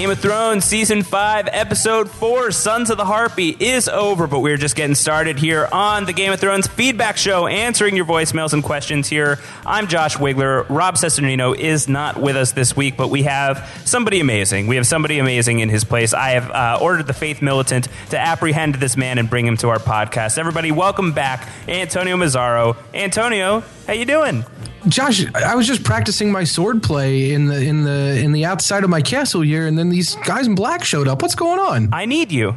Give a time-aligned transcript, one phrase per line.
[0.00, 4.56] Game of Thrones Season 5, Episode 4, Sons of the Harpy is over, but we're
[4.56, 8.64] just getting started here on the Game of Thrones Feedback Show, answering your voicemails and
[8.64, 9.38] questions here.
[9.66, 10.64] I'm Josh Wigler.
[10.70, 14.68] Rob Cesternino is not with us this week, but we have somebody amazing.
[14.68, 16.14] We have somebody amazing in his place.
[16.14, 19.68] I have uh, ordered the Faith Militant to apprehend this man and bring him to
[19.68, 20.38] our podcast.
[20.38, 22.74] Everybody, welcome back Antonio Mazzaro.
[22.94, 24.44] Antonio, how you doing?
[24.86, 28.84] Josh, I was just practicing my sword play in the in the in the outside
[28.84, 31.22] of my castle here, and then these guys in black showed up.
[31.22, 31.92] What's going on?
[31.92, 32.56] I need you.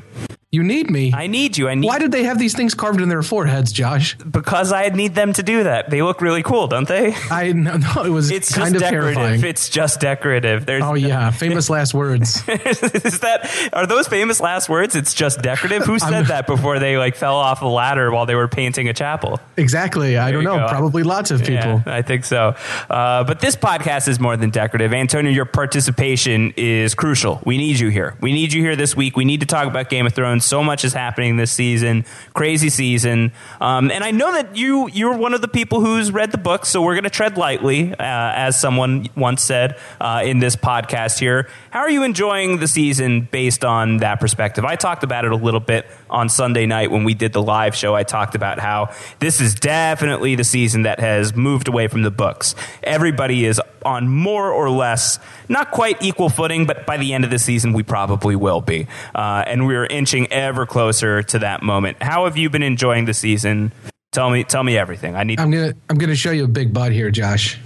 [0.53, 1.11] You need me.
[1.15, 1.67] I need you.
[1.67, 4.15] I need Why did they have these things carved in their foreheads, Josh?
[4.19, 5.89] because I need them to do that.
[5.89, 7.15] They look really cool, don't they?
[7.31, 9.15] I no, no it was It's kind just of decorative.
[9.15, 9.43] terrifying.
[9.45, 10.67] It's just decorative.
[10.67, 12.37] There's Oh yeah, famous last words.
[12.47, 14.95] is that are those famous last words?
[14.95, 15.85] It's just decorative.
[15.85, 18.93] Who said that before they like fell off the ladder while they were painting a
[18.93, 19.39] chapel?
[19.57, 20.17] Exactly.
[20.19, 20.59] I don't you know.
[20.59, 20.67] go.
[20.67, 21.81] Probably lots of people.
[21.83, 22.55] Yeah, I think so.
[22.91, 24.93] Uh, but this podcast is more than decorative.
[24.93, 27.41] Antonio, your participation is crucial.
[27.43, 28.15] We need you here.
[28.21, 29.17] We need you here this week.
[29.17, 30.42] We need to talk about Game of Thrones.
[30.43, 32.05] So much is happening this season.
[32.33, 33.31] Crazy season.
[33.61, 36.65] Um, and I know that you you're one of the people who's read the book,
[36.65, 41.19] so we're going to tread lightly, uh, as someone once said uh, in this podcast
[41.19, 41.49] here.
[41.73, 44.63] How are you enjoying the season based on that perspective?
[44.63, 47.75] I talked about it a little bit on Sunday night when we did the live
[47.75, 47.95] show.
[47.95, 52.11] I talked about how this is definitely the season that has moved away from the
[52.11, 52.53] books.
[52.83, 55.17] Everybody is on more or less,
[55.49, 58.85] not quite equal footing, but by the end of the season, we probably will be.
[59.15, 61.97] Uh, and we're inching ever closer to that moment.
[62.03, 63.71] How have you been enjoying the season?
[64.11, 65.15] Tell me, tell me everything.
[65.15, 65.39] I need.
[65.39, 67.57] I'm gonna I'm gonna show you a big butt here, Josh.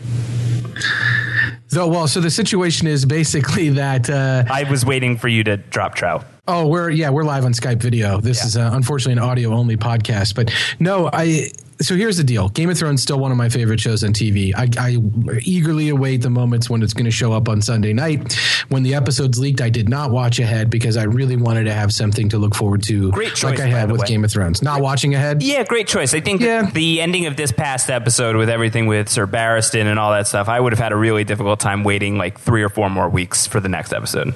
[1.68, 4.10] So well, so the situation is basically that.
[4.10, 6.26] Uh, I was waiting for you to drop trout.
[6.48, 8.22] Oh, we're yeah, we're live on Skype video.
[8.22, 11.52] This is uh, unfortunately an audio only podcast, but no, I.
[11.80, 14.54] So here's the deal: Game of Thrones still one of my favorite shows on TV.
[14.56, 14.98] I, I
[15.44, 18.34] eagerly await the moments when it's going to show up on Sunday night.
[18.70, 21.92] When the episodes leaked, I did not watch ahead because I really wanted to have
[21.94, 24.08] something to look forward to, Great choice, like I had with way.
[24.08, 24.62] Game of Thrones.
[24.62, 25.42] Not watching ahead.
[25.44, 26.14] Yeah, great choice.
[26.14, 26.70] I think Yeah.
[26.72, 30.50] the ending of this past episode with everything with Sir Barristan and all that stuff,
[30.50, 33.48] I would have had a really difficult time waiting like three or four more weeks
[33.48, 34.34] for the next episode.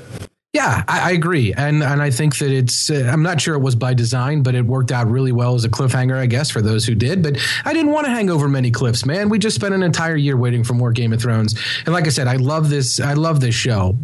[0.53, 2.89] Yeah, I, I agree, and and I think that it's.
[2.89, 5.63] Uh, I'm not sure it was by design, but it worked out really well as
[5.63, 7.23] a cliffhanger, I guess, for those who did.
[7.23, 9.29] But I didn't want to hang over many cliffs, man.
[9.29, 12.09] We just spent an entire year waiting for more Game of Thrones, and like I
[12.09, 12.99] said, I love this.
[12.99, 13.95] I love this show,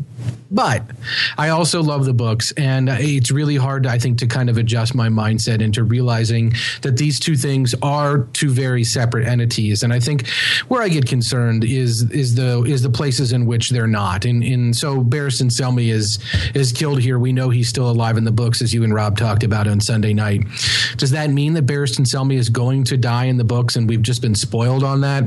[0.50, 0.84] but
[1.38, 4.96] I also love the books, and it's really hard, I think, to kind of adjust
[4.96, 9.84] my mindset into realizing that these two things are two very separate entities.
[9.84, 10.28] And I think
[10.69, 14.24] where I get concerned is is the is the places in which they're not.
[14.24, 16.19] And and so Barristan Selmy is
[16.53, 17.20] is killed here.
[17.20, 19.80] We know he's still alive in the books, as you and Rob talked about on
[19.80, 20.44] Sunday night.
[20.98, 24.02] Does that mean that Barristan Selmy is going to die in the books, and we've
[24.02, 25.24] just been spoiled on that?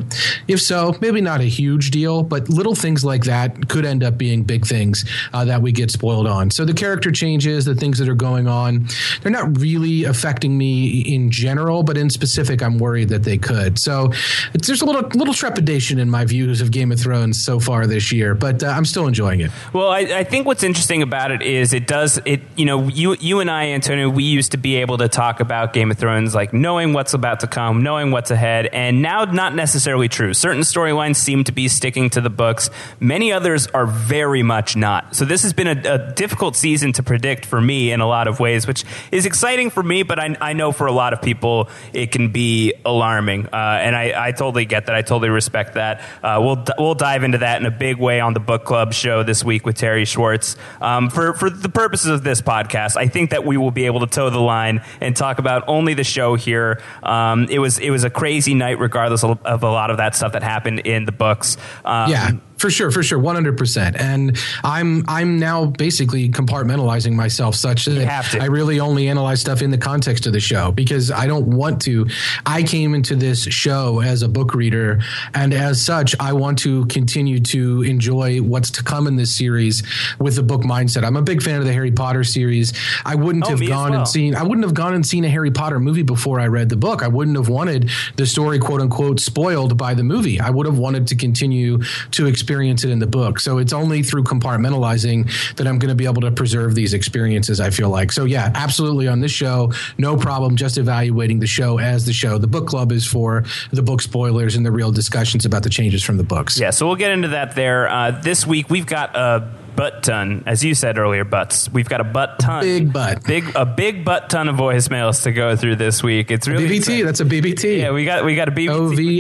[0.49, 4.19] If so, maybe not a huge deal, but little things like that could end up
[4.19, 6.50] being big things uh, that we get spoiled on.
[6.50, 8.87] So the character changes, the things that are going on,
[9.22, 13.78] they're not really affecting me in general, but in specific, I'm worried that they could.
[13.78, 14.12] So
[14.53, 18.12] there's a little little trepidation in my views of Game of Thrones so far this
[18.12, 19.50] year, but uh, I'm still enjoying it.
[19.72, 22.41] Well, I, I think what's interesting about it is it does it.
[22.56, 25.72] You know, you you and I, Antonio, we used to be able to talk about
[25.72, 29.55] Game of Thrones, like knowing what's about to come, knowing what's ahead, and now not
[29.55, 30.34] necessarily true.
[30.34, 32.71] Certain storylines seem to be sticking to the books.
[32.99, 35.16] Many others are very much not.
[35.16, 38.28] So this has been a, a difficult season to predict for me in a lot
[38.28, 41.22] of ways, which is exciting for me, but I, I know for a lot of
[41.22, 44.94] people it can be alarming, uh, and I, I totally get that.
[44.94, 46.03] I totally respect that.
[46.22, 49.22] Uh, we'll we'll dive into that in a big way on the book club show
[49.22, 50.56] this week with Terry Schwartz.
[50.81, 54.00] Um, for for the purposes of this podcast, I think that we will be able
[54.00, 56.80] to toe the line and talk about only the show here.
[57.02, 60.14] Um, it was it was a crazy night, regardless of, of a lot of that
[60.16, 61.56] stuff that happened in the books.
[61.84, 62.30] Um, Yeah,
[62.60, 63.97] for sure, for sure, one hundred percent.
[63.97, 68.34] And I'm I'm now basically compartmentalizing myself such that.
[68.41, 71.81] I really only analyze stuff in the context of the show because I don't want
[71.82, 72.06] to.
[72.44, 75.00] I came into this show as a book reader,
[75.34, 79.82] and as such, I want to continue to enjoy what's to come in this series
[80.19, 81.05] with the book mindset.
[81.05, 82.73] I'm a big fan of the Harry Potter series.
[83.06, 84.00] I wouldn't Oh, have gone well.
[84.00, 84.34] and seen.
[84.34, 87.02] I wouldn't have gone and seen a Harry Potter movie before I read the book.
[87.02, 90.38] I wouldn't have wanted the story, quote unquote, spoiled by the movie.
[90.38, 91.79] I would have wanted to continue
[92.12, 93.41] to experience it in the book.
[93.41, 97.61] So it's only through compartmentalizing that I'm going to be able to preserve these experiences.
[97.61, 98.12] I feel like.
[98.12, 100.56] So yeah, absolutely on this show, no problem.
[100.56, 102.38] Just evaluating the show as the show.
[102.38, 106.02] The book club is for the book spoilers and the real discussions about the changes
[106.02, 106.58] from the books.
[106.58, 107.88] Yeah, so we'll get into that there.
[107.88, 111.69] Uh, this week, we've got a butt ton, as you said earlier, butts.
[111.72, 113.25] We've got a butt ton, Big butt.
[113.25, 116.31] big a big butt ton of voicemails to go through this week.
[116.31, 116.76] It's really BBT.
[116.76, 117.05] exciting.
[117.06, 117.78] That's a BBT.
[117.78, 118.69] Yeah, we got we got a BBT.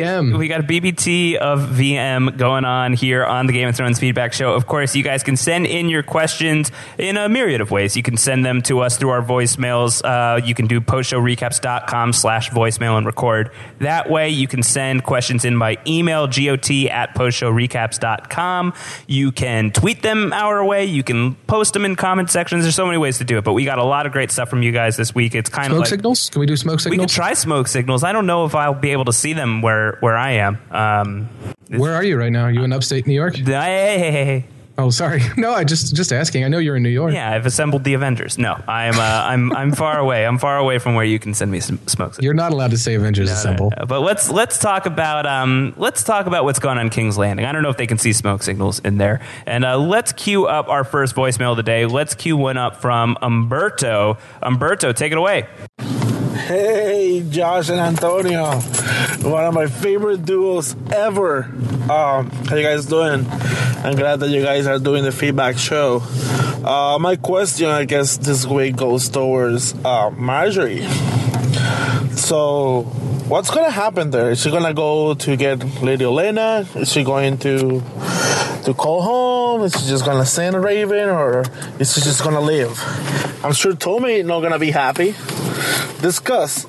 [0.02, 0.38] OVM.
[0.38, 4.32] We got a BBT of VM going on here on the Game of Thrones Feedback
[4.32, 4.52] Show.
[4.54, 7.96] Of course, you guys can send in your questions in a myriad of ways.
[7.96, 10.02] You can send them to us through our voicemails.
[10.04, 13.50] Uh, you can do postshowrecaps.com slash voicemail and record.
[13.78, 18.74] That way, you can send questions in by email, got at postshowrecaps.com.
[19.06, 20.84] You can tweet them our way.
[20.84, 22.64] You can post them in comment sections.
[22.64, 24.48] There's so many ways to do it, but we got a lot of great stuff
[24.48, 25.34] from you guys this week.
[25.34, 26.30] It's kind Smoke of like signals?
[26.30, 26.98] Can we do smoke signals?
[26.98, 28.02] we can try smoke signals.
[28.04, 30.58] I don't know if I'll be able to see them where where I am.
[30.70, 31.28] Um,
[31.68, 32.44] Where are you right now?
[32.44, 33.36] Are you in upstate New York?
[33.36, 34.44] hey, hey, hey, hey, hey.
[34.80, 35.20] Oh, sorry.
[35.36, 36.44] No, I just just asking.
[36.44, 37.12] I know you're in New York.
[37.12, 38.36] Yeah, I've assembled the Avengers.
[38.38, 40.26] No, I'm uh, I'm I'm far away.
[40.26, 42.24] I'm far away from where you can send me some smoke signals.
[42.24, 43.72] You're not allowed to say Avengers Assemble.
[43.76, 47.16] Uh, But let's let's talk about um, let's talk about what's going on in King's
[47.18, 47.46] Landing.
[47.46, 49.20] I don't know if they can see smoke signals in there.
[49.46, 51.86] And uh, let's cue up our first voicemail today.
[51.86, 54.18] Let's cue one up from Umberto.
[54.42, 55.46] Umberto, take it away.
[56.46, 58.54] Hey, Josh and Antonio,
[59.22, 61.44] one of my favorite duos ever.
[61.88, 63.24] Um, how you guys doing?
[63.82, 66.02] I'm glad that you guys are doing the feedback show.
[66.62, 70.86] Uh, my question, I guess, this week goes towards uh, Margaery.
[72.14, 72.82] So,
[73.26, 74.32] what's gonna happen there?
[74.32, 76.76] Is she gonna go to get Lady Olenna?
[76.76, 77.82] Is she going to
[78.64, 79.62] to call home?
[79.62, 81.44] Is she just gonna send a Raven, or
[81.78, 82.78] is she just gonna leave?
[83.42, 85.14] I'm sure Tommy not gonna be happy.
[86.02, 86.66] Discuss.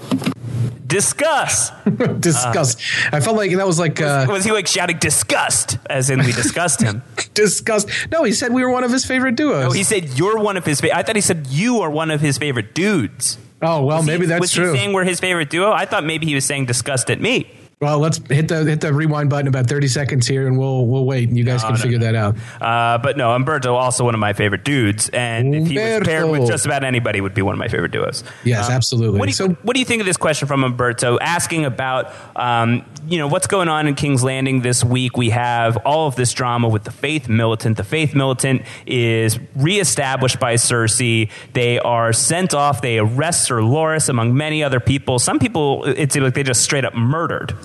[0.91, 1.71] Discuss.
[2.19, 2.79] Disgust.
[3.11, 6.31] I felt like that was like uh, Was he like shouting disgust as in we
[6.31, 7.01] discussed him?
[7.33, 7.87] disgust.
[8.11, 9.65] No, he said we were one of his favorite duos.
[9.67, 10.81] Oh, he said you're one of his.
[10.81, 13.37] Fa- I thought he said you are one of his favorite dudes.
[13.61, 14.71] oh well, Was maybe he, that's was true.
[14.73, 15.71] he saying we're his favorite duo?
[15.71, 17.49] I thought maybe he was saying disgust at me.
[17.81, 21.03] Well, let's hit the hit the rewind button about thirty seconds here, and we'll we'll
[21.03, 22.35] wait, and you guys can no, figure that out.
[22.61, 26.29] Uh, but no, Umberto also one of my favorite dudes, and if he was paired
[26.29, 28.23] with just about anybody, would be one of my favorite duos.
[28.43, 29.15] Yes, absolutely.
[29.15, 31.65] Um, What do, you, So- what do you think of this question from Umberto asking
[31.65, 35.17] about, um, you know, what's going on in King's Landing this week?
[35.17, 37.77] We have all of this drama with the Faith Militant.
[37.77, 41.31] The Faith Militant is reestablished by Cersei.
[41.53, 42.83] They are sent off.
[42.83, 45.17] They arrest Sir Loras, among many other people.
[45.17, 47.55] Some people, it seems like they just straight up murdered.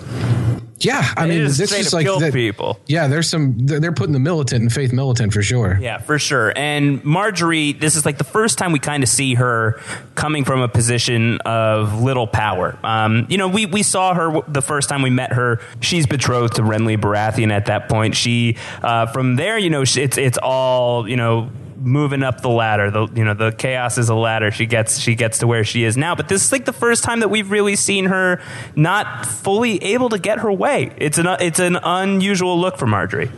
[0.79, 2.79] Yeah, I They mean, just this is like the- people.
[2.87, 3.55] Yeah, there's some.
[3.67, 5.79] They're they're putting the militant and faith militant for sure.
[5.81, 6.53] Yeah, for sure.
[6.55, 9.81] And Margaery, this is like the first time we kind of see her
[10.17, 12.79] coming from a position of little power.
[12.85, 15.61] Um, you know, we, we saw her the first time we met her.
[15.81, 18.15] She's betrothed to Renly Baratheon at that point.
[18.15, 22.91] She, uh, from there, you know, it's it's all you know moving up the ladder.
[22.91, 24.51] The you know the chaos is a ladder.
[24.51, 26.15] She gets she gets to where she is now.
[26.15, 28.41] But this is like the first time that we've really seen her
[28.75, 30.93] not fully able to get her way.
[30.97, 33.31] It's an it's an unusual look for Margaery.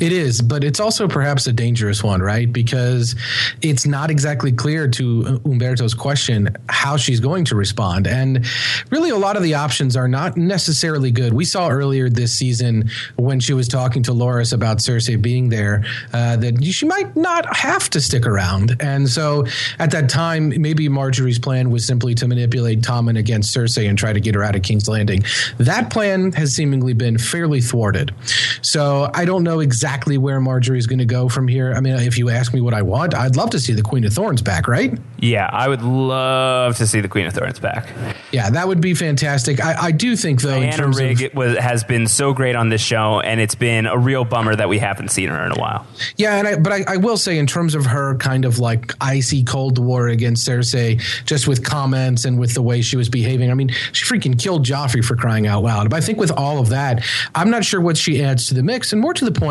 [0.00, 2.52] It is, but it's also perhaps a dangerous one, right?
[2.52, 3.14] Because
[3.62, 8.06] it's not exactly clear to Umberto's question how she's going to respond.
[8.06, 8.46] And
[8.90, 11.32] really, a lot of the options are not necessarily good.
[11.32, 15.84] We saw earlier this season when she was talking to Loras about Cersei being there
[16.12, 18.76] uh, that she might not have to stick around.
[18.80, 19.46] And so
[19.78, 24.12] at that time, maybe Margaery's plan was simply to manipulate Tommen against Cersei and try
[24.12, 25.24] to get her out of King's Landing.
[25.58, 28.14] That plan has seemingly been fairly thwarted.
[28.62, 31.74] So I don't know exactly where Margaery's going to go from here.
[31.74, 34.04] I mean, if you ask me what I want, I'd love to see the Queen
[34.04, 34.96] of Thorns back, right?
[35.18, 37.88] Yeah, I would love to see the Queen of Thorns back.
[38.30, 39.64] Yeah, that would be fantastic.
[39.64, 42.54] I, I do think, though, in Diana terms Rigg of was, has been so great
[42.54, 45.52] on this show, and it's been a real bummer that we haven't seen her in
[45.52, 45.86] a while.
[46.16, 48.92] Yeah, and I, but I, I will say, in terms of her kind of like
[49.00, 53.50] icy cold war against Cersei, just with comments and with the way she was behaving,
[53.50, 55.88] I mean, she freaking killed Joffrey for crying out loud.
[55.90, 57.04] But I think with all of that,
[57.34, 58.92] I'm not sure what she adds to the mix.
[58.92, 59.43] And more to the point,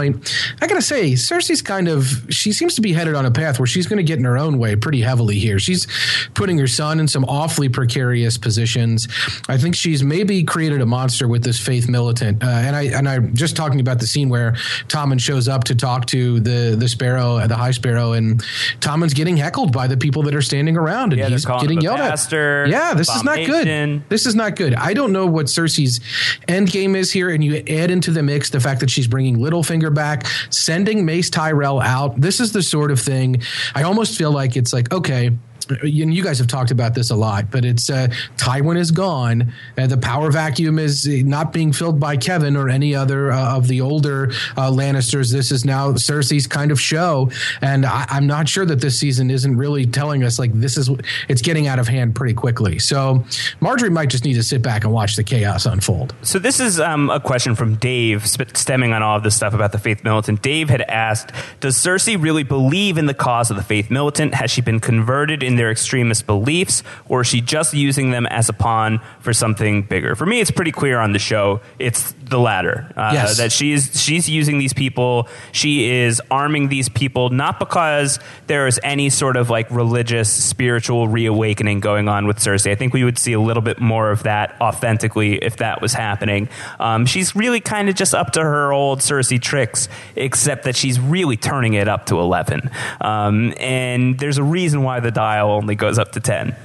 [0.62, 3.68] I gotta say, Cersei's kind of she seems to be headed on a path where
[3.68, 5.60] she's going to get in her own way pretty heavily here.
[5.60, 5.88] She's
[6.34, 9.08] putting her son in some awfully precarious positions.
[9.48, 12.44] I think she's maybe created a monster with this faith militant.
[12.44, 14.54] Uh, and I and I'm just talking about the scene where
[14.88, 18.42] Tommen shows up to talk to the the Sparrow, the High Sparrow, and
[18.80, 21.98] Tommen's getting heckled by the people that are standing around, and Yeah, he's getting yelled
[21.98, 22.72] bastard, at.
[22.72, 23.68] Yeah, this is not good.
[24.10, 24.74] This is not good.
[24.76, 26.00] I don't know what Cersei's
[26.48, 29.38] end game is here, and you add into the mix the fact that she's bringing
[29.38, 32.20] Littlefinger back, sending Mace Tyrell out.
[32.20, 33.42] This is the sort of thing
[33.76, 35.32] I almost feel like it's like okay.
[35.70, 39.54] And you guys have talked about this a lot, but it's uh, Tywin is gone.
[39.78, 43.68] Uh, the power vacuum is not being filled by Kevan or any other uh, of
[43.68, 45.32] the older uh, Lannisters.
[45.32, 49.30] This is now Cersei's kind of show, and I, am not sure that this season
[49.30, 50.90] isn't really telling us like this is
[51.28, 52.80] it's getting out of hand pretty quickly.
[52.80, 53.24] So
[53.60, 56.14] Margaery might just need to sit back and watch the chaos unfold.
[56.22, 59.72] So this is um, a question from Dave, stemming on all of this stuff about
[59.72, 60.42] the Faith Militant.
[60.42, 64.36] Dave had asked, "Does Cersei really believe in the cause of the Faith Militant?
[64.36, 68.50] Has she been converted in their extremist beliefs, or is she just using them as
[68.50, 71.62] a pawn for something bigger?" For me, it's pretty clear on the show.
[71.80, 72.92] It's the latter.
[72.96, 73.38] Uh, yes.
[73.38, 75.28] That she's she's using these people.
[75.52, 81.08] She is arming these people not because there is any sort of like religious, spiritual
[81.08, 82.72] reawakening going on with Cersei.
[82.72, 85.94] I think we would see a little bit more of that authentically if that was
[85.94, 86.50] happening.
[86.80, 91.00] Um, she's really kind of just up to her old Cersei tricks, except that she's
[91.00, 92.70] really turning it up to 11.
[93.02, 96.56] Um, and there's a reason why the dial only goes up to 10.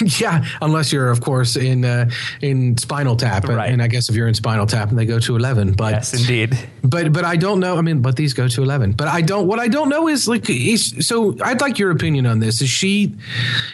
[0.20, 2.08] yeah, unless you're, of course, in uh,
[2.40, 3.64] in Spinal Tap, right.
[3.64, 5.72] and, and, I guess if you're in Spinal Tap, and they go to 11.
[5.72, 6.58] But yes, indeed.
[6.82, 7.76] But but I don't know.
[7.76, 8.92] I mean, but these go to 11.
[8.92, 9.46] But I don't.
[9.46, 12.62] What I don't know is like, is, so I'd like your opinion on this.
[12.62, 13.14] Is she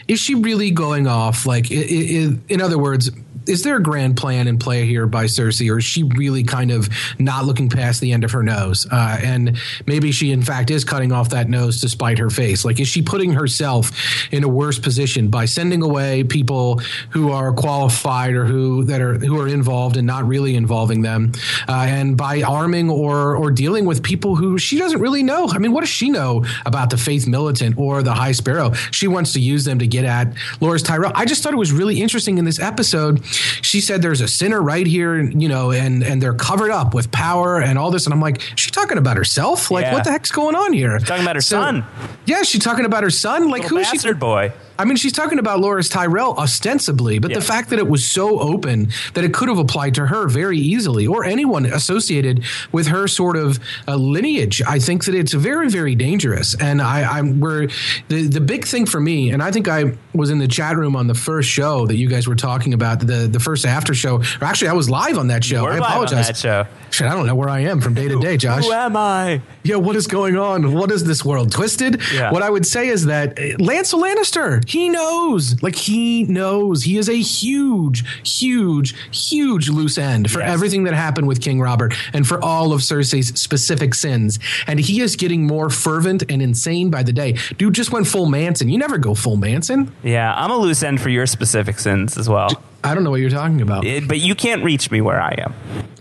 [0.06, 1.46] is she really going off?
[1.46, 3.10] Like, in other words,
[3.48, 6.70] is there a grand plan in play here by Cersei, or is she really kind
[6.70, 6.88] of
[7.18, 8.86] not looking past the end of her nose?
[8.90, 12.64] Uh, and maybe she, in fact, is cutting off that nose to spite her face.
[12.64, 13.90] Like, is she putting herself
[14.30, 19.14] in a worse position by sending away people who are qualified or who that are
[19.18, 21.32] who are involved and not really involving them,
[21.68, 25.48] uh, and by arming or or dealing with people who she doesn't really know?
[25.48, 28.72] I mean, what does she know about the Faith Militant or the High Sparrow?
[28.90, 31.12] She wants to use them to get at Loras Tyrell.
[31.14, 33.24] I just thought it was really interesting in this episode
[33.62, 37.10] she said there's a sinner right here, you know, and and they're covered up with
[37.10, 38.06] power and all this.
[38.06, 39.70] And I'm like, she talking about herself?
[39.70, 39.94] Like, yeah.
[39.94, 40.98] what the heck's going on here?
[40.98, 41.84] She's talking about her so, son.
[42.26, 43.48] Yeah, she's talking about her son.
[43.48, 44.12] Like, Little who is she?
[44.12, 44.52] boy.
[44.78, 47.38] I mean, she's talking about Loras Tyrell ostensibly, but yeah.
[47.38, 50.58] the fact that it was so open that it could have applied to her very
[50.58, 53.58] easily or anyone associated with her sort of
[53.88, 56.54] uh, lineage, I think that it's very, very dangerous.
[56.60, 57.68] And I, I'm where
[58.08, 60.94] the the big thing for me, and I think I was in the chat room
[60.96, 64.22] on the first show that you guys were talking about the the first after show.
[64.40, 65.64] Actually, I was live on that show.
[65.64, 66.28] We're I apologize.
[66.28, 66.66] that show.
[66.90, 68.64] Shit, I don't know where I am from day to day, Josh.
[68.64, 69.42] Who am I?
[69.62, 70.72] Yeah, what is going on?
[70.72, 72.00] What is this world twisted?
[72.12, 72.32] Yeah.
[72.32, 75.62] What I would say is that uh, Lancel Lannister, he knows.
[75.62, 76.82] Like he knows.
[76.82, 80.50] He is a huge, huge, huge loose end for yes.
[80.52, 84.38] everything that happened with King Robert and for all of Cersei's specific sins.
[84.66, 87.38] And he is getting more fervent and insane by the day.
[87.56, 88.68] Dude just went full Manson.
[88.68, 89.90] You never go full Manson.
[90.02, 92.62] Yeah, I'm a loose end for your specific sins as well.
[92.84, 93.84] I don't know what you're talking about.
[93.84, 95.54] It, but you can't reach me where I am.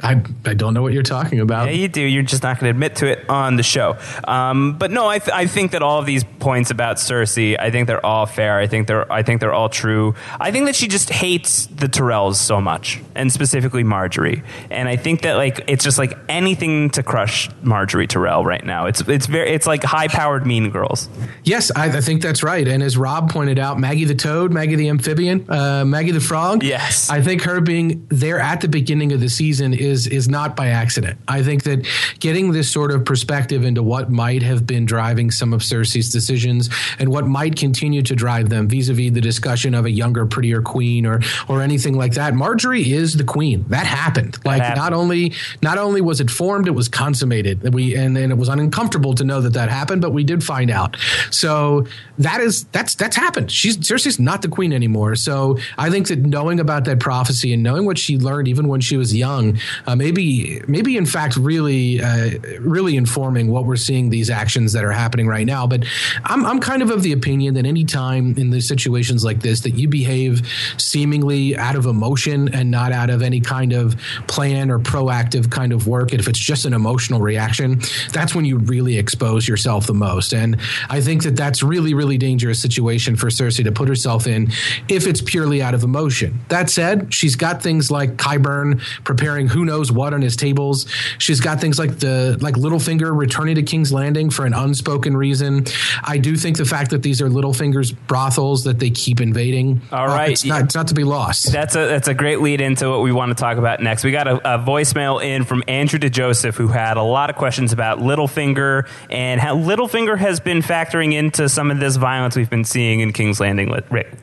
[0.03, 1.67] I, I don't know what you're talking about.
[1.67, 2.01] Yeah, you do.
[2.01, 3.97] You're just not going to admit to it on the show.
[4.27, 7.71] Um, but no, I, th- I think that all of these points about Cersei, I
[7.71, 8.59] think they're all fair.
[8.59, 10.15] I think they're I think they're all true.
[10.39, 14.43] I think that she just hates the Tyrells so much, and specifically Margaery.
[14.69, 18.85] And I think that like it's just like anything to crush Margaery Tyrell right now.
[18.85, 21.09] It's it's very it's like high powered Mean Girls.
[21.43, 22.67] Yes, I, I, think that's right.
[22.67, 26.63] And as Rob pointed out, Maggie the Toad, Maggie the Amphibian, uh, Maggie the Frog.
[26.67, 27.09] Yes.
[27.09, 30.67] I think her being there at the beginning of the season is is not by
[30.67, 31.19] accident.
[31.27, 31.87] I think that
[32.19, 36.69] getting this sort of perspective into what might have been driving some of Cersei's decisions
[36.99, 41.05] and what might continue to drive them vis-a-vis the discussion of a younger, prettier queen
[41.05, 42.33] or or anything like that.
[42.33, 43.65] Margaery is the queen.
[43.69, 44.33] That happened.
[44.33, 44.81] That like happened.
[44.81, 47.73] not only not only was it formed, it was consummated.
[47.73, 50.69] We and, and it was uncomfortable to know that that happened, but we did find
[50.69, 50.97] out.
[51.31, 53.51] So that is that's that's happened.
[53.51, 55.15] She's Cersei's not the queen anymore.
[55.15, 58.81] So I think that knowing about that prophecy and knowing what she learned even when
[58.81, 64.09] she was young, uh, maybe maybe in fact really uh, really informing what we're seeing
[64.09, 65.67] these actions that are happening right now.
[65.67, 65.85] But
[66.23, 69.61] I'm I'm kind of of the opinion that any time in the situations like this
[69.61, 70.47] that you behave
[70.77, 73.95] seemingly out of emotion and not out of any kind of
[74.27, 78.45] plan or proactive kind of work, and if it's just an emotional reaction, that's when
[78.45, 80.33] you really expose yourself the most.
[80.33, 80.57] And
[80.89, 84.51] I think that that's really really dangerous situation for Cersei to put herself in
[84.87, 86.39] if it's purely out of emotion.
[86.49, 90.85] That said, she's got things like Qyburn preparing who knows what on his tables.
[91.17, 95.65] She's got things like the like Littlefinger returning to King's Landing for an unspoken reason.
[96.03, 99.81] I do think the fact that these are Littlefinger's brothels that they keep invading.
[99.91, 101.51] All right, uh, it's, not, it's not to be lost.
[101.51, 104.03] That's a that's a great lead into what we want to talk about next.
[104.03, 107.35] We got a, a voicemail in from Andrew to DeJoseph who had a lot of
[107.35, 112.49] questions about Littlefinger and how Littlefinger has been factoring into some of this violence we've
[112.49, 113.73] been seeing in King's Landing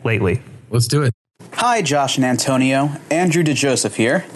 [0.04, 0.43] lately.
[0.71, 1.12] Let's do it.
[1.56, 2.90] Hi, Josh and Antonio.
[3.12, 4.26] Andrew DeJoseph here.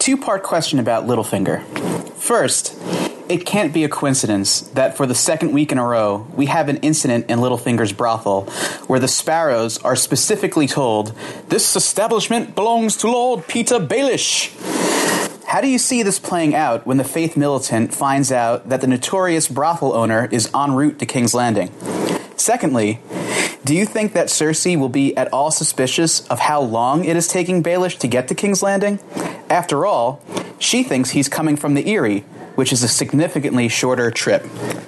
[0.00, 1.62] Two part question about Littlefinger.
[2.14, 2.76] First,
[3.28, 6.68] it can't be a coincidence that for the second week in a row, we have
[6.68, 8.42] an incident in Littlefinger's brothel
[8.88, 11.16] where the Sparrows are specifically told,
[11.48, 14.50] This establishment belongs to Lord Petyr Baelish.
[15.46, 18.88] How do you see this playing out when the Faith Militant finds out that the
[18.88, 21.72] notorious brothel owner is en route to King's Landing?
[22.36, 23.00] Secondly,
[23.64, 27.28] do you think that Cersei will be at all suspicious of how long it is
[27.28, 28.98] taking Baelish to get to King's Landing?
[29.48, 30.20] After all,
[30.58, 32.20] she thinks he's coming from the Eyrie,
[32.56, 34.42] which is a significantly shorter trip.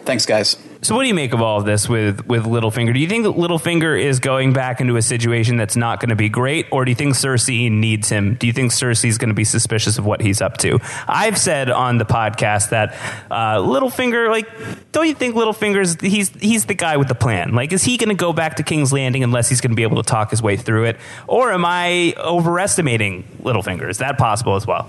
[0.05, 0.57] Thanks, guys.
[0.87, 2.95] So, what do you make of all of this with with Littlefinger?
[2.95, 6.29] Do you think Littlefinger is going back into a situation that's not going to be
[6.29, 8.37] great, or do you think Cersei needs him?
[8.37, 10.79] Do you think Cersei's going to be suspicious of what he's up to?
[11.09, 12.95] I've said on the podcast that
[13.33, 14.49] uh, Littlefinger, like,
[14.93, 17.53] don't you think Littlefinger's he's he's the guy with the plan?
[17.53, 19.83] Like, is he going to go back to King's Landing unless he's going to be
[19.83, 23.91] able to talk his way through it, or am I overestimating Littlefinger?
[23.91, 24.89] Is that possible as well?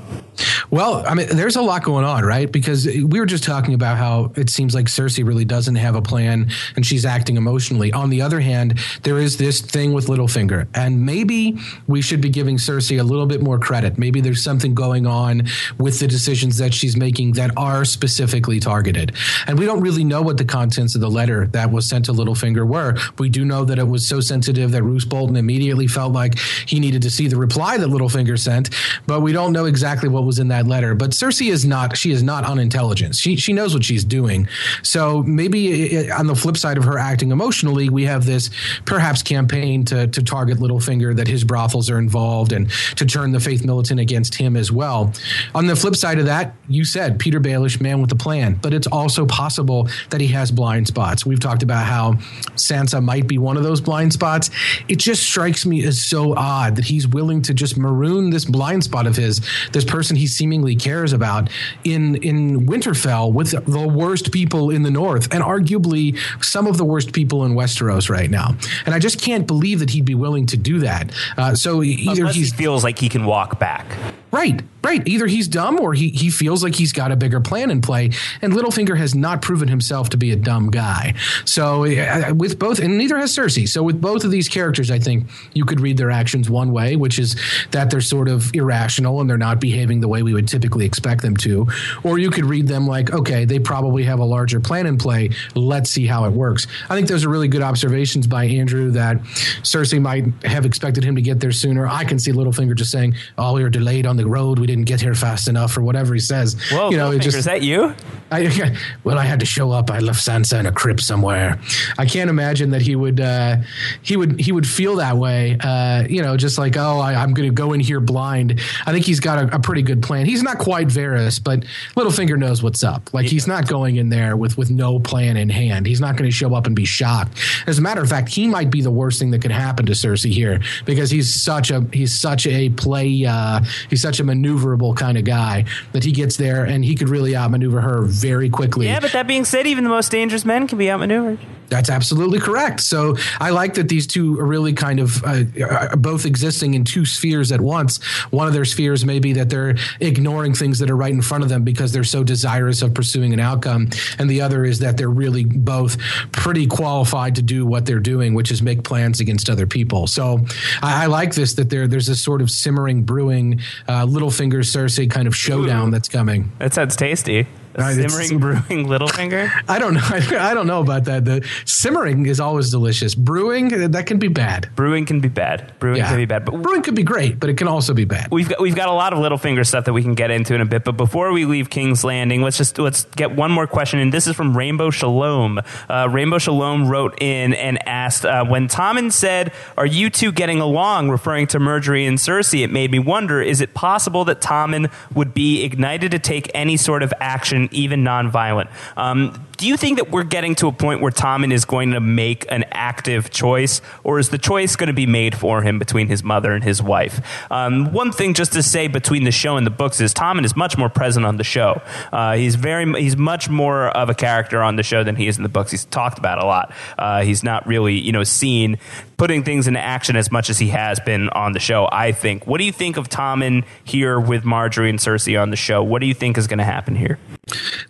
[0.69, 2.51] Well, I mean, there's a lot going on, right?
[2.51, 6.01] Because we were just talking about how it seems like Cersei really doesn't have a
[6.01, 7.91] plan and she's acting emotionally.
[7.93, 12.29] On the other hand, there is this thing with Littlefinger, and maybe we should be
[12.29, 13.97] giving Cersei a little bit more credit.
[13.97, 19.13] Maybe there's something going on with the decisions that she's making that are specifically targeted.
[19.47, 22.13] And we don't really know what the contents of the letter that was sent to
[22.13, 22.95] Littlefinger were.
[23.17, 26.79] We do know that it was so sensitive that Roose Bolton immediately felt like he
[26.79, 28.69] needed to see the reply that Littlefinger sent,
[29.05, 30.95] but we don't know exactly what was in that letter.
[30.95, 33.15] But Cersei is not she is not unintelligent.
[33.15, 34.47] She she knows what she's doing.
[34.83, 35.76] So maybe
[36.11, 38.49] on the flip side of her acting emotionally, we have this
[38.85, 43.39] perhaps campaign to to target Littlefinger that his brothels are involved and to turn the
[43.39, 45.13] faith militant against him as well.
[45.55, 48.73] On the flip side of that, you said Petyr Baelish, man with a plan, but
[48.73, 51.25] it's also possible that he has blind spots.
[51.25, 52.13] We've talked about how
[52.55, 54.49] Sansa might be one of those blind spots.
[54.87, 58.83] It just strikes me as so odd that he's willing to just maroon this blind
[58.83, 59.41] spot of his,
[59.71, 61.49] this person he seemingly cares about,
[61.83, 66.85] in in Winterfell with the worst people in the North and arguably some of the
[66.85, 68.55] worst people in Westeros right now.
[68.85, 71.11] And I just can't believe that he'd be willing to do that.
[71.37, 73.85] Uh, so either Unless he feels like he can walk back.
[74.29, 75.01] Right, right.
[75.07, 78.11] Either he's dumb or he, he feels like he's got a bigger plan in play.
[78.41, 81.13] And Littlefinger has not proven himself to be a dumb guy.
[81.45, 83.67] So, uh, with both, and neither has Cersei.
[83.67, 86.97] So, with both of these characters, I think you could read their actions one way,
[86.97, 87.37] which is
[87.71, 91.21] that they're sort of irrational and they're not behaving the way we would typically expect
[91.21, 91.65] them to.
[92.03, 95.29] Or you could read them like, okay, they probably have a larger plan in play.
[95.55, 96.67] Let's see how it works.
[96.89, 99.17] I think those are really good observations by Andrew that
[99.63, 101.87] Cersei might have expected him to get there sooner.
[101.87, 104.59] I can see Littlefinger just saying, oh, we were delayed on the road.
[104.59, 106.55] We didn't get here fast enough, or whatever he says.
[106.71, 107.93] Whoa, you know, it just, is that you?
[108.31, 109.89] I, well, I had to show up.
[109.91, 111.59] I left Sansa in a crypt somewhere.
[111.97, 113.57] I can't imagine that he would uh,
[114.01, 115.57] he would he would feel that way.
[115.59, 118.59] Uh, you know, just like oh, I, am going to go in here blind.
[118.85, 120.25] I think he's got a, a, pretty good plan.
[120.25, 121.63] He's not quite Varys, but
[121.95, 123.13] Littlefinger knows what's up.
[123.13, 123.31] Like yeah.
[123.31, 125.85] he's not going in there with with no plan in hand.
[125.85, 127.39] He's not going to show up and be shocked.
[127.67, 129.93] As a matter of fact, he might be the worst thing that could happen to
[129.93, 134.95] Cersei here because he's such a he's such a play uh, he's such a maneuverable
[134.95, 138.87] kind of guy that he gets there and he could really outmaneuver her very quickly.
[138.87, 141.39] Yeah, but that being said, even the most dangerous men can be outmaneuvered.
[141.69, 142.81] That's absolutely correct.
[142.81, 147.05] So I like that these two are really kind of uh, both existing in two
[147.05, 148.03] spheres at once.
[148.31, 151.43] One of their spheres may be that they're ignoring things that are right in front
[151.43, 154.97] of them because they're so desirous of pursuing an outcome, and the other is that
[154.97, 155.97] they're really both
[156.31, 160.07] pretty qualified to do what they're doing, which is make plans against other people.
[160.07, 160.45] So
[160.81, 165.09] I, I like this that there there's this sort of simmering, brewing, uh, Littlefinger Cersei
[165.09, 166.51] kind of showdown Ooh, that's coming.
[166.59, 167.47] That sounds tasty.
[167.77, 169.51] Uh, simmering brewing Littlefinger.
[169.67, 170.01] I don't know.
[170.03, 171.25] I, I, don't know about that.
[171.25, 173.13] The simmering is always delicious.
[173.13, 174.69] Brewing that can be bad.
[174.75, 175.73] Brewing can be bad.
[175.79, 176.07] Brewing yeah.
[176.07, 176.45] can be bad.
[176.45, 178.31] But brewing could be great, but it can also be bad.
[178.31, 180.61] We've got we've got a lot of Littlefinger stuff that we can get into in
[180.61, 180.83] a bit.
[180.83, 183.99] But before we leave King's Landing, let's just let's get one more question.
[183.99, 185.61] And this is from Rainbow Shalom.
[185.87, 190.59] Uh, Rainbow Shalom wrote in and asked uh, when Tommen said, "Are you two getting
[190.59, 194.91] along?" Referring to Margaery and Cersei, it made me wonder: Is it possible that Tommen
[195.13, 198.69] would be ignited to take any sort of action, even nonviolent?
[198.95, 201.99] Um, do you think that we're getting to a point where Tommen is going to
[201.99, 206.07] make an active choice, or is the choice going to be made for him between
[206.07, 207.21] his mother and his wife?
[207.51, 210.55] Um, one thing just to say between the show and the books is Tommen is
[210.55, 211.81] much more present on the show.
[212.13, 215.37] Uh, he's very he's much more of a character on the show than he is
[215.37, 215.71] in the books.
[215.71, 216.71] He's talked about a lot.
[216.97, 218.77] Uh, he's not really you know seen
[219.17, 221.89] putting things into action as much as he has been on the show.
[221.91, 222.45] I think.
[222.45, 225.81] What do you think of Tommen here with Margaery and Cersei on the show?
[225.81, 227.17] What do you think is going to happen here?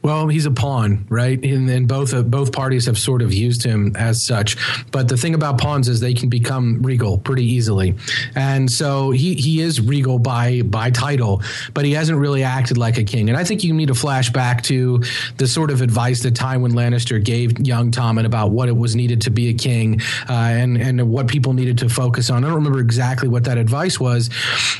[0.01, 1.43] Well, he's a pawn, right?
[1.43, 4.57] And, and both uh, both parties have sort of used him as such.
[4.91, 7.95] But the thing about pawns is they can become regal pretty easily,
[8.35, 11.41] and so he he is regal by by title,
[11.73, 13.29] but he hasn't really acted like a king.
[13.29, 15.03] And I think you need to flash back to
[15.37, 19.21] the sort of advice that Tywin Lannister gave young Tommen about what it was needed
[19.21, 22.43] to be a king, uh, and and what people needed to focus on.
[22.43, 24.29] I don't remember exactly what that advice was,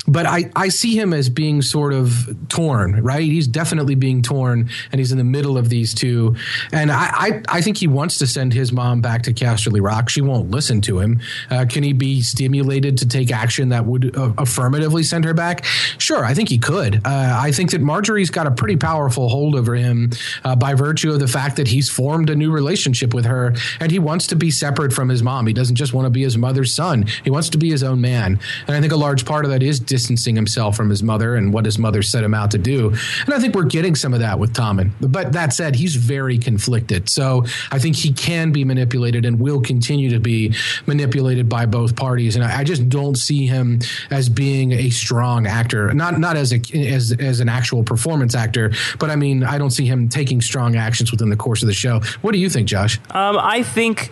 [0.06, 3.22] but I I see him as being sort of torn, right?
[3.22, 6.36] He's definitely being torn, and he's in the middle of these two.
[6.72, 10.08] And I, I, I think he wants to send his mom back to Casterly Rock.
[10.08, 11.20] She won't listen to him.
[11.50, 15.64] Uh, can he be stimulated to take action that would uh, affirmatively send her back?
[15.98, 16.96] Sure, I think he could.
[17.04, 20.10] Uh, I think that Margaery's got a pretty powerful hold over him
[20.44, 23.90] uh, by virtue of the fact that he's formed a new relationship with her, and
[23.90, 25.46] he wants to be separate from his mom.
[25.46, 27.06] He doesn't just want to be his mother's son.
[27.24, 28.38] He wants to be his own man.
[28.66, 31.52] And I think a large part of that is distancing himself from his mother and
[31.52, 32.88] what his mother set him out to do.
[33.24, 34.90] And I think we're getting some of that with Tommen.
[35.00, 37.08] But that said, he's very conflicted.
[37.08, 40.54] So I think he can be manipulated and will continue to be
[40.86, 42.34] manipulated by both parties.
[42.34, 46.60] And I, just don't see him as being a strong actor, not not as a
[46.74, 50.76] as as an actual performance actor, but I mean, I don't see him taking strong
[50.76, 52.00] actions within the course of the show.
[52.20, 52.98] What do you think, Josh?
[53.10, 54.10] Um, I think,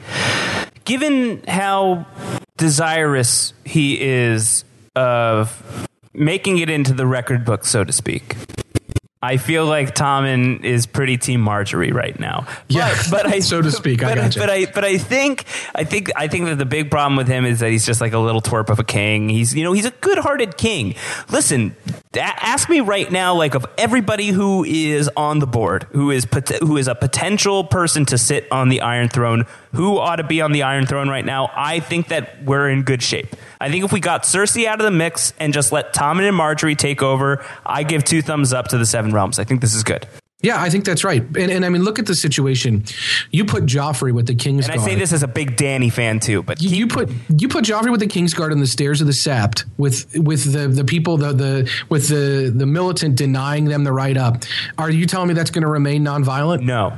[0.84, 2.06] given how
[2.56, 8.36] desirous he is of making it into the record book, so to speak.
[9.26, 12.46] I feel like Tommen is pretty team Margaery right now.
[12.68, 14.00] Yeah, but I, so to speak.
[14.00, 14.38] But, I gotcha.
[14.38, 17.44] but I, but I think, I think, I think that the big problem with him
[17.44, 19.28] is that he's just like a little twerp of a king.
[19.28, 20.94] He's, you know, he's a good-hearted king.
[21.28, 21.74] Listen,
[22.14, 26.26] ask me right now, like of everybody who is on the board, who is
[26.60, 30.40] who is a potential person to sit on the Iron Throne, who ought to be
[30.40, 31.50] on the Iron Throne right now.
[31.54, 33.36] I think that we're in good shape.
[33.60, 36.36] I think if we got Cersei out of the mix and just let Tommen and
[36.36, 39.38] Margaery take over, I give two thumbs up to the Seven Realms.
[39.38, 40.06] I think this is good.
[40.46, 41.22] Yeah, I think that's right.
[41.22, 42.84] And, and I mean, look at the situation.
[43.32, 44.88] You put Joffrey with the King's and Guard.
[44.88, 47.64] I say this as a big Dany fan too, but you, you put you put
[47.64, 50.84] Joffrey with the King's Guard on the stairs of the Sept with with the the
[50.84, 54.44] people the the with the the militant denying them the right up.
[54.78, 56.62] Are you telling me that's going to remain nonviolent?
[56.62, 56.96] No.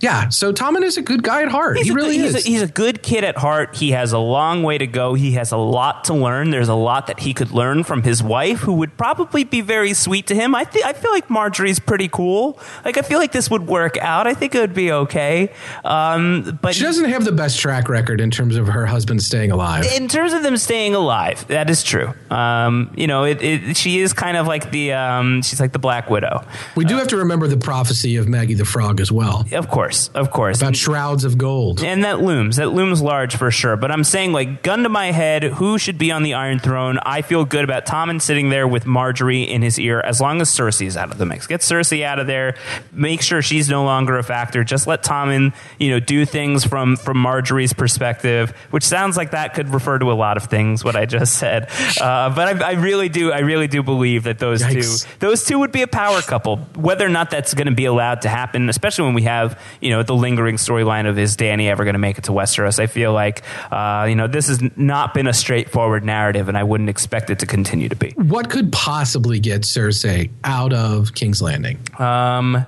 [0.00, 0.28] Yeah.
[0.28, 1.78] So Tommen is a good guy at heart.
[1.78, 2.34] He's he really good, is.
[2.34, 3.76] He's a, he's a good kid at heart.
[3.76, 5.14] He has a long way to go.
[5.14, 6.50] He has a lot to learn.
[6.50, 9.94] There's a lot that he could learn from his wife, who would probably be very
[9.94, 10.54] sweet to him.
[10.54, 12.58] I think I feel like Margaery's pretty cool.
[12.90, 14.26] Like I feel like this would work out.
[14.26, 15.52] I think it would be okay.
[15.84, 19.52] Um, but she doesn't have the best track record in terms of her husband staying
[19.52, 19.84] alive.
[19.94, 22.12] In terms of them staying alive, that is true.
[22.30, 25.78] Um, you know, it, it, she is kind of like the um, she's like the
[25.78, 26.44] Black Widow.
[26.74, 29.44] We do uh, have to remember the prophecy of Maggie the Frog as well.
[29.52, 32.56] Of course, of course, about and, shrouds of gold, and that looms.
[32.56, 33.76] That looms large for sure.
[33.76, 36.98] But I'm saying, like, gun to my head, who should be on the Iron Throne?
[37.04, 40.50] I feel good about Tommen sitting there with Margaery in his ear, as long as
[40.50, 41.46] Cersei's out of the mix.
[41.46, 42.56] Get Cersei out of there.
[42.92, 44.64] Make sure she's no longer a factor.
[44.64, 49.54] Just let Tommen, you know, do things from from Margaery's perspective, which sounds like that
[49.54, 50.84] could refer to a lot of things.
[50.84, 54.38] What I just said, uh, but I, I, really do, I really do believe that
[54.38, 55.04] those Yikes.
[55.04, 56.58] two, those two would be a power couple.
[56.76, 59.90] Whether or not that's going to be allowed to happen, especially when we have, you
[59.90, 62.78] know, the lingering storyline of is Dany ever going to make it to Westeros?
[62.78, 66.64] I feel like, uh, you know, this has not been a straightforward narrative, and I
[66.64, 68.10] wouldn't expect it to continue to be.
[68.16, 71.78] What could possibly get Cersei out of King's Landing?
[71.98, 72.59] Um,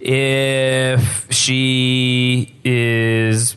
[0.00, 3.56] if she is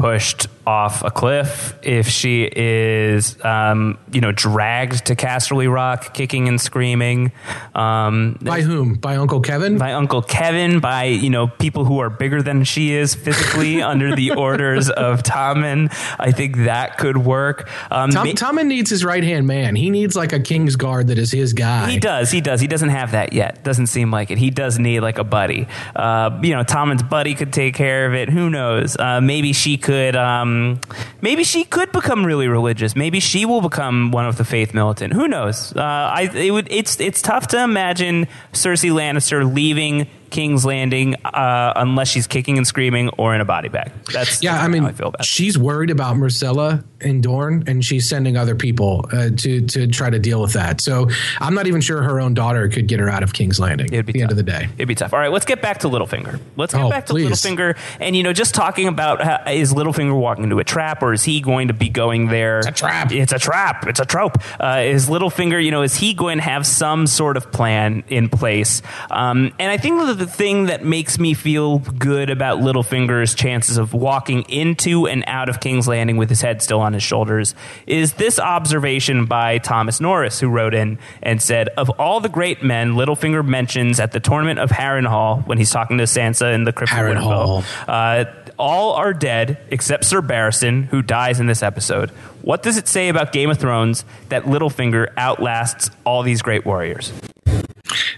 [0.00, 6.48] pushed off a cliff, if she is, um, you know, dragged to Casterly Rock, kicking
[6.48, 7.32] and screaming.
[7.74, 8.94] Um, by whom?
[8.94, 9.76] By Uncle Kevan?
[9.76, 10.80] By Uncle Kevan.
[10.80, 15.22] By you know people who are bigger than she is physically under the orders of
[15.22, 15.92] Tommen.
[16.18, 17.68] I think that could work.
[17.90, 19.76] Um, Tom, Tommen needs his right hand man.
[19.76, 21.90] He needs like a King's Guard that is his guy.
[21.90, 22.30] He does.
[22.30, 22.60] He does.
[22.60, 23.62] He doesn't have that yet.
[23.64, 24.38] Doesn't seem like it.
[24.38, 25.68] He does need like a buddy.
[25.94, 28.30] Uh, you know, Tommen's buddy could take care of it.
[28.30, 28.96] Who knows?
[28.96, 29.89] Uh, maybe she could.
[29.90, 30.80] Could um,
[31.20, 32.94] maybe she could become really religious.
[32.94, 35.14] Maybe she will become one of the faith militant.
[35.14, 35.74] Who knows?
[35.74, 36.68] Uh, I it would.
[36.70, 42.66] It's it's tough to imagine Cersei Lannister leaving King's Landing uh, unless she's kicking and
[42.66, 43.92] screaming or in a body bag.
[44.12, 44.52] That's yeah.
[44.52, 45.24] That's I mean, I feel bad.
[45.24, 50.10] she's worried about Myrcella and Dorne, and she's sending other people uh, to to try
[50.10, 50.80] to deal with that.
[50.80, 51.08] So
[51.40, 53.88] I'm not even sure her own daughter could get her out of King's Landing.
[53.92, 54.22] It'd be at the tough.
[54.22, 54.68] end of the day.
[54.76, 55.12] It'd be tough.
[55.12, 56.40] All right, let's get back to Littlefinger.
[56.56, 57.30] Let's get oh, back to please.
[57.30, 61.12] Littlefinger, and you know, just talking about how, is Littlefinger walking into a trap, or
[61.12, 62.58] is he going to be going there?
[62.58, 63.12] It's a trap.
[63.12, 63.86] It's a trap.
[63.86, 64.38] It's a trope.
[64.58, 68.28] Uh, is Littlefinger, you know, is he going to have some sort of plan in
[68.28, 68.82] place?
[69.10, 73.78] Um, and I think that the thing that makes me feel good about Littlefinger's chances
[73.78, 77.54] of walking into and out of King's Landing with his head still on his shoulders
[77.86, 82.62] is this observation by Thomas Norris, who wrote in and said, Of all the great
[82.62, 86.72] men Littlefinger mentions at the tournament of Harrenhal when he's talking to Sansa in the
[86.74, 86.98] Crypt of.
[86.98, 88.24] Winterfell, uh,
[88.58, 92.10] all are dead except Sir Barristan, who dies in this episode.
[92.42, 97.10] What does it say about Game of Thrones that Littlefinger outlasts all these great warriors?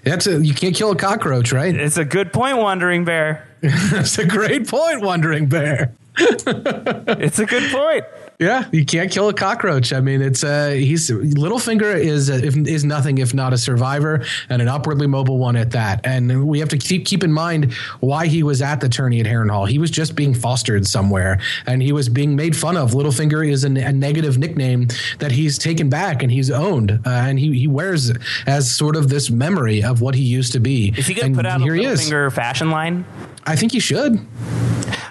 [0.04, 1.74] That's a you can't kill a cockroach, right?
[1.74, 3.46] It's a good point, Wandering Bear.
[3.60, 5.92] That's a great point, Wandering Bear.
[6.18, 8.04] It's a good point.
[8.38, 9.92] Yeah, you can't kill a cockroach.
[9.92, 14.24] I mean, it's uh, he's Littlefinger is uh, if, is nothing if not a survivor
[14.48, 16.00] and an upwardly mobile one at that.
[16.04, 19.26] And we have to keep keep in mind why he was at the tourney at
[19.26, 19.68] Harrenhal.
[19.68, 22.92] He was just being fostered somewhere, and he was being made fun of.
[22.92, 27.38] Littlefinger is an, a negative nickname that he's taken back and he's owned, uh, and
[27.38, 28.12] he he wears
[28.46, 30.92] as sort of this memory of what he used to be.
[30.96, 32.00] Is he going to put out a here he is.
[32.00, 33.04] Littlefinger fashion line?
[33.46, 34.20] I think he should.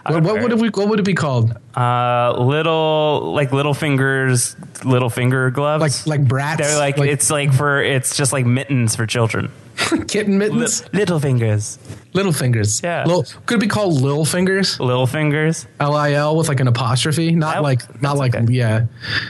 [0.05, 1.55] What, what would it, what would it be called?
[1.75, 6.07] Uh, little like little fingers, little finger gloves.
[6.07, 6.61] Like like brats?
[6.61, 9.51] They're like, it's like for it's just like mittens for children.
[10.07, 10.83] kitten mittens.
[10.93, 11.79] Li- little fingers,
[12.13, 12.81] Little fingers.
[12.83, 13.05] Yeah.
[13.05, 14.77] Lil, could it be called Lil Fingers?
[14.81, 15.65] little fingers.
[15.79, 18.51] L I L with like an apostrophe, not like not like okay.
[18.51, 18.87] yeah.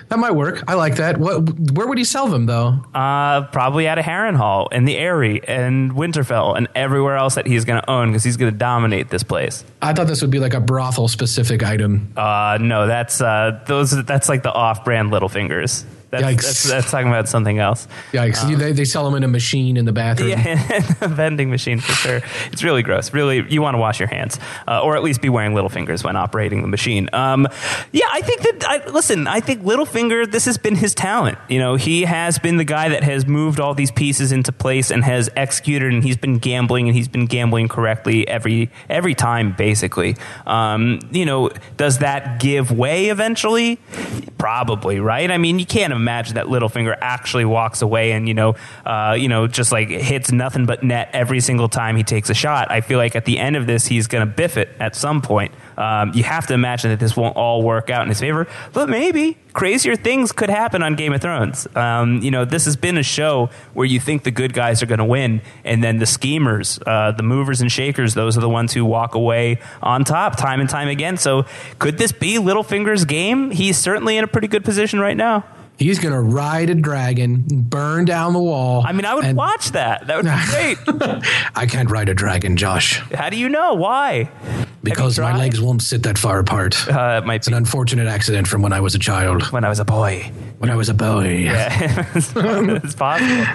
[0.09, 0.63] That might work.
[0.67, 1.17] I like that.
[1.17, 1.47] What?
[1.73, 2.83] Where would he sell them though?
[2.93, 7.65] Uh, probably at a Harrenhal and the Eyrie and Winterfell and everywhere else that he's
[7.65, 9.63] going to own because he's going to dominate this place.
[9.81, 12.11] I thought this would be like a brothel specific item.
[12.17, 13.91] Uh, no, that's uh, those.
[14.05, 15.85] That's like the off-brand little fingers.
[16.11, 17.87] That's, that's, that's talking about something else.
[18.11, 18.57] Yikes!
[18.57, 20.31] they, they sell them in a machine in the bathroom.
[20.31, 22.21] Yeah, a vending machine for sure.
[22.51, 23.13] It's really gross.
[23.13, 26.03] Really, you want to wash your hands, uh, or at least be wearing little fingers
[26.03, 27.09] when operating the machine.
[27.13, 27.47] Um,
[27.93, 28.65] yeah, I think that.
[28.67, 30.29] I, listen, I think Littlefinger.
[30.29, 31.37] This has been his talent.
[31.47, 34.91] You know, he has been the guy that has moved all these pieces into place
[34.91, 35.93] and has executed.
[35.93, 40.17] And he's been gambling, and he's been gambling correctly every every time, basically.
[40.45, 43.79] Um, you know, does that give way eventually?
[44.37, 45.31] Probably, right?
[45.31, 49.27] I mean, you can't imagine that Littlefinger actually walks away and you know, uh, you
[49.27, 52.71] know, just like hits nothing but net every single time he takes a shot.
[52.71, 55.21] I feel like at the end of this, he's going to biff it at some
[55.21, 55.53] point.
[55.77, 58.89] Um, you have to imagine that this won't all work out in his favor, but
[58.89, 61.67] maybe crazier things could happen on Game of Thrones.
[61.75, 64.85] Um, you know, this has been a show where you think the good guys are
[64.85, 68.49] going to win, and then the schemers, uh, the movers and shakers, those are the
[68.49, 71.17] ones who walk away on top time and time again.
[71.17, 71.45] So,
[71.79, 73.51] could this be Littlefinger's game?
[73.51, 75.45] He's certainly in a pretty good position right now.
[75.81, 78.83] He's gonna ride a dragon, burn down the wall.
[78.85, 80.05] I mean, I would and- watch that.
[80.05, 81.23] That would be great.
[81.55, 83.73] I can't ride a dragon, Josh, How do you know?
[83.73, 84.29] Why?
[84.83, 86.75] Because my legs won't sit that far apart.
[86.87, 89.43] Uh, it might It's an unfortunate accident from when I was a child.
[89.51, 90.31] when I was a boy.
[90.59, 91.37] When I was a boy.
[91.37, 93.45] Yeah, it's possible.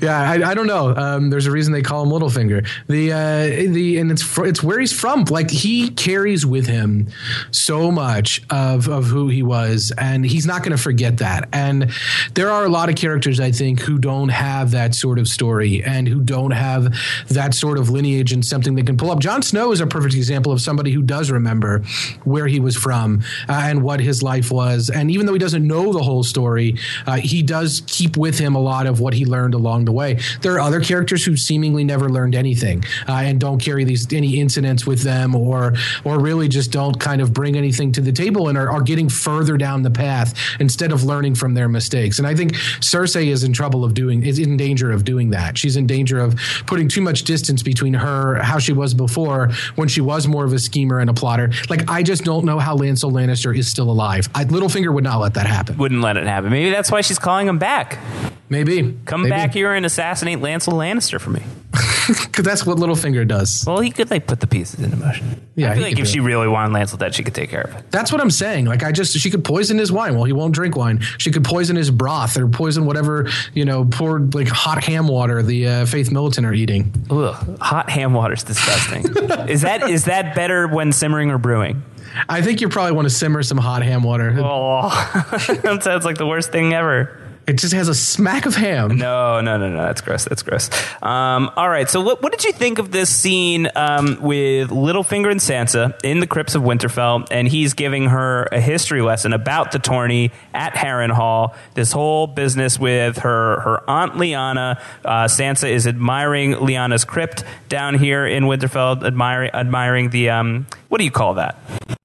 [0.00, 0.94] Yeah, I, I don't know.
[0.94, 2.68] Um, there's a reason they call him Littlefinger.
[2.88, 5.24] The uh, the and it's fr- it's where he's from.
[5.24, 7.08] Like he carries with him
[7.50, 11.48] so much of of who he was, and he's not going to forget that.
[11.52, 11.90] And
[12.34, 15.82] there are a lot of characters I think who don't have that sort of story
[15.82, 16.94] and who don't have
[17.28, 19.18] that sort of lineage and something they can pull up.
[19.20, 21.82] Jon Snow is a perfect example of somebody who does remember
[22.24, 24.90] where he was from uh, and what his life was.
[24.90, 28.54] And even though he doesn't know the whole story, uh, he does keep with him
[28.54, 30.18] a lot of what he learned along the way.
[30.42, 34.40] There are other characters who seemingly never learned anything uh, and don't carry these any
[34.40, 38.48] incidents with them, or or really just don't kind of bring anything to the table
[38.48, 42.18] and are, are getting further down the path instead of learning from their mistakes.
[42.18, 45.56] And I think Cersei is in trouble of doing is in danger of doing that.
[45.56, 49.88] She's in danger of putting too much distance between her how she was before when
[49.88, 51.52] she was more of a schemer and a plotter.
[51.68, 54.28] Like I just don't know how Lancel Lannister is still alive.
[54.34, 55.76] I, Littlefinger would not let that happen.
[55.78, 56.50] Wouldn't let it happen.
[56.50, 57.98] Maybe that's why she's calling him back.
[58.48, 59.30] Maybe Come Maybe.
[59.30, 61.42] back here and assassinate Lancel Lannister for me.
[62.06, 63.64] because that's what Littlefinger does.
[63.66, 65.40] Well, he could like put the pieces into motion.
[65.56, 67.74] Yeah, I feel like if she really wanted Lancel dead, she could take care of
[67.74, 67.90] it.
[67.90, 68.66] That's what I'm saying.
[68.66, 70.14] Like I just she could poison his wine.
[70.14, 71.00] Well, he won't drink wine.
[71.18, 75.42] She could poison his broth or poison whatever you know, pour like hot ham water
[75.42, 76.92] the uh, Faith Militant are eating.
[77.10, 79.02] Ugh, hot ham water's disgusting.
[79.48, 81.82] is that is that better when simmering or brewing?
[82.28, 84.34] I think you probably want to simmer some hot ham water.
[84.38, 84.88] Oh,
[85.62, 87.25] that sounds like the worst thing ever.
[87.46, 88.96] It just has a smack of ham.
[88.96, 89.76] No, no, no, no.
[89.76, 90.24] That's gross.
[90.24, 90.68] That's gross.
[91.00, 91.88] Um, all right.
[91.88, 96.18] So, what, what did you think of this scene um, with Littlefinger and Sansa in
[96.18, 100.74] the crypts of Winterfell, and he's giving her a history lesson about the tourney at
[100.74, 101.54] Harrenhal?
[101.74, 104.80] This whole business with her her aunt Lyanna.
[105.04, 110.98] Uh, Sansa is admiring Lyanna's crypt down here in Winterfell, admiring admiring the um, what
[110.98, 111.56] do you call that?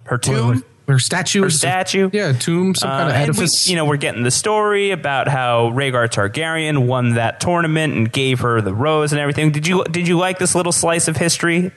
[0.04, 0.64] Her tomb.
[0.92, 2.10] Or statue, or statue.
[2.14, 3.68] Yeah, tomb, some kind of Uh, and we- edifice.
[3.70, 8.40] you know, we're getting the story about how Rhaegar Targaryen won that tournament and gave
[8.42, 9.52] her the rose and everything.
[9.52, 11.72] Did you did you like this little slice of history?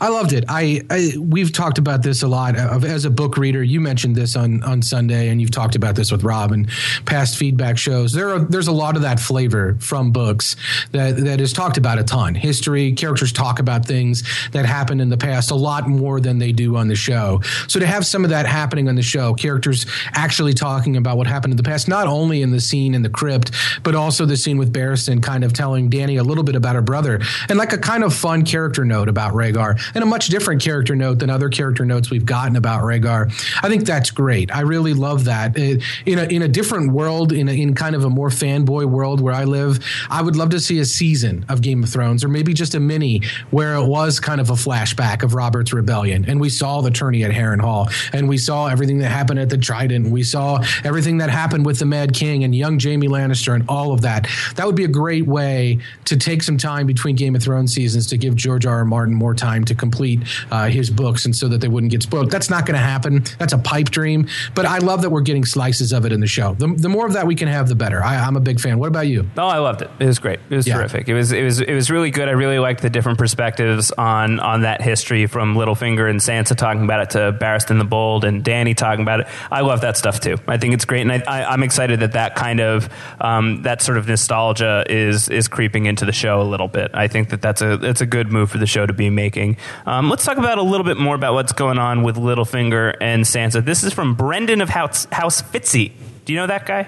[0.00, 0.44] I loved it.
[0.48, 3.62] I, I we've talked about this a lot as a book reader.
[3.62, 6.68] You mentioned this on on Sunday, and you've talked about this with Rob and
[7.04, 8.12] past feedback shows.
[8.12, 10.56] There are there's a lot of that flavor from books
[10.92, 12.34] that that is talked about a ton.
[12.34, 14.22] History characters talk about things
[14.52, 17.40] that happened in the past a lot more than they do on the show.
[17.68, 21.26] So to have some of that happening on the show, characters actually talking about what
[21.26, 23.50] happened in the past, not only in the scene in the crypt,
[23.82, 26.82] but also the scene with Barristan kind of telling Dany a little bit about her
[26.82, 30.62] brother, and like a kind of fun character note about Rhaegar, and a much different
[30.62, 33.32] character note than other character notes we've gotten about Rhaegar.
[33.62, 34.54] I think that's great.
[34.54, 35.56] I really love that.
[35.58, 38.84] It- in a in a different world, in a, in kind of a more fanboy
[38.84, 39.78] world where I live,
[40.10, 42.80] I would love to see a season of Game of Thrones, or maybe just a
[42.80, 46.90] mini where it was kind of a flashback of Robert's rebellion, and we saw the
[46.90, 51.18] tourney at Harrenhal, and we saw everything that happened at the Trident, we saw everything
[51.18, 54.26] that happened with the Mad King and young Jaime Lannister, and all of that.
[54.56, 58.06] That would be a great way to take some time between Game of Thrones seasons
[58.08, 58.72] to give George R.
[58.78, 58.84] R.
[58.84, 62.30] Martin more time to complete uh, his books, and so that they wouldn't get spoiled.
[62.30, 63.24] That's not going to happen.
[63.38, 64.26] That's a pipe dream.
[64.54, 66.54] But I love that we're getting slices of it in the show.
[66.54, 68.02] The, the more of that we can have, the better.
[68.02, 68.78] I, I'm a big fan.
[68.78, 69.28] What about you?
[69.36, 69.90] Oh, I loved it.
[70.00, 70.40] It was great.
[70.50, 70.78] It was Yeah.
[70.78, 71.08] terrific.
[71.08, 72.28] It was it was it was really good.
[72.28, 76.82] I really liked the different perspectives on on that history from Littlefinger and Sansa talking
[76.84, 79.26] about it to Barristan the Bold and Dany talking about it.
[79.50, 80.38] I love that stuff too.
[80.46, 82.88] I think it's great, and I, I'm excited that that kind of
[83.20, 86.90] um, that sort of nostalgia is is creeping into the show a little bit.
[86.94, 89.56] I think that that's a it's a good move for the show to be making.
[89.86, 93.24] Um, let's talk about a little bit more about what's going on with Littlefinger and
[93.24, 93.64] Sansa.
[93.64, 95.92] This is from Brendan of House House Fitzy.
[96.24, 96.84] Do you know that guy?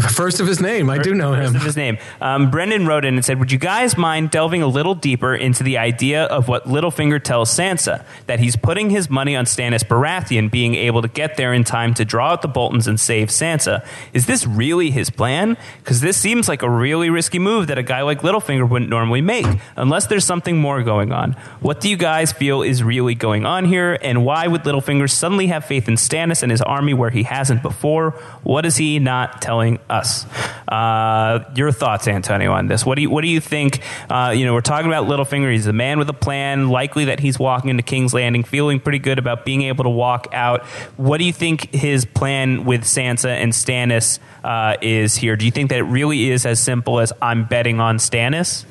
[0.00, 1.56] First of his name, I do know First him.
[1.56, 1.98] of his name.
[2.20, 5.64] Um, Brendan wrote in and said, "Would you guys mind delving a little deeper into
[5.64, 10.48] the idea of what Littlefinger tells Sansa that he's putting his money on Stannis Baratheon
[10.48, 13.84] being able to get there in time to draw out the Boltons and save Sansa?
[14.12, 15.56] Is this really his plan?
[15.78, 19.22] Because this seems like a really risky move that a guy like Littlefinger wouldn't normally
[19.22, 21.32] make, unless there's something more going on.
[21.58, 25.48] What do you guys feel is really going on here, and why would Littlefinger suddenly
[25.48, 28.10] have faith in Stannis and his army where he hasn't before?
[28.44, 30.24] What is he not telling us?
[30.68, 32.86] Uh, your thoughts, Antonio, on this?
[32.86, 33.80] What do you What do you think?
[34.08, 35.50] Uh, you know, we're talking about Littlefinger.
[35.50, 36.68] He's a man with a plan.
[36.68, 40.28] Likely that he's walking into King's Landing, feeling pretty good about being able to walk
[40.32, 40.64] out.
[40.96, 45.34] What do you think his plan with Sansa and Stannis uh, is here?
[45.36, 48.64] Do you think that it really is as simple as I'm betting on Stannis?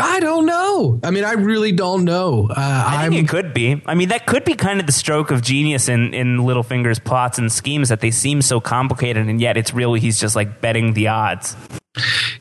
[0.00, 1.00] I don't know.
[1.02, 2.46] I mean, I really don't know.
[2.50, 3.82] Uh, I I'm, think it could be.
[3.84, 7.38] I mean, that could be kind of the stroke of genius in, in Littlefinger's plots
[7.38, 10.92] and schemes that they seem so complicated, and yet it's really he's just like betting
[10.94, 11.56] the odds.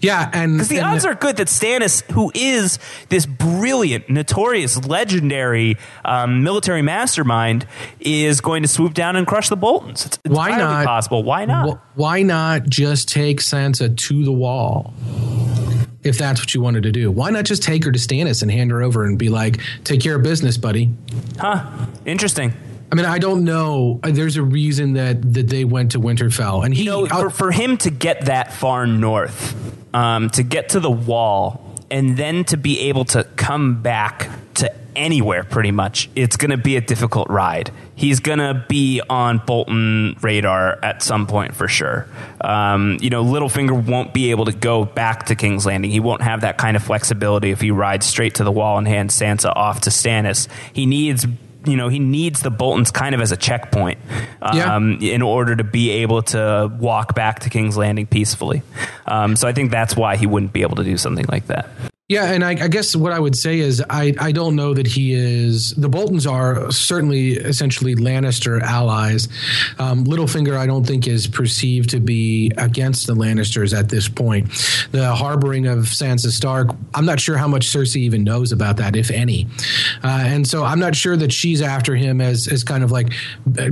[0.01, 2.77] yeah, and Because the and- odds are good that Stannis, who is
[3.09, 7.65] this brilliant, notorious, legendary um, military mastermind,
[7.99, 10.05] is going to swoop down and crush the Boltons.
[10.05, 10.85] It's Why not?
[10.85, 11.23] possible.
[11.23, 11.69] Why not?
[11.79, 14.93] Wh- Why not just take Sansa to the wall?
[16.07, 18.49] If that's what you wanted to do, why not just take her to Stannis and
[18.51, 20.89] hand her over and be like, "Take care of business, buddy."
[21.37, 21.69] huh?
[22.05, 22.53] Interesting.
[22.91, 23.99] I mean, I don't know.
[24.03, 26.83] There's a reason that that they went to Winterfell, and he.
[26.83, 29.55] You know, for, for him to get that far north,
[29.93, 34.73] um, to get to the wall, and then to be able to come back to
[34.97, 37.71] anywhere pretty much, it's going to be a difficult ride.
[37.95, 42.07] He's going to be on Bolton radar at some point for sure.
[42.41, 45.91] Um, you know, Littlefinger won't be able to go back to King's Landing.
[45.91, 48.87] He won't have that kind of flexibility if he rides straight to the wall and
[48.87, 50.47] hands Sansa off to Stannis.
[50.73, 51.25] He needs
[51.65, 53.97] you know he needs the Boltons kind of as a checkpoint
[54.53, 54.75] Yeah.
[54.75, 58.61] um, in order to be able to walk back to King's Landing peacefully.
[59.05, 61.67] Um, so I think that's why he wouldn't be able to do something like that.
[62.09, 64.87] Yeah, and I, I guess what I would say is I, I don't know that
[64.87, 65.71] he is.
[65.71, 69.27] The Boltons are certainly essentially Lannister allies.
[69.77, 74.47] Um, Littlefinger, I don't think, is perceived to be against the Lannisters at this point.
[74.91, 78.95] The harboring of Sansa Stark, I'm not sure how much Cersei even knows about that,
[78.95, 79.47] if any.
[80.01, 83.11] Uh, and so I'm not sure that she's after him as, as kind of like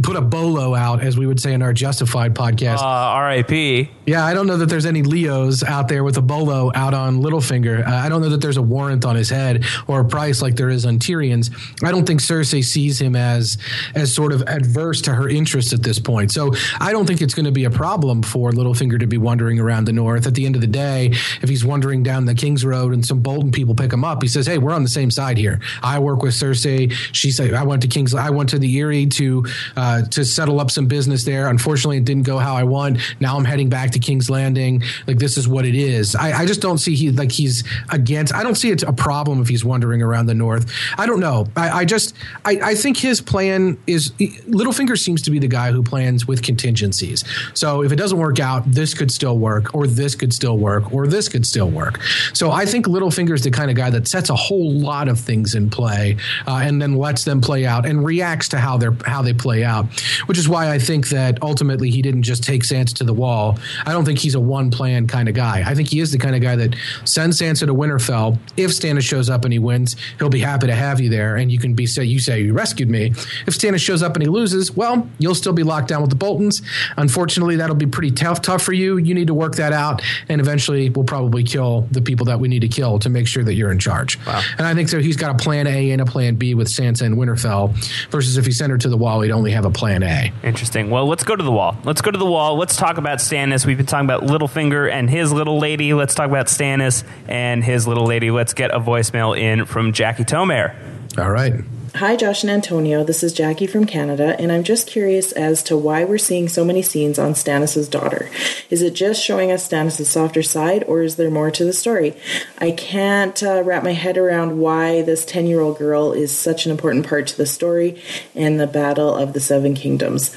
[0.03, 2.79] put a bolo out, as we would say in our Justified podcast.
[2.79, 3.89] Uh, R.I.P.
[4.05, 7.21] Yeah, I don't know that there's any Leos out there with a bolo out on
[7.21, 7.87] Littlefinger.
[7.87, 10.55] Uh, I don't know that there's a warrant on his head or a price like
[10.55, 11.49] there is on Tyrion's.
[11.83, 13.57] I don't think Cersei sees him as
[13.93, 16.31] as sort of adverse to her interests at this point.
[16.31, 19.59] So I don't think it's going to be a problem for Littlefinger to be wandering
[19.59, 20.27] around the north.
[20.27, 21.11] At the end of the day,
[21.41, 24.27] if he's wandering down the King's Road and some Bolton people pick him up, he
[24.27, 25.59] says, "Hey, we're on the same side here.
[25.83, 26.91] I work with Cersei.
[27.11, 28.13] She said I went to King's.
[28.13, 29.45] I went to the Eyrie to
[29.77, 31.47] uh, to settle up some business there.
[31.47, 32.99] Unfortunately, it didn't go how I want.
[33.19, 34.83] Now I'm heading back to King's Landing.
[35.07, 36.15] Like this is what it is.
[36.15, 38.33] I, I just don't see he like he's against." Against.
[38.33, 40.71] I don't see it's a problem if he's wandering around the north.
[40.97, 41.47] I don't know.
[41.55, 45.71] I, I just I, I think his plan is Littlefinger seems to be the guy
[45.71, 47.23] who plans with contingencies.
[47.53, 50.93] So if it doesn't work out, this could still work, or this could still work,
[50.93, 52.01] or this could still work.
[52.33, 55.19] So I think Littlefinger is the kind of guy that sets a whole lot of
[55.19, 58.95] things in play uh, and then lets them play out and reacts to how they're
[59.05, 59.85] how they play out.
[60.27, 63.59] Which is why I think that ultimately he didn't just take Sansa to the wall.
[63.85, 65.63] I don't think he's a one plan kind of guy.
[65.65, 68.04] I think he is the kind of guy that sends Sansa to Winterfell.
[68.09, 71.51] If Stannis shows up and he wins, he'll be happy to have you there, and
[71.51, 73.07] you can be say you say you rescued me.
[73.07, 76.15] If Stannis shows up and he loses, well, you'll still be locked down with the
[76.15, 76.61] Boltons.
[76.97, 78.97] Unfortunately, that'll be pretty tough tough for you.
[78.97, 82.47] You need to work that out, and eventually we'll probably kill the people that we
[82.47, 84.19] need to kill to make sure that you're in charge.
[84.25, 84.41] Wow.
[84.57, 84.99] And I think so.
[84.99, 87.73] He's got a plan A and a plan B with Sansa and Winterfell,
[88.09, 90.33] versus if he sent her to the wall, he'd only have a plan A.
[90.43, 90.89] Interesting.
[90.89, 91.77] Well, let's go to the wall.
[91.83, 92.57] Let's go to the wall.
[92.57, 93.65] Let's talk about Stannis.
[93.65, 95.93] We've been talking about Littlefinger and his little lady.
[95.93, 98.31] Let's talk about Stannis and his little lady.
[98.31, 100.75] Let's get a voicemail in from Jackie Tomer.
[101.17, 101.53] All right.
[101.95, 103.05] Hi, Josh and Antonio.
[103.05, 106.65] This is Jackie from Canada, and I'm just curious as to why we're seeing so
[106.65, 108.29] many scenes on Stannis' daughter.
[108.69, 112.13] Is it just showing us Stannis' softer side, or is there more to the story?
[112.57, 116.65] I can't uh, wrap my head around why this 10 year old girl is such
[116.65, 118.01] an important part to the story
[118.35, 120.35] and the Battle of the Seven Kingdoms.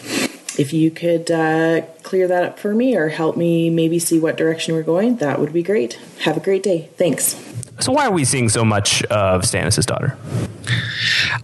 [0.58, 4.36] If you could uh, clear that up for me or help me maybe see what
[4.36, 5.94] direction we're going, that would be great.
[6.22, 6.90] Have a great day.
[6.96, 7.36] Thanks.
[7.80, 10.18] So, why are we seeing so much of Stannis' daughter?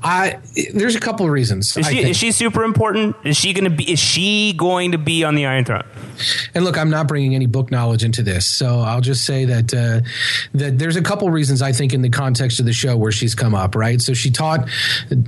[0.02, 0.38] I
[0.74, 1.76] there's a couple of reasons.
[1.76, 3.16] Is she, is she super important?
[3.24, 3.90] Is she going to be?
[3.90, 5.84] Is she going to be on the Iron Throne?
[6.54, 9.72] And look, I'm not bringing any book knowledge into this, so I'll just say that
[9.72, 10.00] uh,
[10.54, 13.34] that there's a couple reasons I think in the context of the show where she's
[13.34, 13.76] come up.
[13.76, 14.68] Right, so she taught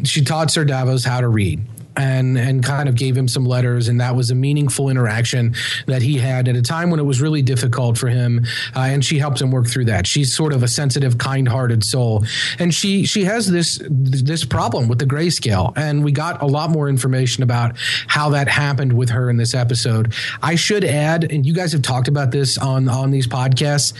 [0.02, 1.64] she taught Sir Davos how to read
[1.96, 5.54] and and kind of gave him some letters, and that was a meaningful interaction
[5.86, 8.44] that he had at a time when it was really difficult for him.
[8.74, 10.06] Uh, and she helped him work through that.
[10.06, 12.24] She's sort of a sensitive, kind-hearted soul,
[12.58, 16.70] and she she has this this problem with the grayscale, and we got a lot
[16.70, 17.76] more information about
[18.06, 20.12] how that happened with her in this episode.
[20.42, 23.92] I should add, and you guys have talked about this on on these podcasts,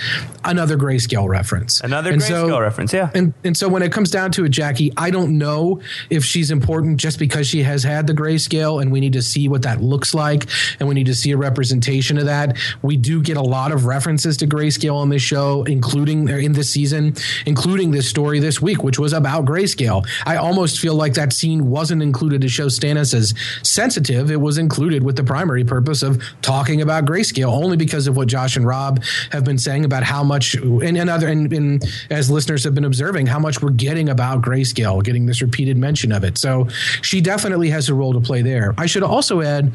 [0.44, 3.11] another grayscale reference, another and grayscale so, reference, yeah.
[3.14, 5.80] And and so when it comes down to it, Jackie, I don't know
[6.11, 9.49] if she's important just because she has had the grayscale and we need to see
[9.49, 10.47] what that looks like
[10.78, 12.59] and we need to see a representation of that.
[12.82, 16.53] We do get a lot of references to grayscale on this show, including uh, in
[16.53, 17.14] this season,
[17.47, 20.07] including this story this week, which was about grayscale.
[20.26, 24.30] I almost feel like that scene wasn't included to show Stannis as sensitive.
[24.30, 28.28] It was included with the primary purpose of talking about grayscale, only because of what
[28.28, 32.30] Josh and Rob have been saying about how much, and, and other, and, and as
[32.30, 36.24] listeners have been observing, how much we're getting about grayscale, getting this repeated mention of
[36.24, 36.39] it.
[36.39, 36.68] So
[37.03, 38.74] she definitely has a role to play there.
[38.77, 39.66] I should also add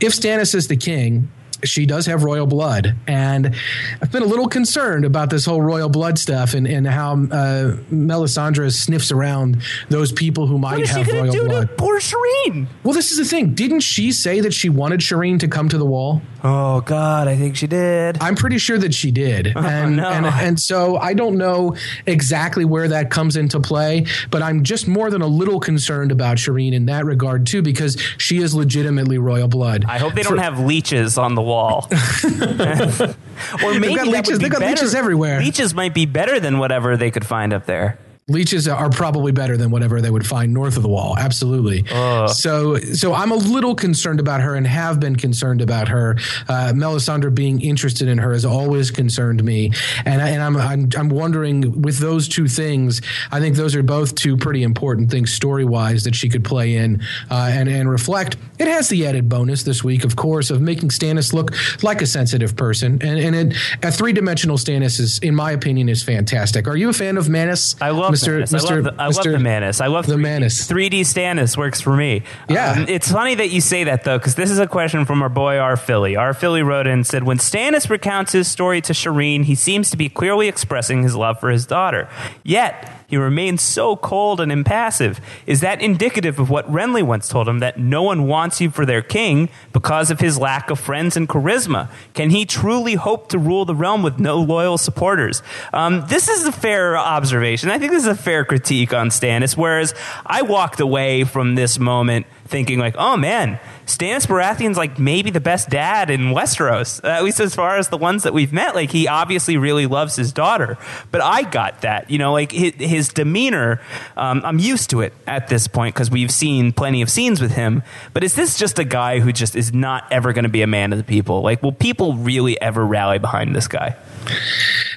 [0.00, 1.30] if Stannis is the king,
[1.64, 3.54] she does have royal blood, and
[4.00, 7.76] I've been a little concerned about this whole royal blood stuff and, and how uh,
[7.90, 11.76] Melisandre sniffs around those people who might have royal blood.
[11.76, 12.66] poor Shireen.
[12.82, 13.54] Well, this is the thing.
[13.54, 16.22] Didn't she say that she wanted Shireen to come to the wall?
[16.42, 18.18] Oh God, I think she did.
[18.20, 20.08] I'm pretty sure that she did, oh, and, no.
[20.08, 24.88] and and so I don't know exactly where that comes into play, but I'm just
[24.88, 29.18] more than a little concerned about Shireen in that regard too, because she is legitimately
[29.18, 29.84] royal blood.
[29.86, 31.49] I hope they don't have leeches on the wall.
[33.64, 35.40] or maybe they've got, leeches, they've got leeches everywhere.
[35.40, 37.98] Leeches might be better than whatever they could find up there
[38.30, 41.16] leeches are probably better than whatever they would find north of the wall.
[41.18, 41.84] Absolutely.
[41.90, 42.28] Uh.
[42.28, 46.16] So, so I'm a little concerned about her and have been concerned about her.
[46.48, 49.72] Uh, Melisandre being interested in her has always concerned me,
[50.04, 53.00] and, I, and I'm, I'm I'm wondering with those two things.
[53.30, 56.76] I think those are both two pretty important things story wise that she could play
[56.76, 58.36] in uh, and and reflect.
[58.58, 61.52] It has the added bonus this week, of course, of making Stannis look
[61.82, 65.88] like a sensitive person, and and it, a three dimensional Stannis is, in my opinion,
[65.88, 66.68] is fantastic.
[66.68, 67.76] Are you a fan of Mannus?
[67.80, 68.42] I love Mr.
[68.42, 68.70] Mr.
[68.70, 69.80] I love the, I love the Mannus.
[69.80, 70.68] I love the 3D, Mannus.
[70.68, 72.22] 3D Stannis works for me.
[72.48, 72.72] Yeah.
[72.72, 75.28] Um, it's funny that you say that though, because this is a question from our
[75.28, 75.76] boy R.
[75.76, 76.16] Philly.
[76.16, 76.34] R.
[76.34, 79.96] Philly wrote in and said, "When Stannis recounts his story to Shireen, he seems to
[79.96, 82.08] be clearly expressing his love for his daughter.
[82.42, 85.20] Yet." He remains so cold and impassive.
[85.44, 88.86] Is that indicative of what Renly once told him that no one wants you for
[88.86, 91.90] their king because of his lack of friends and charisma?
[92.14, 95.42] Can he truly hope to rule the realm with no loyal supporters?
[95.72, 97.68] Um, this is a fair observation.
[97.68, 99.92] I think this is a fair critique on Stannis, whereas
[100.24, 103.58] I walked away from this moment thinking like, oh man,
[103.90, 107.96] Stannis Baratheon's like maybe the best dad in Westeros, at least as far as the
[107.96, 108.74] ones that we've met.
[108.74, 110.78] Like he obviously really loves his daughter,
[111.10, 113.80] but I got that, you know, like his, his demeanor.
[114.16, 117.52] Um, I'm used to it at this point because we've seen plenty of scenes with
[117.52, 117.82] him.
[118.12, 120.66] But is this just a guy who just is not ever going to be a
[120.66, 121.42] man of the people?
[121.42, 123.96] Like, will people really ever rally behind this guy?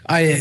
[0.07, 0.39] I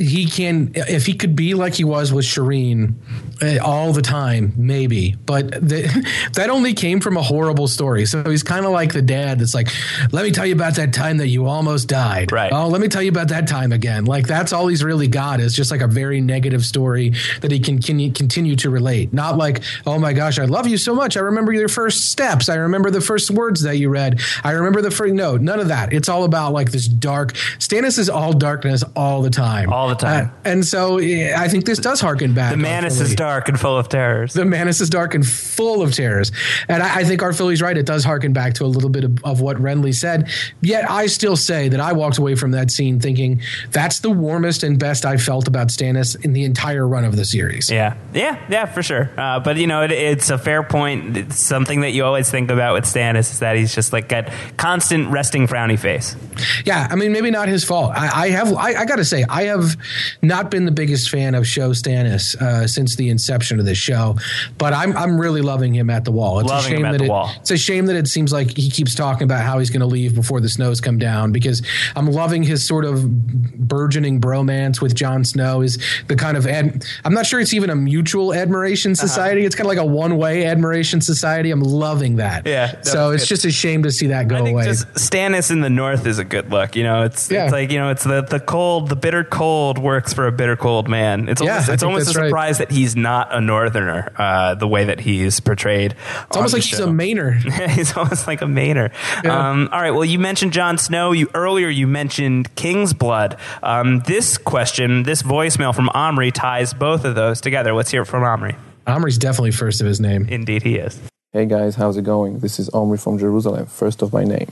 [0.00, 2.94] he can if he could be like he was with Shireen
[3.42, 5.14] uh, all the time, maybe.
[5.26, 8.06] But the, that only came from a horrible story.
[8.06, 9.68] So he's kind of like the dad that's like,
[10.10, 12.50] "Let me tell you about that time that you almost died." Right.
[12.50, 14.06] Oh, let me tell you about that time again.
[14.06, 17.12] Like that's all he's really got is just like a very negative story
[17.42, 19.12] that he can, can continue to relate.
[19.12, 21.18] Not like, "Oh my gosh, I love you so much.
[21.18, 22.48] I remember your first steps.
[22.48, 24.22] I remember the first words that you read.
[24.42, 25.92] I remember the first." No, none of that.
[25.92, 27.34] It's all about like this dark.
[27.58, 29.72] Stannis is all darkness all the time.
[29.72, 30.26] All the time.
[30.26, 32.52] Uh, and so yeah, I think this does harken back.
[32.52, 34.32] The Manus is dark and full of terrors.
[34.32, 36.32] The Manus is dark and full of terrors.
[36.68, 37.76] And I, I think our Philly's right.
[37.76, 40.30] It does harken back to a little bit of, of what Renly said.
[40.60, 44.62] Yet I still say that I walked away from that scene thinking that's the warmest
[44.62, 47.70] and best I felt about Stannis in the entire run of the series.
[47.70, 49.10] Yeah, yeah, yeah, for sure.
[49.16, 51.16] Uh, but you know, it, it's a fair point.
[51.16, 54.30] It's something that you always think about with Stannis is that he's just like got
[54.56, 56.16] constant resting frowny face.
[56.64, 57.92] Yeah, I mean, maybe not his fault.
[57.94, 59.76] I, I have, I, I got to say, I have
[60.22, 64.16] not been the biggest fan of Show Stannis uh, since the inception of this show,
[64.58, 66.40] but I'm, I'm really loving him at the wall.
[66.40, 67.30] It's Loving a shame at that it, wall.
[67.40, 69.86] it's a shame that it seems like he keeps talking about how he's going to
[69.86, 71.62] leave before the snows come down because
[71.96, 73.08] I'm loving his sort of
[73.56, 75.60] burgeoning bromance with Jon Snow.
[75.62, 79.06] Is the kind of ad, I'm not sure it's even a mutual admiration Uh-huh.
[79.06, 79.44] society.
[79.44, 81.50] It's kind of like a one way admiration society.
[81.50, 82.46] I'm loving that.
[82.46, 83.28] Yeah, So it's good.
[83.28, 84.64] just a shame to see that go I think away.
[84.64, 86.76] just Stannis in the north is a good look.
[86.76, 87.44] You know, it's Yeah.
[87.44, 90.56] it's like you know, it's the the cold, the bitter cold works for a bitter
[90.56, 91.28] cold man.
[91.28, 92.26] It's Yeah, almost, it's almost a that's right.
[92.28, 94.12] surprise that he's not a northerner.
[94.16, 95.94] Uh, the way that he's portrayed,
[96.26, 97.34] it's almost like he's a Mainer.
[97.70, 98.90] he's almost like a Mainer.
[99.22, 99.50] Yeah.
[99.50, 99.92] Um, all right.
[99.92, 101.12] Well, you mentioned Jon Snow.
[101.12, 103.36] You earlier you mentioned King's Blood.
[103.62, 107.72] Um, this question, this voicemail from Omri ties both of those together.
[107.72, 108.56] Let's hear it from Omri.
[108.88, 110.26] Omri's definitely first of his name.
[110.28, 110.98] Indeed, he is.
[111.32, 112.40] Hey guys, how's it going?
[112.40, 114.48] This is Omri from Jerusalem, first of my name.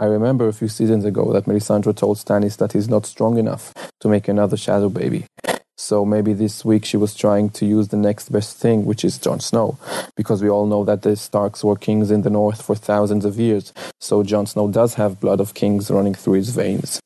[0.00, 3.74] I remember a few seasons ago that Melisandre told Stannis that he's not strong enough
[3.98, 5.26] to make another shadow baby.
[5.76, 9.18] So maybe this week she was trying to use the next best thing, which is
[9.18, 9.76] Jon Snow,
[10.16, 13.40] because we all know that the Starks were kings in the north for thousands of
[13.40, 13.72] years.
[13.98, 17.00] So Jon Snow does have blood of kings running through his veins.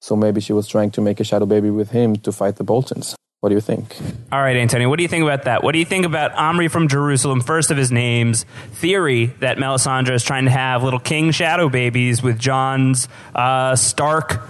[0.00, 2.64] So maybe she was trying to make a shadow baby with him to fight the
[2.64, 3.14] Boltons.
[3.40, 3.96] What do you think?
[4.32, 5.62] All right, Antonio, what do you think about that?
[5.62, 10.10] What do you think about Omri from Jerusalem, first of his names, theory that Melisandre
[10.14, 14.40] is trying to have little king shadow babies with Jon's uh, Stark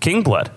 [0.00, 0.50] king blood?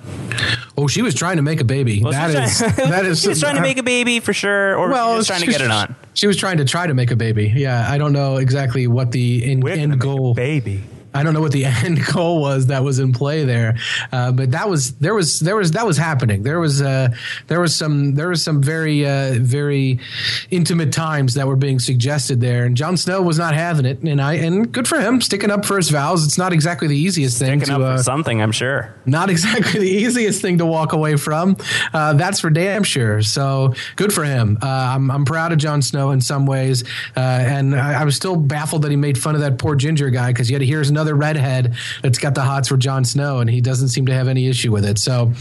[0.75, 2.01] Oh, she was trying to make a baby.
[2.01, 4.21] Well, that she is was trying- that is she was trying to make a baby
[4.21, 5.95] for sure, or well, she was trying to get it on.
[6.15, 7.53] She was trying to try to make a baby.
[7.55, 10.33] Yeah, I don't know exactly what the end, end goal.
[10.33, 10.81] baby.
[11.17, 13.77] I don't know what the end goal was that was in play there,
[14.11, 16.43] uh, but that was there was there was that was happening.
[16.43, 17.09] There was uh,
[17.47, 19.99] there was some there was some very uh, very
[20.51, 24.21] intimate times that were being suggested there, and Jon Snow was not having it, and
[24.21, 26.23] I and good for him sticking up for his vows.
[26.23, 28.93] It's not exactly the easiest thing Picking to up uh, for something, I'm sure.
[29.05, 31.57] not exactly the easiest thing to walk away from.
[31.93, 33.21] Uh, that's for damn sure.
[33.23, 34.57] So good for him.
[34.61, 36.83] Uh, I'm, I'm proud of Jon Snow in some ways,
[37.15, 40.09] uh, and I, I was still baffled that he made fun of that poor ginger
[40.09, 43.61] guy because yet here's another redhead that's got the hots for Jon Snow, and he
[43.61, 44.97] doesn't seem to have any issue with it.
[44.97, 45.31] So,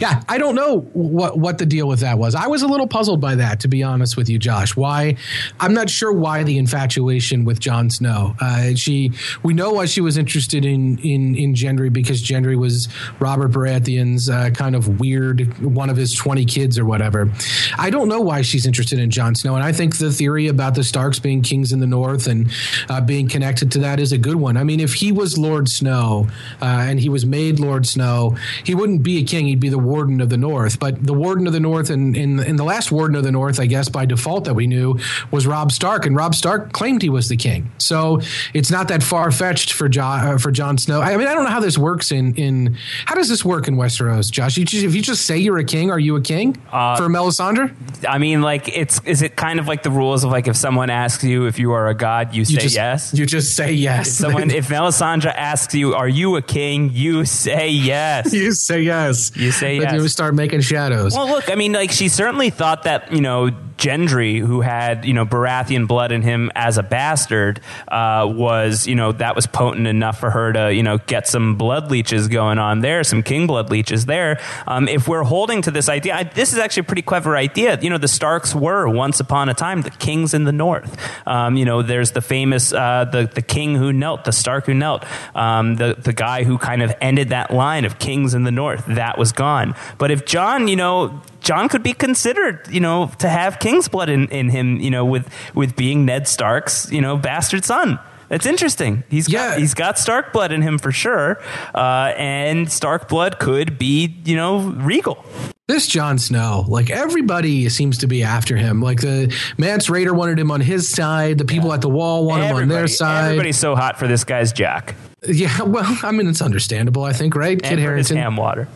[0.00, 2.34] yeah, I don't know what what the deal with that was.
[2.34, 4.76] I was a little puzzled by that, to be honest with you, Josh.
[4.76, 5.16] Why?
[5.60, 8.34] I'm not sure why the infatuation with Jon Snow.
[8.40, 9.12] Uh, she,
[9.42, 12.88] we know why she was interested in in in Gendry because Gendry was
[13.20, 17.30] Robert Baratheon's uh, kind of weird one of his 20 kids or whatever.
[17.78, 20.74] I don't know why she's interested in Jon Snow, and I think the theory about
[20.74, 22.50] the Starks being kings in the North and
[22.88, 24.56] uh, being connected to that is a good one.
[24.56, 26.28] I mean, if he was Lord Snow
[26.60, 29.78] uh, and he was made Lord Snow, he wouldn't be a king; he'd be the
[29.78, 30.78] Warden of the North.
[30.78, 33.58] But the Warden of the North, and in, in the last Warden of the North,
[33.60, 34.98] I guess by default that we knew
[35.30, 37.70] was Robb Stark, and Robb Stark claimed he was the king.
[37.78, 38.20] So
[38.52, 41.00] it's not that far fetched for Jon uh, for Jon Snow.
[41.00, 42.76] I mean, I don't know how this works in in
[43.06, 44.56] how does this work in Westeros, Josh?
[44.56, 47.04] You just, if you just say you're a king, are you a king Uh, for
[47.08, 47.74] Melisandre?
[48.08, 50.90] I mean, like, it's is it kind of like the rules of like if someone
[50.90, 53.14] asks you if you are a god, you, say You just yes.
[53.14, 54.10] You just say yes.
[54.12, 58.32] Someone, if Melisandre asks you, "Are you a king?" You say yes.
[58.32, 59.32] you say yes.
[59.34, 60.02] You say but yes.
[60.02, 61.14] You start making shadows.
[61.14, 65.12] Well, look, I mean, like she certainly thought that you know Gendry, who had you
[65.12, 69.86] know Baratheon blood in him as a bastard, uh, was you know that was potent
[69.86, 73.46] enough for her to you know get some blood leeches going on there, some king
[73.46, 74.40] blood leeches there.
[74.66, 77.78] Um, if we're holding to this idea, I, this is actually a pretty clever idea.
[77.80, 80.96] You know, the Starks were once upon a time the kings in the North.
[81.26, 84.74] Um, you know, there's the famous uh, the the king who knelt, the Stark who
[84.74, 85.04] knelt,
[85.34, 88.84] um, the the guy who kind of ended that line of kings in the North.
[88.86, 89.74] That was gone.
[89.98, 91.22] But if Jon, you know.
[91.44, 95.04] Jon could be considered, you know, to have king's blood in, in him, you know,
[95.04, 97.98] with with being Ned Stark's, you know, bastard son.
[98.30, 99.04] That's interesting.
[99.10, 99.50] He's Yeah.
[99.50, 101.38] got, he's got Stark blood in him for sure,
[101.74, 105.24] uh, and Stark blood could be you know regal.
[105.68, 108.80] This Jon Snow, like everybody seems to be after him.
[108.82, 111.38] Like the Mance Rayder wanted him on his side.
[111.38, 113.26] The people at the wall want him on their side.
[113.26, 114.94] Everybody's so hot for this guy's Jack
[115.26, 117.60] Yeah, well, I mean, it's understandable, I think, right?
[117.64, 118.68] and for his ham water.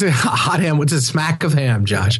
[0.02, 2.18] hot ham with a smack of ham, Josh.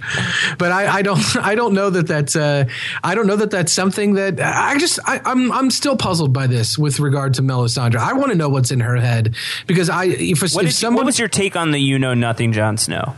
[0.58, 2.64] But I, I don't, I don't know that that's, uh,
[3.02, 6.46] I don't know that that's something that I just, I, I'm, I'm still puzzled by
[6.46, 7.96] this with regard to Melisandre.
[7.96, 9.34] I want to know what's in her head
[9.66, 11.98] because I, if, What, if did you- someone, what was your take on the you
[11.98, 13.14] know nothing Jon Snow?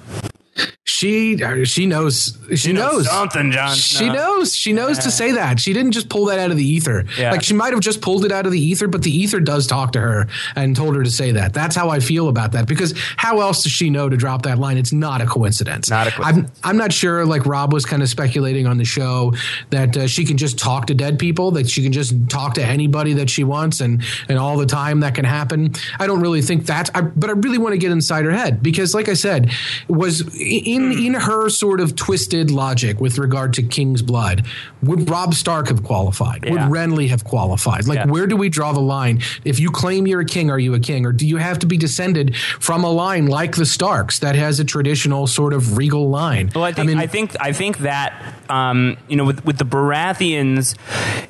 [1.02, 3.74] She, uh, she knows, she knows something, Jon.
[3.74, 4.12] She Snow.
[4.12, 4.54] knows.
[4.54, 5.58] She knows to say that.
[5.58, 7.04] She didn't just pull that out of the ether.
[7.18, 7.32] Yeah.
[7.32, 9.66] Like she might have just pulled it out of the ether, but the ether does
[9.66, 11.54] talk to her and told her to say that.
[11.54, 12.68] That's how I feel about that.
[12.68, 14.78] Because how else does she know to drop that line?
[14.78, 15.90] It's not a coincidence.
[15.90, 16.52] Not a coincidence.
[16.62, 17.26] I'm, I'm not sure.
[17.26, 19.34] Like Rob was kind of speculating on the show
[19.70, 21.50] that uh, she can just talk to dead people.
[21.50, 25.00] That she can just talk to anybody that she wants, and and all the time
[25.00, 25.74] that can happen.
[25.98, 26.90] I don't really think that.
[26.94, 29.50] I, but I really want to get inside her head because, like I said,
[29.88, 34.44] was in in her sort of twisted logic with regard to King's blood.
[34.82, 36.44] Would Robb Stark have qualified?
[36.44, 36.52] Yeah.
[36.52, 37.86] Would Renly have qualified?
[37.86, 38.06] Like, Yeah.
[38.06, 39.20] where do we draw the line?
[39.44, 41.66] If you claim you're a king, are you a king, or do you have to
[41.66, 46.08] be descended from a line like the Starks that has a traditional sort of regal
[46.10, 46.50] line?
[46.54, 48.12] Well, I think I, mean, think I think that
[48.50, 50.74] um, you know with with the Baratheons,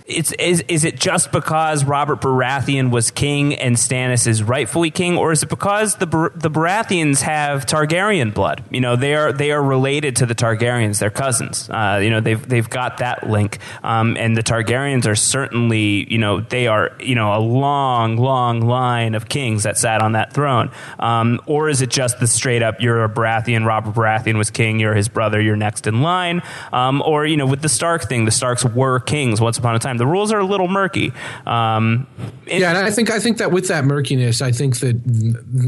[0.06, 5.16] it's is is it just because Robert Baratheon was king and Stannis is rightfully king,
[5.16, 8.64] or is it because the the Baratheons have Targaryen blood?
[8.70, 11.68] You know, they are they are related to the Targaryens; they're cousins.
[11.70, 16.18] Uh, you know, they've they've got that link, um, and the Targaryens are certainly you
[16.18, 20.32] know they are you know a long long line of kings that sat on that
[20.32, 20.70] throne.
[20.98, 24.80] Um, or is it just the straight up you're a Baratheon, Robert Baratheon was king,
[24.80, 26.42] you're his brother, you're next in line?
[26.72, 29.78] Um, or you know with the Stark thing, the Starks were kings once upon a
[29.78, 29.98] time.
[29.98, 31.12] The rules are a little murky.
[31.46, 32.06] Um,
[32.46, 35.00] yeah, and I think I think that with that murkiness, I think that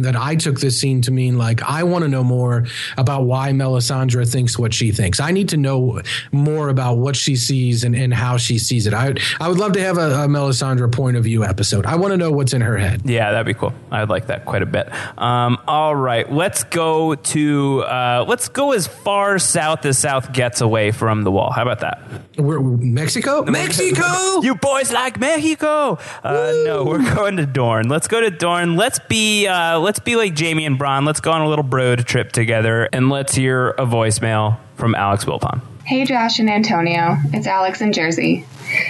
[0.03, 2.67] that I took this scene to mean like I want to know more
[2.97, 5.21] about why Melisandre thinks what she thinks.
[5.21, 6.03] I need to know
[6.33, 8.93] more about what she sees and, and how she sees it.
[8.93, 11.87] I I would love to have a, a Melisandre point of view episode.
[11.87, 13.03] I want to know what's in her head.
[13.05, 13.73] Yeah, that'd be cool.
[13.91, 14.93] I'd like that quite a bit.
[15.19, 20.61] Um, all right, let's go to uh, let's go as far south as South gets
[20.61, 21.51] away from the wall.
[21.53, 22.03] How about that?
[22.37, 24.03] We're, Mexico, Mexico.
[24.45, 25.99] You boys like Mexico?
[26.23, 27.89] Uh, no, we're going to Dorne.
[27.89, 28.77] Let's go to Dorne.
[28.77, 31.07] Let's be uh, let's be like Jaime and Bronn.
[31.07, 35.25] Let's go on a little broad trip together, and let's hear a voicemail from Alex
[35.25, 35.61] Wilpon.
[35.85, 38.47] Hey Josh and Antonio, it's Alex in Jersey.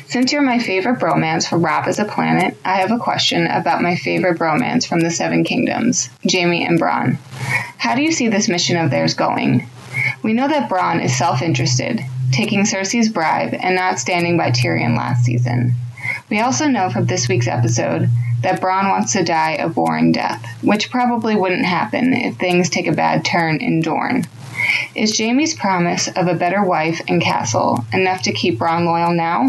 [0.06, 3.82] Since you're my favorite bromance from Rob as a Planet, I have a question about
[3.82, 7.16] my favorite bromance from the Seven Kingdoms, Jaime and Bronn.
[7.78, 9.68] How do you see this mission of theirs going?
[10.22, 12.00] We know that Bronn is self interested,
[12.32, 15.74] taking Cersei's bribe and not standing by Tyrion last season.
[16.30, 18.08] We also know from this week's episode
[18.42, 22.86] that Bronn wants to die a boring death, which probably wouldn't happen if things take
[22.86, 24.24] a bad turn in Dorne.
[24.94, 29.46] Is Jaime's promise of a better wife and castle enough to keep Bronn loyal now?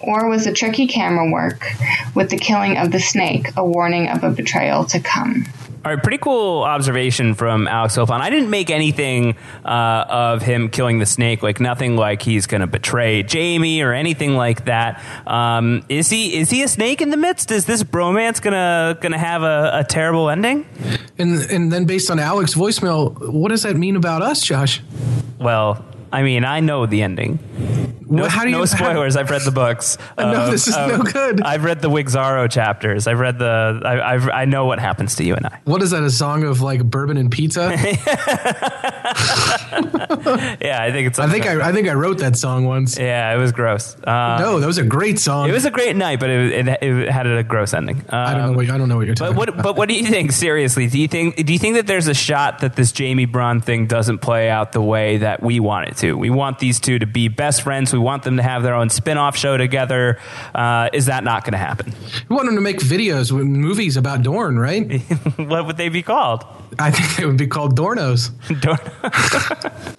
[0.00, 1.66] Or was the tricky camera work
[2.14, 5.46] with the killing of the snake a warning of a betrayal to come?
[5.84, 8.20] All right, pretty cool observation from Alex Wilpon.
[8.20, 12.62] I didn't make anything uh, of him killing the snake, like nothing like he's going
[12.62, 15.00] to betray Jaime or anything like that.
[15.24, 16.36] Um, is he?
[16.36, 17.52] Is he a snake in the midst?
[17.52, 20.66] Is this bromance gonna gonna have a, a terrible ending?
[21.16, 24.82] And and then based on Alex voicemail, what does that mean about us, Josh?
[25.38, 27.38] Well, I mean, I know the ending.
[28.10, 29.16] No, how do you- no spoilers.
[29.16, 29.98] I've read the books.
[30.18, 31.42] I know this is no good.
[31.42, 33.06] I've read the Wigzaro chapters.
[33.06, 33.80] I've read the.
[33.84, 35.60] I, I've, I know what happens to you and I.
[35.64, 36.02] What is that?
[36.02, 37.72] A song of like bourbon and pizza?
[40.60, 41.18] Yeah, I think it's.
[41.18, 42.98] I think I, I think I wrote that song once.
[42.98, 43.96] Yeah, it was gross.
[44.02, 45.48] Uh, No, that was a great song.
[45.48, 47.98] It was a great night, but it, it, it had a gross ending.
[47.98, 48.56] Um, I don't know.
[48.56, 49.48] What, I don't know what you're But talking what?
[49.48, 49.62] about.
[49.62, 50.32] But what do you think?
[50.32, 51.36] Seriously, do you think?
[51.44, 54.72] Do you think that there's a shot that this Jaime Bronn thing doesn't play out
[54.72, 56.14] the way that we want it to?
[56.16, 57.92] We want these two to be best friends.
[57.98, 60.20] We want them to have their own spin-off show together.
[60.54, 61.92] Uh, is that not going to happen?
[62.28, 65.00] We want them to make videos, with movies about Dorne, right?
[65.36, 66.44] what would they be called?
[66.78, 68.30] I think they would be called Dornos.
[68.60, 69.94] Dorn-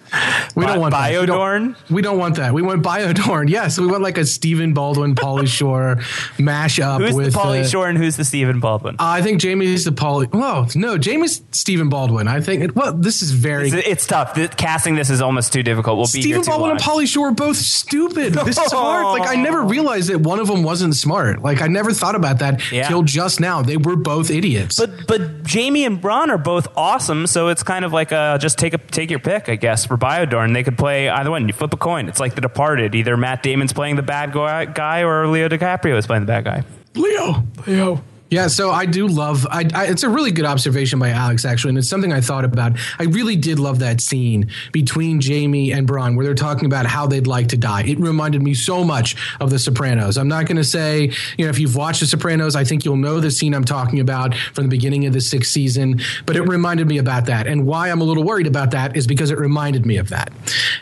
[0.56, 1.10] We don't want that.
[1.20, 1.90] We don't- Biodorn?
[1.90, 2.52] We don't want that.
[2.52, 3.48] We want Biodorn.
[3.48, 5.96] Yes, we want like a Stephen Baldwin, Pauly Shore
[6.38, 8.96] mashup Who's with the Pauly uh, Shore and who's the Stephen Baldwin?
[8.98, 10.32] I think Jaime's the Pauly.
[10.32, 12.28] Whoa, no, Jaime's Stephen Baldwin.
[12.28, 12.74] I think.
[12.74, 13.68] Well, this is very.
[13.68, 14.34] It's, it's tough.
[14.34, 15.96] The, casting this is almost too difficult.
[15.96, 17.56] We'll be Stephen Baldwin and Pauly Shore both
[17.90, 18.34] stupid.
[18.34, 19.04] This is hard.
[19.18, 21.42] Like I never realized that one of them wasn't smart.
[21.42, 22.86] Like I never thought about that Yeah.
[22.88, 23.62] till just now.
[23.62, 24.78] They were both idiots.
[24.78, 25.20] But but
[25.50, 28.78] Jaime and Bronn are both awesome, so it's kind of like a just take a
[28.78, 29.84] take your pick, I guess.
[29.84, 31.46] For Biodorn, they could play either one.
[31.48, 32.08] You flip a coin.
[32.08, 32.94] It's like The Departed.
[32.94, 36.44] Either Matt Damon's playing the bad guy, guy or Leo DiCaprio is playing the bad
[36.44, 36.62] guy.
[36.94, 38.04] Leo, Leo.
[38.30, 39.44] Yeah, so I do love.
[39.50, 42.44] I, I, it's a really good observation by Alex, actually, and it's something I thought
[42.44, 42.78] about.
[43.00, 47.08] I really did love that scene between Jaime and Bronn, where they're talking about how
[47.08, 47.82] they'd like to die.
[47.82, 50.16] It reminded me so much of The Sopranos.
[50.16, 52.96] I'm not going to say, you know, if you've watched The Sopranos, I think you'll
[52.96, 56.00] know the scene I'm talking about from the beginning of the sixth season.
[56.24, 59.08] But it reminded me about that, and why I'm a little worried about that is
[59.08, 60.32] because it reminded me of that,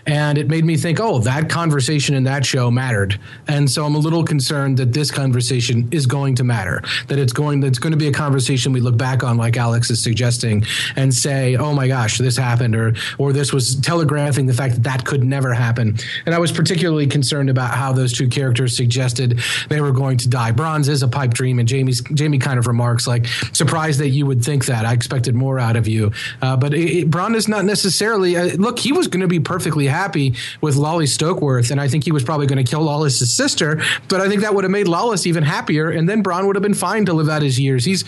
[0.05, 3.95] and it made me think, oh, that conversation in that show mattered, and so I'm
[3.95, 6.83] a little concerned that this conversation is going to matter.
[7.07, 9.91] That it's going that's going to be a conversation we look back on like Alex
[9.91, 10.65] is suggesting
[10.97, 14.83] and say oh my gosh this happened or or this was telegraphing the fact that
[14.83, 15.97] that could never happen.
[16.27, 20.29] And I was particularly concerned about how those two characters suggested they were going to
[20.29, 20.51] die.
[20.51, 24.27] Bronze is a pipe dream and Jaime's Jaime kind of remarks like surprised that you
[24.27, 24.85] would think that.
[24.85, 26.11] I expected more out of you.
[26.43, 29.39] Uh, but it, it, Bronn is not necessarily uh, look he was going to be
[29.39, 33.33] perfectly happy with Lolly Stokeworth and I think he was probably going to kill Lawless's
[33.33, 36.57] sister but I think that would have made Lawless even happier and then Bronn would
[36.57, 37.85] have been fine to live out his years.
[37.85, 38.05] He's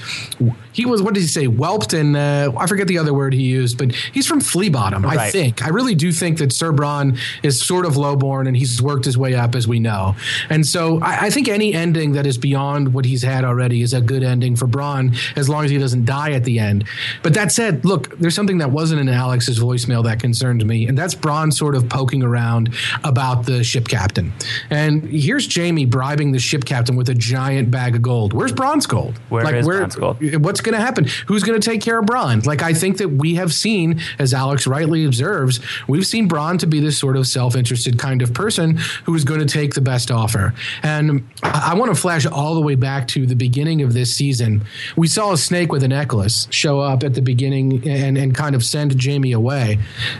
[0.73, 1.47] he was what did he say?
[1.47, 5.05] Whelped and uh, I forget the other word he used, but he's from Flea Bottom.
[5.05, 5.19] Right.
[5.19, 8.81] I think I really do think that Sir Bronn is sort of lowborn and he's
[8.81, 10.15] worked his way up as we know.
[10.49, 13.93] And so I, I think any ending that is beyond what he's had already is
[13.93, 16.85] a good ending for Bronn as long as he doesn't die at the end.
[17.23, 20.97] But that said, look, there's something that wasn't in Alex's voicemail that concerned me, and
[20.97, 24.33] that's Bronn sort of poking around about the ship captain.
[24.71, 28.33] And here's Jaime bribing the ship captain with a giant bag of gold.
[28.33, 29.10] Where's Bronn's gold?
[29.29, 30.45] Where like, is where, Bronn's gold?
[30.45, 31.07] What's going to happen?
[31.27, 32.45] Who's going to take care of Bronn?
[32.47, 36.67] Like, I think that we have seen, as Alex rightly observes, we've seen Bronn to
[36.67, 40.11] be this sort of self-interested kind of person who is going to take the best
[40.11, 40.55] offer.
[40.83, 44.15] And I, I want to flash all the way back to the beginning of this
[44.15, 44.65] season.
[44.97, 48.55] We saw a snake with a necklace show up at the beginning and, and kind
[48.55, 49.79] of send Jaime away.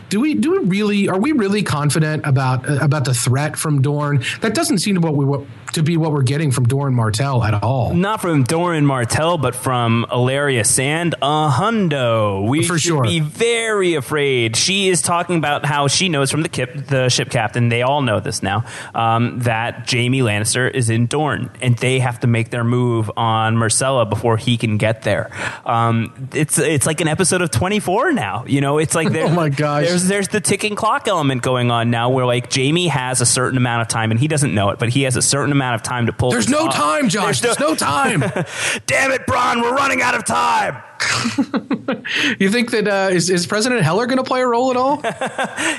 [0.09, 4.25] Do we do we really are we really confident about about the threat from Dorne?
[4.41, 7.45] That doesn't seem to what we what, to be what we're getting from Doran Martell
[7.45, 7.95] at all.
[7.95, 8.45] Not from
[8.81, 12.49] Doran Martell, but from Ellaria Sand, a hundo.
[12.49, 13.03] We For should sure.
[13.03, 14.57] be very afraid.
[14.57, 18.01] She is talking about how she knows from the, kip, the ship captain, they all
[18.01, 18.65] know this now,
[18.95, 23.57] um, that Jaime Lannister is in Dorne, and they have to make their move on
[23.57, 25.31] Myrcella before he can get there.
[25.67, 28.45] Um, it's it's like an episode of 24 now.
[28.47, 29.89] You know, it's like oh my gosh.
[29.89, 33.59] There's, there's the ticking clock element going on now where like Jaime has a certain
[33.59, 35.83] amount of time, and he doesn't know it, but he has a certain amount of
[35.83, 36.31] time to pull.
[36.31, 36.75] There's no off.
[36.75, 37.41] time, Josh.
[37.41, 38.23] There's, There's no, time.
[38.87, 40.83] Damn it, Bronn, we're running out of time.
[42.39, 45.03] you think that uh, is, is President Heller going to play a role at all?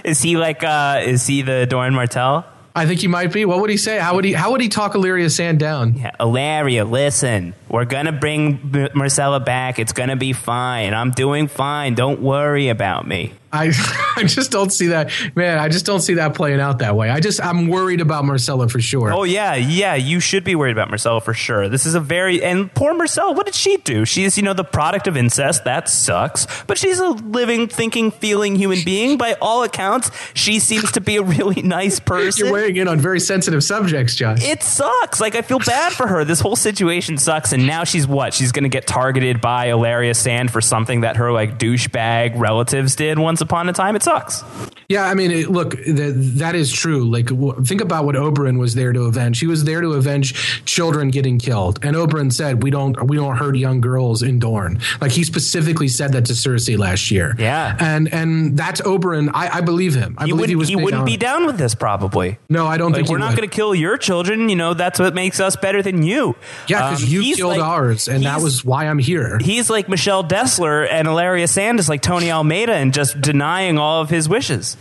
[0.04, 2.46] is he like uh, is he the Doran Martell?
[2.74, 3.44] I think he might be.
[3.44, 4.00] What would he say?
[4.00, 4.34] How would he?
[4.34, 5.96] How would he talk Ellaria Sand down?
[5.96, 9.78] Yeah, Ellaria, listen, we're gonna bring M- Myrcella back.
[9.78, 10.94] It's gonna be fine.
[10.94, 11.96] I'm doing fine.
[11.96, 13.34] Don't worry about me.
[13.54, 13.72] I
[14.18, 15.60] I just don't see that man.
[15.60, 17.10] I just don't see that playing out that way.
[17.10, 19.12] I just I'm worried about Myrcella for sure.
[19.14, 19.96] Oh yeah, yeah.
[19.96, 21.70] You should be worried about Myrcella for sure.
[21.70, 23.36] This is a very and poor Myrcella.
[23.36, 24.06] What did she do?
[24.06, 25.64] She's you know the product of incest.
[25.66, 26.48] That sucks.
[26.64, 29.18] But she's a living, thinking, feeling human being.
[29.18, 32.46] By all accounts, she seems to be a really nice person.
[32.46, 34.44] You're weighing in on very sensitive subjects, Josh.
[34.44, 35.20] It sucks.
[35.20, 36.24] Like I feel bad for her.
[36.24, 37.52] This whole situation sucks.
[37.52, 38.34] And now she's what?
[38.34, 42.96] She's going to get targeted by Ellaria Sand for something that her like douchebag relatives
[42.96, 43.96] did once upon a time.
[43.96, 44.44] It sucks.
[44.88, 47.10] Yeah, I mean, it, look, that that is true.
[47.10, 49.40] Like, w- think about what Oberyn was there to avenge.
[49.40, 53.38] He was there to avenge children getting killed, and Oberyn said, "We don't, we don't
[53.38, 57.36] hurt young girls in Dorne." Like he specifically said that to Cersei last year.
[57.40, 59.32] Yeah, and and that's Oberyn.
[59.34, 60.16] I, I believe him.
[60.18, 60.68] I he believe he was.
[60.68, 62.38] He wouldn't be down with this, probably.
[62.50, 64.50] No, I don't like, think we're not going to kill your children.
[64.50, 66.36] You know, that's what makes us better than you.
[66.68, 69.38] Yeah, because Um, you killed like- ours, and that was why I'm here.
[69.42, 74.02] He's like Michelle Dessler, and Ellaria Sand is like Tony Almeida, and just denying all
[74.02, 74.76] of his wishes.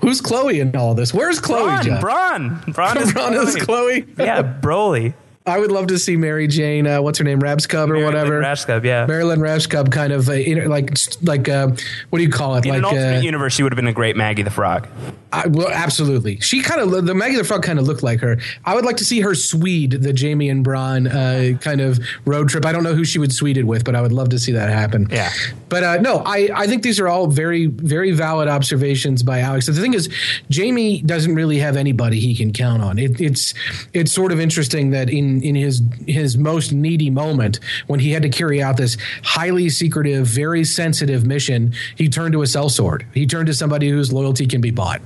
[0.00, 1.14] Who's Chloe in all this?
[1.14, 1.70] Where's Chloe?
[1.70, 2.00] Bronn?
[2.00, 4.04] Bronn, Bronn is Bronn is Chloe.
[4.18, 5.14] yeah, Broly.
[5.44, 6.86] I would love to see Mary Jane.
[6.86, 7.40] Uh, what's her name?
[7.40, 8.38] Rabs Cub or whatever.
[8.38, 9.06] Rash Cub, yeah.
[9.06, 11.68] Mary Lynn Rajskub, kind of uh, in- like like uh,
[12.10, 12.64] what do you call it?
[12.66, 14.86] In an like alternate uh, universe, she would have been a great Maggie the Frog.
[15.32, 16.38] I, well, absolutely.
[16.40, 18.38] She kind of the Maggie the Frog kind of looked like her.
[18.64, 22.48] I would like to see her Swede the Jaime and Bronn uh, kind of road
[22.48, 22.66] trip.
[22.66, 24.52] I don't know who she would Swede it with, but I would love to see
[24.52, 25.08] that happen.
[25.10, 25.30] Yeah.
[25.68, 29.66] But uh, no, I, I think these are all very very valid observations by Alex.
[29.66, 30.08] The thing is,
[30.54, 32.98] Jaime doesn't really have anybody he can count on.
[32.98, 33.54] It, it's
[33.94, 38.22] it's sort of interesting that in in his his most needy moment when he had
[38.22, 43.04] to carry out this highly secretive, very sensitive mission, he turned to a sellsword.
[43.14, 45.00] He turned to somebody whose loyalty can be bought,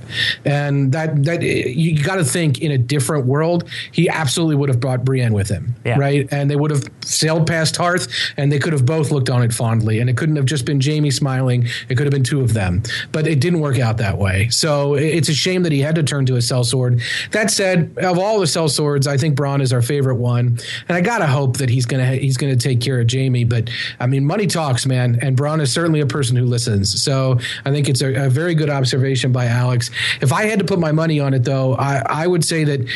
[0.45, 4.79] and that that you got to think in a different world, he absolutely would have
[4.79, 5.97] brought Brienne with him, Yeah.
[5.97, 6.27] right?
[6.31, 8.07] And they would have sailed past Tarth,
[8.37, 10.79] and they could have both looked on it fondly, and it couldn't have just been
[10.81, 11.67] Jaime smiling.
[11.89, 14.49] It could have been two of them, but it didn't work out that way.
[14.49, 17.01] So it's a shame that he had to turn to a sellsword.
[17.31, 21.01] That said, of all the sellswords, I think Bronn is our favorite one, and I
[21.01, 23.43] gotta hope that he's gonna he's gonna take care of Jaime.
[23.43, 27.01] But I mean, money talks, man, and Bronn is certainly a person who listens.
[27.01, 29.89] So I think it's a, a very good observation by Alex.
[30.21, 32.87] If I had to put my money on it, though, I, I would say that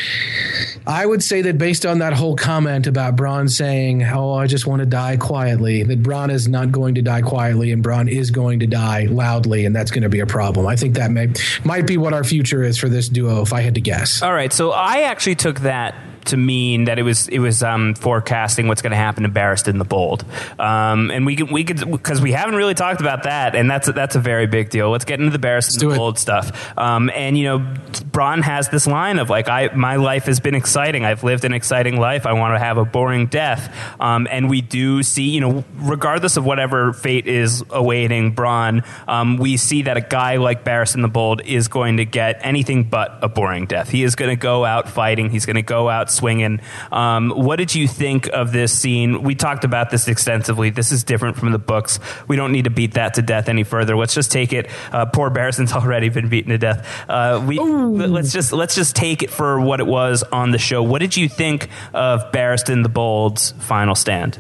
[0.87, 4.65] I would say that based on that whole comment about Bronn saying, "Oh, I just
[4.65, 8.31] want to die quietly," that Bronn is not going to die quietly, and Bronn is
[8.31, 10.65] going to die loudly, and that's going to be a problem.
[10.65, 11.29] I think that may
[11.63, 14.21] might be what our future is for this duo, if I had to guess.
[14.21, 15.95] All right, so I actually took that
[16.25, 19.77] to mean that it was it was um, forecasting what's going to happen to Barristan
[19.77, 20.25] the Bold,
[20.59, 23.87] um, and we could we could because we haven't really talked about that, and that's
[23.87, 24.89] a, that's a very big deal.
[24.89, 25.97] Let's get into the Barristan in the it.
[25.97, 26.77] Bold stuff.
[26.77, 30.55] Um, and you know, Bronn has this line of like, "I my life has been
[30.55, 31.05] exciting.
[31.05, 32.25] I've lived an exciting life.
[32.25, 36.37] I want to have a boring death." Um, and we do see, you know, regardless
[36.37, 41.07] of whatever fate is awaiting Bronn, um, we see that a guy like Barristan the
[41.07, 43.89] Bold is going to get anything but a boring death.
[43.89, 45.29] He is going to go out fighting.
[45.29, 46.61] He's going to go out swinging.
[46.91, 49.23] Um, what did you think of this scene?
[49.23, 50.69] We talked about this extensively.
[50.69, 51.99] This is different from the books.
[52.27, 53.95] We don't need to beat that to death any further.
[53.97, 54.69] Let's just take it.
[54.91, 56.87] Uh, poor Barristan's already been beaten to death.
[57.09, 60.83] Uh, we let's just let's just take it for what it was on the show.
[60.83, 64.37] What did you think of Barristan the Bold's final stand?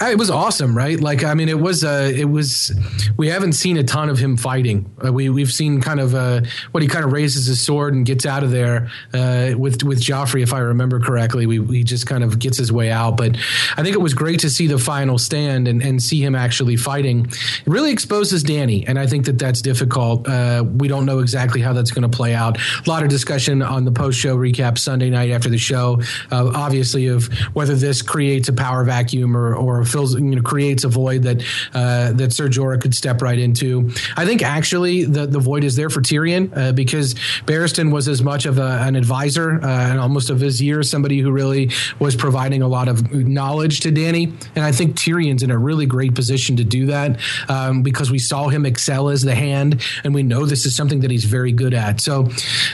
[0.00, 1.00] Uh, It was awesome, right?
[1.00, 2.72] Like, I mean, it was, uh, it was,
[3.16, 4.90] we haven't seen a ton of him fighting.
[5.04, 6.42] Uh, we, we've seen kind of, uh,
[6.72, 10.00] what he kind of raises his sword and gets out of there, uh, with, with
[10.00, 11.46] Joffrey, if I remember correctly.
[11.46, 13.16] We, he just kind of gets his way out.
[13.16, 13.36] But
[13.76, 16.76] I think it was great to see the final stand and, and see him actually
[16.76, 17.26] fighting.
[17.26, 18.84] It really exposes Dany.
[18.86, 20.28] And I think that that's difficult.
[20.28, 22.58] Uh, we don't know exactly how that's going to play out.
[22.58, 26.50] A lot of discussion on the post show recap Sunday night after the show, uh,
[26.54, 30.88] obviously, of whether this creates a power vacuum or, or fills, you know, creates a
[30.88, 31.42] void that
[31.74, 33.90] uh, that Ser Jorah could step right into.
[34.16, 37.14] I think actually the, the void is there for Tyrion uh, because
[37.46, 41.18] Barristan was as much of a, an advisor uh, and almost of his years, somebody
[41.18, 44.32] who really was providing a lot of knowledge to Dany.
[44.54, 47.18] And I think Tyrion's in a really great position to do that
[47.48, 51.00] um, because we saw him excel as the hand, and we know this is something
[51.00, 52.00] that he's very good at.
[52.00, 52.28] So,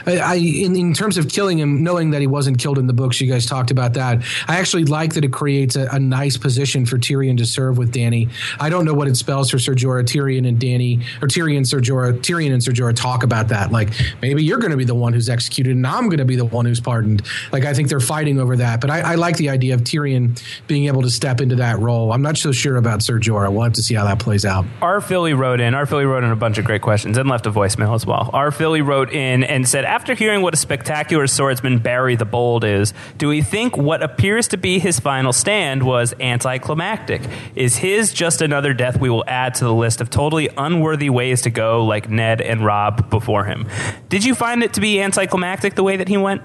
[0.06, 2.92] I, I in, in terms of killing him, knowing that he wasn't killed in the
[2.92, 4.22] books, you guys talked about that.
[4.48, 7.94] I actually like that it creates a, a nice position for Tyrion to serve with
[7.94, 8.28] Dany.
[8.60, 11.80] I don't know what it spells for Ser Jorah, Tyrion and Dany, or Tyrion, Ser
[11.80, 13.70] Jorah, Tyrion and Ser Jorah talk about that.
[13.70, 13.90] Like
[14.20, 16.44] maybe you're going to be the one who's executed, and I'm going to be the
[16.44, 17.22] one who's pardoned.
[17.52, 18.80] Like I think they're fighting over that.
[18.80, 22.12] But I, I like the idea of Tyrion being able to step into that role.
[22.12, 23.52] I'm not so sure about Ser Jorah.
[23.52, 24.64] We'll have to see how that plays out.
[24.80, 25.74] Our Philly wrote in.
[25.74, 28.30] Our Philly wrote in a bunch of great questions and left a voicemail as well.
[28.32, 32.64] Our Philly wrote in and said, after hearing what a spectacular swordsman Barry the Bold
[32.64, 37.22] is, do we think what appears to be his final stand was anticlimactic?
[37.54, 41.42] Is his just another death we will add to the list of totally unworthy ways
[41.42, 43.66] to go, like Ned and Robb before him?
[44.08, 46.42] Did you find it to be anticlimactic the way that he went?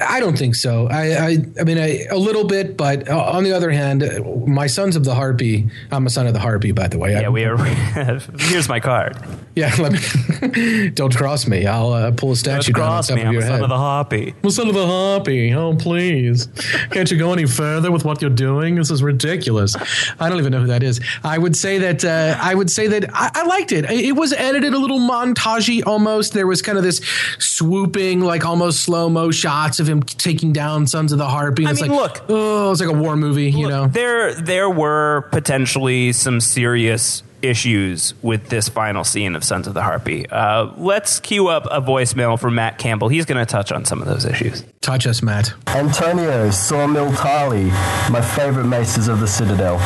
[0.00, 0.88] I don't think so.
[0.88, 4.04] I, I, I mean, I, a little bit, but uh, on the other hand,
[4.46, 5.68] my sons of the harpy.
[5.90, 7.12] I'm a son of the harpy, by the way.
[7.12, 7.56] Yeah, we are.
[8.38, 9.16] here's my card.
[9.54, 10.88] Yeah, let me.
[10.90, 11.66] don't cross me.
[11.66, 13.22] I'll uh, pull a statue down on Cross top me.
[13.22, 13.62] of I'm your a son head.
[13.64, 14.34] of the harpy.
[14.42, 15.52] I'm son of the harpy.
[15.52, 16.48] Oh, please.
[16.90, 18.76] Can't you go any further with what you're doing?
[18.76, 19.76] This is ridiculous.
[20.18, 21.00] I don't even know who that is.
[21.22, 23.84] I would say that uh, I would say that I, I liked it.
[23.90, 26.32] It was edited a little montagey almost.
[26.32, 27.02] There was kind of this
[27.38, 31.64] swooping, like almost slow mo shots of him taking down Sons of the Harpy.
[31.64, 32.24] And I it's mean, like, look.
[32.30, 33.86] oh, it's like a war movie, you know.
[33.86, 39.82] there there were potentially some serious issues with this final scene of Sons of the
[39.82, 40.28] Harpy.
[40.28, 43.08] Uh, let's cue up a voicemail from Matt Campbell.
[43.08, 44.64] He's going to touch on some of those issues.
[44.80, 45.52] Touch us, Matt.
[45.68, 47.70] Antonio Samwell Tarly,
[48.10, 49.76] my favourite maces of the Citadel.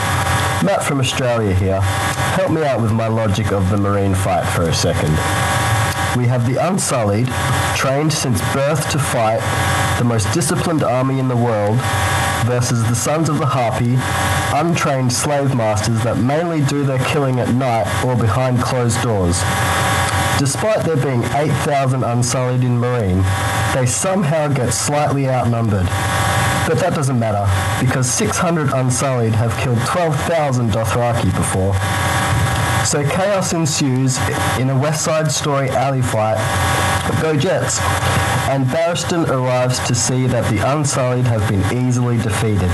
[0.65, 1.81] Matt from Australia here.
[1.81, 5.13] Help me out with my logic of the Meereen fight for a second.
[6.17, 7.29] We have the Unsullied,
[7.77, 9.41] trained since birth to fight,
[9.99, 11.79] the most disciplined army in the world,
[12.45, 13.97] versus the Sons of the Harpy,
[14.55, 19.41] untrained slave masters that mainly do their killing at night or behind closed doors.
[20.39, 23.25] Despite there being 8,000 Unsullied in Meereen,
[23.75, 25.87] they somehow get slightly outnumbered.
[26.69, 27.47] But that doesn't matter,
[27.85, 31.75] because 600 Unsullied have killed 12,000 Dothraki before.
[32.85, 34.19] So chaos ensues
[34.61, 36.37] in a West Side Story alley fight.
[37.23, 37.81] Go Jets!
[38.49, 42.71] And Barristan arrives to see that the Unsullied have been easily defeated.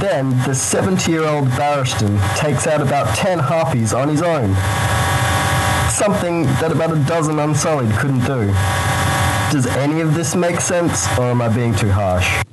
[0.00, 4.54] Then the 70 year old Barristan takes out about 10 harpies on his own.
[5.90, 8.46] something that about a dozen Unsullied couldn't do.
[9.50, 12.44] Does any of this make sense, or am I being too harsh?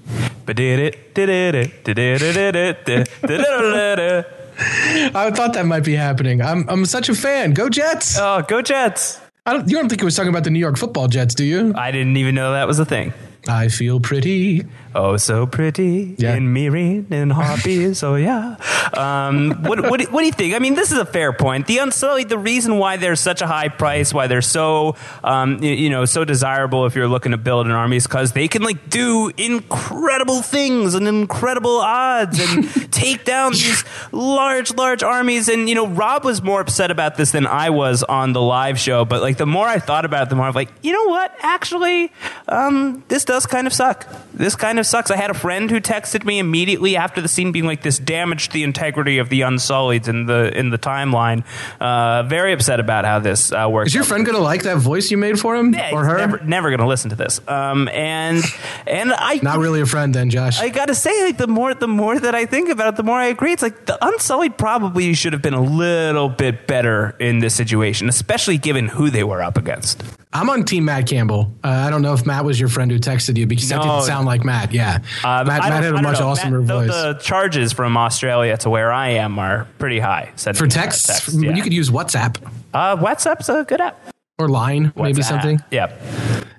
[5.13, 6.41] I thought that might be happening.
[6.41, 7.53] I'm I'm such a fan.
[7.53, 8.17] Go Jets!
[8.17, 9.19] Oh, go Jets!
[9.47, 11.45] I don't, you don't think it was talking about the New York Football Jets, do
[11.45, 11.71] you?
[11.75, 13.13] I didn't even know that was a thing.
[13.47, 14.65] I feel pretty.
[14.97, 16.35] Oh, so pretty Yeah.
[16.35, 18.01] in Meereen and Harpies.
[18.01, 18.55] oh, yeah.
[18.93, 20.55] Um, what, what, what do you think?
[20.55, 21.67] I mean, this is a fair point.
[21.67, 25.89] The Unsullied, the reason why they're such a high price, why they're so, um, you
[25.89, 28.89] know, so desirable if you're looking to build an army is because they can, like,
[28.89, 33.83] do incredible things and incredible odds and take down these
[34.13, 35.49] large, large armies.
[35.49, 38.79] And, you know, Rob was more upset about this than I was on the live
[38.79, 39.03] show.
[39.03, 41.35] But, like, the more I thought about it, the more I'm like, you know what?
[41.41, 42.13] Actually,
[42.47, 44.07] um, this does kind of suck.
[44.33, 45.11] This kind of sucks.
[45.11, 48.51] I had a friend who texted me immediately after the scene being like, this damaged
[48.51, 51.43] the integrity of the Unsullied in the in the timeline.
[51.79, 53.87] Uh, very upset about how this uh, works.
[53.87, 56.17] Is your friend going to like that voice you made for him Yeah, or her?
[56.17, 57.41] Never, never going to listen to this.
[57.47, 58.43] Um, and
[58.87, 60.59] and I Not really a friend then, Josh.
[60.59, 63.17] I gotta say, like the more the more that I think about it, the more
[63.17, 63.51] I agree.
[63.51, 68.09] It's like the Unsullied probably should have been a little bit better in this situation,
[68.09, 70.03] especially given who they were up against.
[70.35, 71.53] I'm on Team Matt Campbell.
[71.63, 74.01] Uh, I don't know if Matt was your friend who texted you because that didn't
[74.03, 74.73] sound like Matt.
[74.73, 76.27] Yeah, Uh, Matt, Matt had a much know.
[76.33, 76.89] awesomer Matt- voice.
[76.89, 80.31] The, charges from Australia to where I am are pretty high.
[80.35, 81.55] For texts, text, yeah.
[81.55, 82.37] you could use WhatsApp
[82.73, 83.97] uh, WhatsApp's a good app.
[84.37, 85.61] or Line, maybe something.
[85.71, 85.95] Yeah.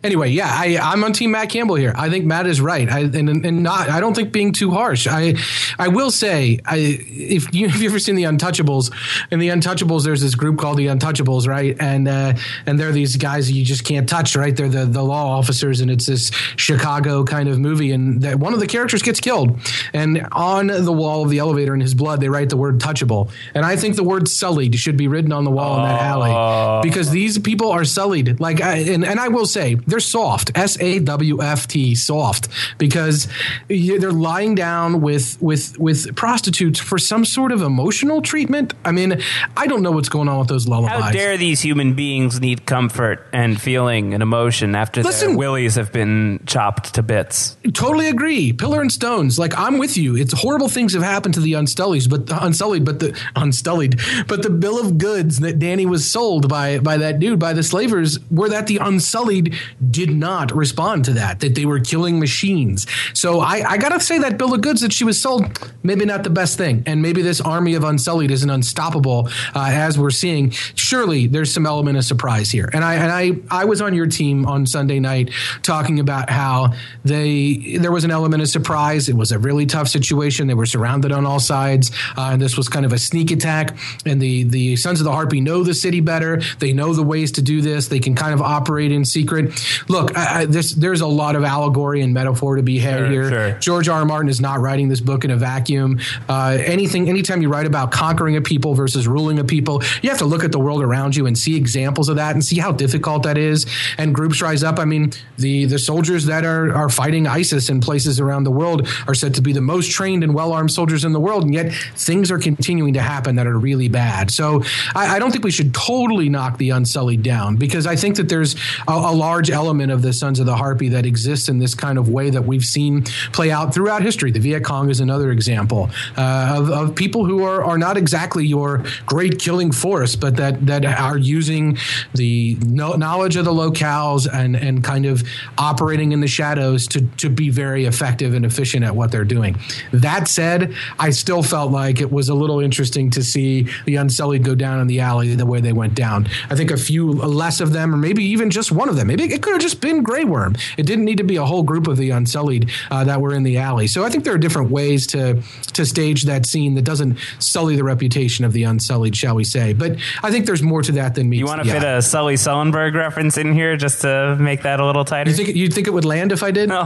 [0.03, 1.92] Anyway, yeah, I, I'm on Team Matt Campbell here.
[1.97, 3.88] I think Matt is right, I, and and not.
[3.88, 5.07] I don't think being too harsh.
[5.07, 5.36] I
[5.78, 8.92] I will say, I if you have you ever seen the Untouchables?
[9.30, 11.76] In the Untouchables, there's this group called the Untouchables, right?
[11.80, 12.34] And uh,
[12.66, 14.55] and they're these guys you just can't touch, right?
[14.55, 18.53] They're the the law officers, and it's this Chicago kind of movie, and that one
[18.53, 19.59] of the characters gets killed,
[19.92, 23.30] and on the wall of the elevator in his blood, they write the word touchable,
[23.55, 26.82] and I think the word sullied should be written on the wall in that alley
[26.88, 28.40] because these people are sullied.
[28.40, 32.49] Like, I, and and I will say they're soft, S A W F T, soft,
[32.78, 33.28] because
[33.68, 38.74] they're lying down with with with prostitutes for some sort of emotional treatment.
[38.84, 39.20] I mean,
[39.57, 41.01] I don't know what's going on with those lullabies.
[41.05, 45.76] How dare these human beings need comfort and feeling and emotion after Listen- their willies
[45.76, 47.57] have been chopped to bits?
[47.72, 48.53] Totally agree.
[48.53, 49.39] Pillar and stones.
[49.39, 50.16] Like I'm with you.
[50.16, 54.51] It's horrible things have happened to the Unsullied, but Unsullied, but the Unsullied, but the
[54.51, 58.49] bill of goods that Dany was sold by by that dude by the slavers were
[58.49, 59.55] that the Unsullied
[59.91, 61.41] did not respond to that.
[61.41, 62.87] That they were killing machines.
[63.14, 66.24] So I, I gotta say that bill of goods that she was sold maybe not
[66.24, 70.51] the best thing, and maybe this army of Unsullied isn't unstoppable uh, as we're seeing.
[70.51, 74.07] Surely there's some element of surprise here, and I and I I was on your
[74.07, 75.31] team on Sunday night
[75.62, 76.72] talking about how
[77.05, 79.09] they there was an element of surprise.
[79.09, 80.47] It was a really tough situation.
[80.47, 83.77] They were surrounded on all sides, uh, and this was kind of a sneak attack.
[84.05, 86.41] And the the Sons of the Harpy know the city better.
[86.59, 87.89] They know the ways to do this.
[87.89, 89.53] They can kind of operate in secret.
[89.89, 93.11] Look, I, I, this, there's a lot of allegory and metaphor to be had Sure,
[93.11, 93.29] here.
[93.31, 93.59] sure.
[93.59, 93.97] George R.
[93.97, 94.05] R.
[94.05, 95.99] Martin is not writing this book in a vacuum.
[96.29, 100.19] Uh, anything, anytime you write about conquering a people versus ruling a people, you have
[100.19, 102.73] to look at the world around you and see examples of that and see how
[102.73, 103.64] difficult that is.
[103.97, 104.79] And groups rise up.
[104.79, 108.87] I mean, the the soldiers that are are fighting ISIS in places around the world
[109.09, 111.55] are said to be the most trained and well armed soldiers in the world, and
[111.55, 114.31] yet things are continuing to happen that are really bad.
[114.31, 114.62] So
[114.95, 118.29] I, I don't think we should totally knock the Unsullied down because I think that
[118.29, 118.55] there's
[118.87, 121.98] a, a large element of the Sons of the Harpy that exists in this kind
[121.98, 124.30] of way that we've seen play out throughout history.
[124.30, 128.46] The Viet Cong is another example uh, of, of people who are, are not exactly
[128.46, 131.78] your great killing force, but that, that are using
[132.14, 135.22] the knowledge of the locales and, and kind of
[135.59, 139.57] operating in the shadows to, to be very effective and efficient at what they're doing.
[139.92, 144.44] That said, I still felt like it was a little interesting to see the Unsullied
[144.44, 146.28] go down in the alley the way they went down.
[146.50, 149.07] I think a few less of them, or maybe even just one of them.
[149.07, 150.57] Maybe it could have just been Grey Worm.
[150.76, 153.44] It didn't need to be a whole group of the Unsullied uh, that were in
[153.44, 153.86] the alley.
[153.86, 155.40] So I think there are different ways to
[155.74, 159.72] to stage that scene that doesn't sully the reputation of the Unsullied, shall we say?
[159.72, 161.38] But I think there's more to that than me.
[161.38, 161.97] You want to fit eye.
[161.99, 165.30] a Sully Sullenberg reference in here just to make that a little tighter?
[165.30, 166.70] You think you think it would land if I did?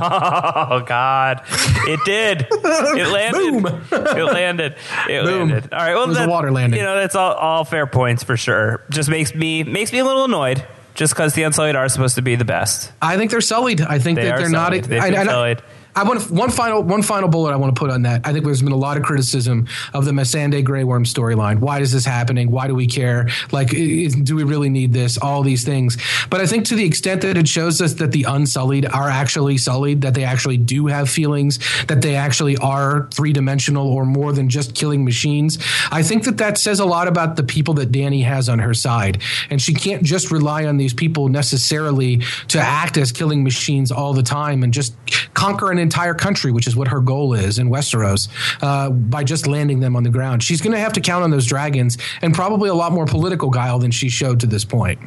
[0.70, 1.42] Oh God!
[1.86, 2.46] It did.
[2.50, 3.62] It landed.
[3.62, 3.66] Boom.
[3.92, 4.76] It landed.
[5.08, 5.48] It Boom.
[5.48, 5.72] landed.
[5.72, 5.94] All right.
[5.94, 6.78] Well, It was a water landing.
[6.78, 8.82] You know, that's all, all fair points for sure.
[8.90, 10.64] Just makes me makes me a little annoyed.
[10.94, 12.92] Just because the Unsullied are supposed to be the best.
[13.00, 13.80] I think they're sullied.
[13.80, 14.72] I think They that they're not.
[14.72, 15.62] They've I, I- sullied.
[15.96, 18.26] I want to, one final one final bullet I want to put on that.
[18.26, 21.58] I think there's been a lot of criticism of the Missandei Grey Worm storyline.
[21.58, 22.50] Why is this happening?
[22.50, 23.28] Why do we care?
[23.50, 25.18] Like, is, do we really need this?
[25.18, 25.98] All these things.
[26.30, 29.58] But I think to the extent that it shows us that the Unsullied are actually
[29.58, 34.32] sullied, that they actually do have feelings, that they actually are three dimensional or more
[34.32, 35.58] than just killing machines.
[35.90, 38.74] I think that that says a lot about the people that Dany has on her
[38.74, 39.20] side,
[39.50, 44.12] and she can't just rely on these people necessarily to act as killing machines all
[44.12, 44.94] the time and just
[45.34, 48.28] conquer an entire country, which is what her goal is in Westeros,
[48.62, 50.42] uh, by just landing them on the ground.
[50.42, 53.50] She's going to have to count on those dragons and probably a lot more political
[53.50, 55.00] guile than she showed to this point.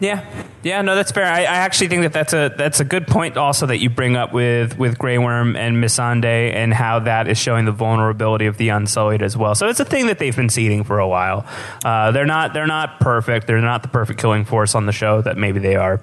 [0.00, 0.24] Yeah,
[0.62, 1.24] yeah, no, that's fair.
[1.24, 3.36] I, I actually think that that's a that's a good point.
[3.36, 7.38] Also, that you bring up with with Grey Worm and Missandei and how that is
[7.38, 9.54] showing the vulnerability of the Unsullied as well.
[9.54, 11.46] So it's a thing that they've been seeding for a while.
[11.84, 13.46] Uh, they're not they're not perfect.
[13.46, 16.00] They're not the perfect killing force on the show that maybe they are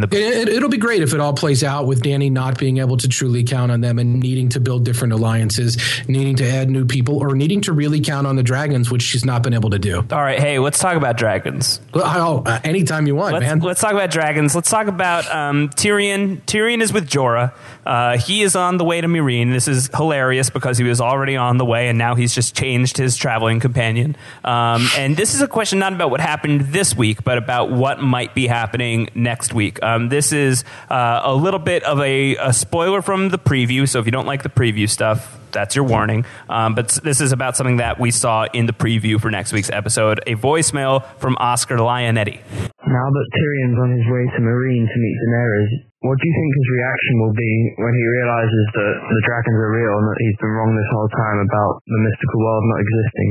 [0.00, 0.08] the.
[0.12, 3.08] It, it'll be great if it all plays out with Dany not being able to
[3.08, 5.76] truly count on them and needing to build different alliances,
[6.08, 9.24] needing to add new people, or needing to really count on the dragons, which she's
[9.24, 9.98] not been able to do.
[10.10, 11.80] All right, hey, let's talk about dragons.
[11.92, 13.60] Well, uh, anytime you want, let's, man.
[13.60, 14.54] Let's talk about dragons.
[14.54, 16.42] Let's talk about um, Tyrion.
[16.42, 17.52] Tyrion is with Jorah.
[17.84, 19.52] Uh, he is on the way to Meereen.
[19.52, 22.96] This is hilarious because he was already on the way, and now he's just changed
[22.96, 24.16] his traveling companion.
[24.42, 28.00] Um, and this is a question not about what happened this week, but about what
[28.00, 29.82] might be happening next week.
[29.84, 33.88] Um, this is uh, a little bit of a, a spoiler from the preview.
[33.88, 36.26] So if you don't like the preview stuff, that's your warning.
[36.48, 39.70] Um, but this is about something that we saw in the preview for next week's
[39.70, 42.42] episode a voicemail from Oscar Lionetti.
[42.84, 45.70] Now that Tyrion's on his way to Meereen to meet Daenerys,
[46.00, 49.72] what do you think his reaction will be when he realizes that the dragons are
[49.72, 53.30] real and that he's been wrong this whole time about the mystical world not existing?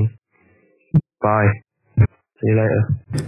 [1.22, 1.52] Bye.
[2.42, 2.82] See you later.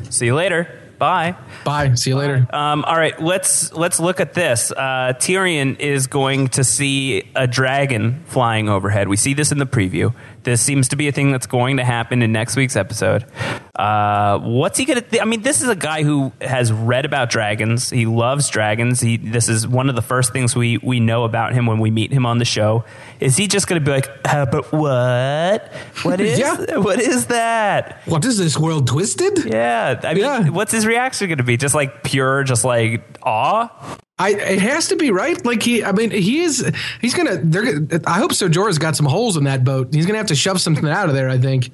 [0.09, 0.67] See you later.
[0.97, 1.35] Bye.
[1.63, 1.93] Bye.
[1.95, 2.47] See you later.
[2.53, 4.71] Um, all right, let's let's look at this.
[4.71, 9.07] Uh, Tyrion is going to see a dragon flying overhead.
[9.07, 10.13] We see this in the preview.
[10.43, 13.25] This seems to be a thing that's going to happen in next week's episode.
[13.75, 15.07] Uh, what's he going to?
[15.09, 17.89] Th- I mean, this is a guy who has read about dragons.
[17.89, 19.01] He loves dragons.
[19.01, 21.91] He this is one of the first things we we know about him when we
[21.91, 22.85] meet him on the show.
[23.19, 25.73] Is he just going to be like, uh, but what?
[26.03, 26.77] What is Yeah.
[26.77, 28.01] what is that?
[28.05, 29.45] What is this world twisted?
[29.45, 30.49] Yeah, I mean, Yeah.
[30.49, 31.57] what's his reaction going to be?
[31.57, 33.69] Just like pure, just like awe.
[34.17, 35.43] I it has to be right.
[35.45, 36.71] Like he, I mean, he is.
[37.01, 37.35] He's gonna.
[37.37, 37.79] They're.
[37.81, 39.93] gonna- I hope Sir Jorah's got some holes in that boat.
[39.93, 41.29] He's gonna have to shove something out of there.
[41.29, 41.69] I think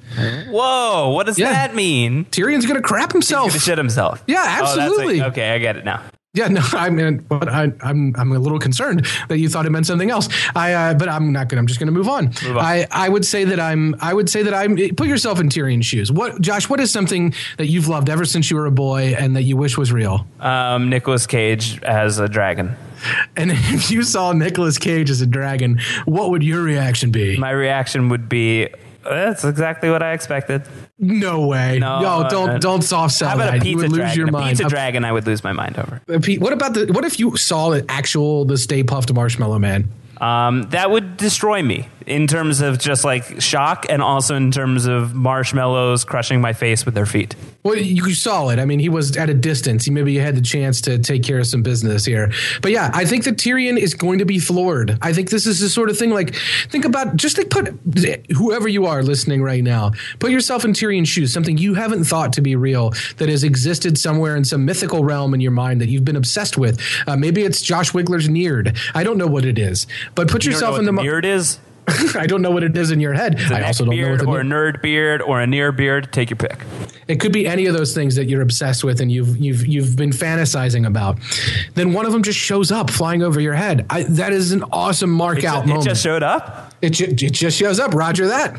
[0.50, 1.52] Whoa, what does Yeah.
[1.52, 2.24] that mean?
[2.26, 3.44] Tyrion's gonna crap himself.
[3.44, 4.24] He's gonna shit himself.
[4.26, 5.22] Yeah, Oh, like- absolutely.
[5.22, 6.02] okay, I get it now.
[6.34, 9.70] Yeah, no, I mean, but I, I'm I'm a little concerned that you thought it
[9.70, 10.30] meant something else.
[10.56, 11.60] I, uh, but I'm not gonna.
[11.60, 12.28] I'm just gonna move on.
[12.46, 12.58] on.
[12.58, 13.94] I, I would say that I'm.
[14.00, 14.76] I would say that I'm.
[14.96, 16.10] Put yourself in Tyrion's shoes.
[16.10, 16.70] What, Josh?
[16.70, 19.58] What is something that you've loved ever since you were a boy and that you
[19.58, 20.26] wish was real?
[20.40, 22.76] Um, Nicolas Cage as a dragon.
[23.36, 27.36] And if you saw Nicolas Cage as a dragon, what would your reaction be?
[27.36, 28.68] My reaction would be,
[29.04, 30.62] that's exactly what I expected.
[31.04, 31.80] No way.
[31.80, 33.62] No, No, don't uh, don't soft sell How about that.
[33.62, 34.18] a you pizza would lose dragon?
[34.18, 34.48] your a mind.
[34.50, 36.00] pizza A- dragon, I would lose my mind over.
[36.38, 36.86] what about the?
[36.92, 39.88] What if you saw the actual the Stay Puft Marshmallow Man?
[40.20, 44.86] Um, that would destroy me in terms of just like shock and also in terms
[44.86, 47.34] of marshmallows crushing my face with their feet.
[47.64, 48.58] Well, you saw it.
[48.58, 49.84] I mean, he was at a distance.
[49.84, 52.32] He maybe had the chance to take care of some business here.
[52.60, 54.98] But yeah, I think that Tyrion is going to be floored.
[55.00, 56.34] I think this is the sort of thing like
[56.70, 57.68] think about just like put
[58.36, 62.32] whoever you are listening right now, put yourself in Tyrion's shoes, something you haven't thought
[62.32, 65.88] to be real that has existed somewhere in some mythical realm in your mind that
[65.88, 66.80] you've been obsessed with.
[67.06, 68.76] Uh, maybe it's Josh Wigler's Neared.
[68.94, 69.86] I don't know what it is,
[70.16, 71.60] but put You yourself in the, the mo- is?
[72.14, 73.40] I don't know what it is in your head.
[73.50, 76.12] I also don't know what the or a nerd beard or a near beard.
[76.12, 76.64] Take your pick.
[77.08, 79.96] It could be any of those things that you're obsessed with and you've you've you've
[79.96, 81.18] been fantasizing about.
[81.74, 83.86] Then one of them just shows up flying over your head.
[83.90, 85.84] I, that is an awesome mark It, out ju- it moment.
[85.84, 86.74] just showed up.
[86.80, 87.94] it, ju- it just shows up.
[87.94, 88.58] Roger that.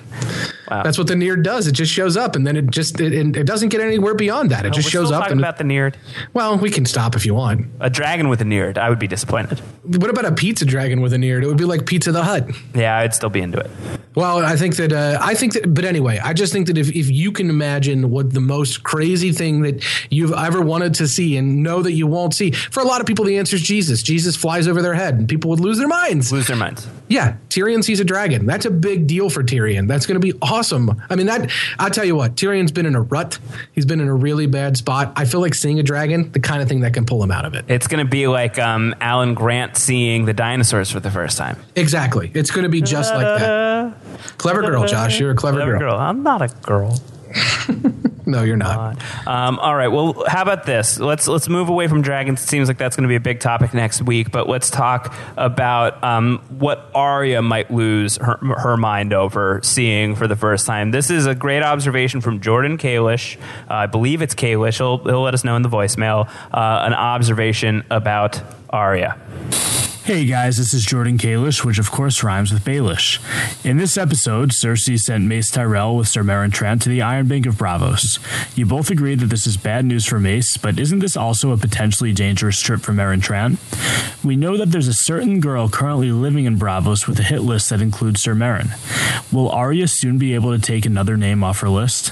[0.69, 0.81] Wow.
[0.83, 1.67] That's what the near does.
[1.67, 4.65] It just shows up, and then it just it, it, doesn't get anywhere beyond that.
[4.65, 5.19] It just We're shows up.
[5.23, 5.97] talking And about the neared.
[6.33, 7.67] well, we can stop if you want.
[7.79, 8.77] A dragon with a neared.
[8.77, 9.59] I would be disappointed.
[9.83, 11.41] What about a pizza dragon with a near?
[11.41, 12.49] It would be like Pizza the Hut.
[12.73, 13.69] Yeah, I'd still be into it.
[14.15, 16.89] Well, I think that uh, I think that, but anyway, I just think that if,
[16.95, 21.38] if you can imagine what the most crazy thing that you've ever wanted to see
[21.38, 24.03] and know that you won't see, for a lot of people, the answer is Jesus.
[24.03, 26.31] Jesus flies over their head, and people would lose their minds.
[26.31, 26.88] Lose their minds.
[27.07, 28.45] Yeah, Tyrion sees a dragon.
[28.45, 29.88] That's a big deal for Tyrion.
[29.88, 31.01] That's going to be awesome.
[31.09, 33.38] I mean, that I'll tell you what, Tyrion's been in a rut.
[33.73, 35.13] He's been in a really bad spot.
[35.15, 37.45] I feel like seeing a dragon, the kind of thing that can pull him out
[37.45, 37.65] of it.
[37.67, 41.57] It's going to be like um, Alan Grant seeing the dinosaurs for the first time.
[41.75, 42.31] Exactly.
[42.34, 43.93] It's going to be just like that.
[44.38, 45.19] Clever girl, Josh.
[45.19, 45.91] You're a clever, Clever girl.
[45.91, 45.97] girl.
[45.99, 46.99] I'm not a girl.
[48.25, 49.01] No, you're not.
[49.27, 49.89] Um, all right.
[49.89, 50.99] Well, how about this?
[50.99, 52.41] Let's let's move away from dragons.
[52.41, 54.31] It seems like that's going to be a big topic next week.
[54.31, 60.27] But let's talk about um, what Arya might lose her, her mind over seeing for
[60.27, 60.91] the first time.
[60.91, 63.38] This is a great observation from Jordan Kalish.
[63.69, 64.77] Uh, I believe it's Kalish.
[64.77, 66.29] He'll, he'll let us know in the voicemail.
[66.53, 68.41] Uh, an observation about
[68.74, 69.15] Arya.
[70.03, 73.19] Hey guys, this is Jordan Kalish, which of course rhymes with Baelish.
[73.63, 77.45] In this episode, Cersei sent Mace Tyrell with Sir Meryn Trant to the Iron Bank
[77.45, 78.19] of Braavos.
[78.57, 81.57] You both agree that this is bad news for Mace, but isn't this also a
[81.57, 83.59] potentially dangerous trip for Meryn Trant?
[84.26, 87.69] We know that there's a certain girl currently living in Braavos with a hit list
[87.69, 88.71] that includes Sir Meryn.
[89.32, 92.11] Will Arya soon be able to take another name off her list?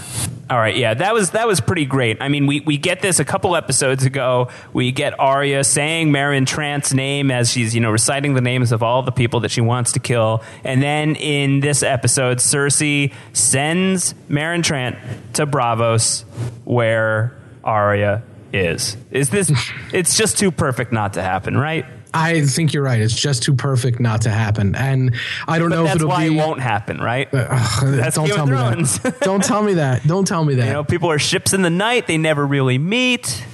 [0.51, 2.21] All right, yeah, that was that was pretty great.
[2.21, 4.49] I mean, we, we get this a couple episodes ago.
[4.73, 8.83] We get Arya saying Meryn Trant's name as she's you know reciting the names of
[8.83, 14.13] all the people that she wants to kill, and then in this episode, Cersei sends
[14.29, 14.97] Meryn Trant
[15.33, 16.23] to Braavos,
[16.65, 18.23] where Arya
[18.53, 18.97] is.
[19.11, 19.51] Is this?
[19.93, 21.85] it's just too perfect not to happen, right?
[22.13, 22.99] I think you're right.
[22.99, 25.15] It's just too perfect not to happen, and
[25.47, 26.35] I don't But know if it'll why be.
[26.35, 27.33] it won't happen, right?
[27.33, 29.17] Uh, ugh, That's don't Game tell me that.
[29.21, 30.05] don't tell me that.
[30.05, 30.67] Don't tell me that.
[30.67, 33.45] You know, people are ships in the night; they never really meet.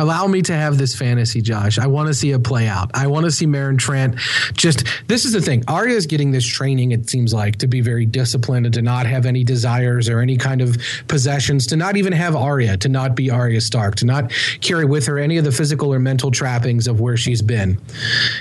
[0.00, 1.78] Allow me to have this fantasy, Josh.
[1.78, 2.90] I want to see it play out.
[2.94, 4.16] I want to see Meryn Trant
[4.54, 4.84] just.
[5.08, 5.64] This is the thing.
[5.68, 6.92] Arya is getting this training.
[6.92, 10.36] It seems like to be very disciplined and to not have any desires or any
[10.36, 10.76] kind of
[11.08, 11.66] possessions.
[11.68, 12.76] To not even have Arya.
[12.78, 13.96] To not be Arya Stark.
[13.96, 17.42] To not carry with her any of the physical or mental trappings of where she's
[17.42, 17.78] been.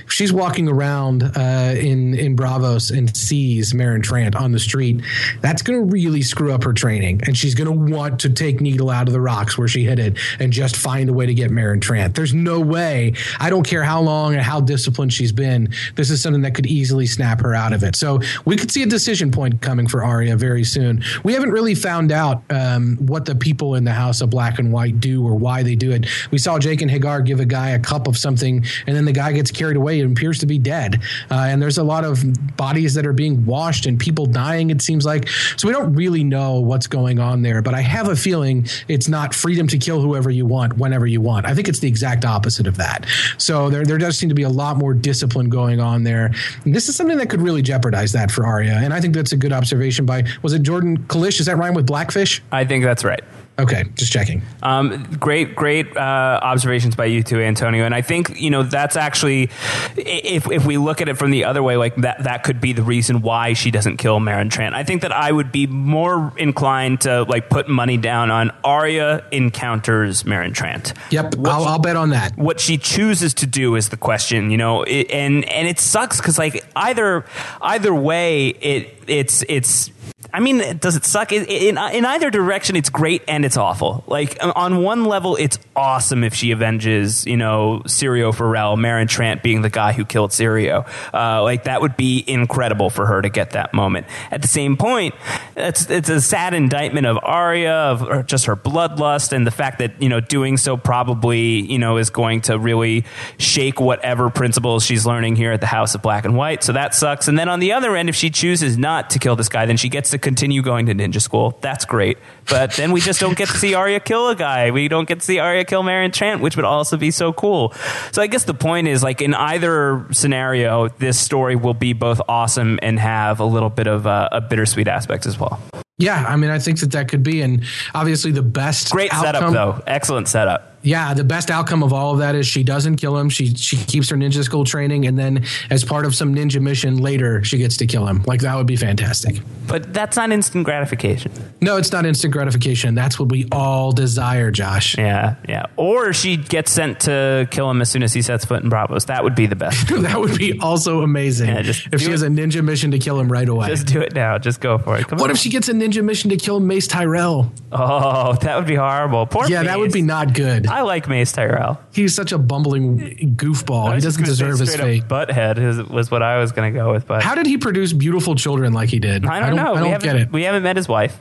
[0.07, 5.02] She's walking around uh, in in Braavos and sees Meryn Trant on the street,
[5.41, 8.61] that's going to really screw up her training, and she's going to want to take
[8.61, 11.34] Needle out of the rocks where she hit it and just find a way to
[11.34, 12.15] get Meryn Trant.
[12.15, 13.13] There's no way.
[13.39, 15.73] I don't care how long and how disciplined she's been.
[15.95, 17.95] This is something that could easily snap her out of it.
[17.95, 21.03] So we could see a decision point coming for Arya very soon.
[21.23, 24.71] We haven't really found out um, what the people in the House of Black and
[24.71, 26.05] White do or why they do it.
[26.31, 29.31] We saw Jaqen H'ghar give a guy a cup of something, and then the guy
[29.34, 31.01] gets carried away and appears to be dead.
[31.30, 32.23] Uh, and there's a lot of
[32.57, 34.69] bodies that are being washed and people dying.
[34.69, 35.27] It seems like
[35.57, 37.61] so we don't really know what's going on there.
[37.61, 41.21] But I have a feeling it's not freedom to kill whoever you want whenever you
[41.21, 41.39] want.
[41.45, 43.06] I think it's the exact opposite of that.
[43.38, 46.32] So there there does seem to be a lot more discipline going on there.
[46.66, 48.74] And this is something that could really jeopardize that for Arya.
[48.74, 51.40] And I think that's a good observation by was it Jordan Kalish?
[51.40, 52.41] Is that rhyme with Blackfish?
[52.52, 53.24] I think that's right.
[53.60, 54.41] Okay, just checking.
[54.64, 57.84] Um, great, great uh, observations by you too, Antonio.
[57.84, 59.49] And I think you know that's actually,
[59.98, 62.72] if if we look at it from the other way, like that that could be
[62.72, 64.73] the reason why she doesn't kill Meryn Trant.
[64.73, 69.26] I think that I would be more inclined to like put money down on Arya
[69.31, 70.94] encounters Meryn Trant.
[71.11, 72.38] Yep, I'll, I'll bet on that.
[72.38, 76.18] What she chooses to do is the question, you know, it, and and it sucks
[76.18, 77.26] because like either
[77.61, 79.91] either way, it it's it's.
[80.31, 81.31] I mean, does it suck?
[81.31, 84.03] In, in, either direction, it's great and it's awful.
[84.06, 89.41] Like on one level, it's awesome if she avenges, you know, Syrio Forel, Meryn Trant
[89.41, 90.88] being the guy who killed Syrio.
[91.14, 94.06] Uh, like that would be incredible for her to get that moment.
[94.30, 95.15] At the same point,
[95.56, 100.02] it's it's a sad indictment of Arya, of just her bloodlust, and the fact that
[100.02, 103.06] you know doing so probably you know is going to really
[103.38, 106.64] shake whatever principles she's learning here at the House of Black and White.
[106.64, 107.27] So that sucks.
[107.27, 109.77] And then on the other end, if she chooses not to kill this guy, then
[109.77, 111.57] she gets to continue going to ninja school.
[111.61, 112.17] That's great.
[112.49, 114.71] But then we just don't get to see Arya kill a guy.
[114.71, 117.73] We don't get to see Arya kill Meryn Trant, which would also be so cool.
[118.11, 122.21] So I guess the point is like in either scenario, this story will be both
[122.27, 125.61] awesome and have a little bit of uh, a bittersweet aspect as well.
[125.97, 129.51] Yeah, I mean, I think that that could be, and obviously the best Great setup
[129.51, 129.84] though.
[129.85, 130.69] Excellent setup.
[130.81, 133.30] Yeah, the best outcome of all of that is she doesn't kill him.
[133.30, 136.97] She she keeps her ninja school training, and then as part of some ninja mission
[136.97, 138.23] later, she gets to kill him.
[138.26, 139.41] Like that would be fantastic.
[139.68, 141.31] But that's not instant gratification.
[141.61, 142.95] No, it's not instant gratification.
[142.95, 144.97] That's what we all desire, Josh.
[144.97, 145.65] Yeah, yeah.
[145.76, 149.07] Or she gets sent to kill him as soon as he sets foot in Braavos.
[149.07, 149.88] That would be the best.
[150.01, 151.49] that would be also amazing.
[151.49, 153.68] Yeah, just if she has a ninja mission to kill him right away.
[153.68, 154.38] Just do it now.
[154.38, 155.07] Just go for it.
[155.07, 155.35] Come what on.
[155.35, 157.51] if she gets a ninja mission to kill Mace Tyrell?
[157.72, 159.27] Oh, that would be horrible.
[159.27, 160.69] Poor yeah, that would be not good.
[160.72, 161.80] I like Mace Tyrell.
[161.94, 163.96] He's such a bumbling goofball.
[163.96, 165.08] He doesn't deserve his fate.
[165.08, 167.94] Butthead is, was what I was going to go with, but How did he produce
[167.94, 169.26] beautiful children like he did?
[169.26, 169.74] I don't, know.
[169.74, 170.32] I don't haven't, get it.
[170.32, 171.20] We haven't met his wife.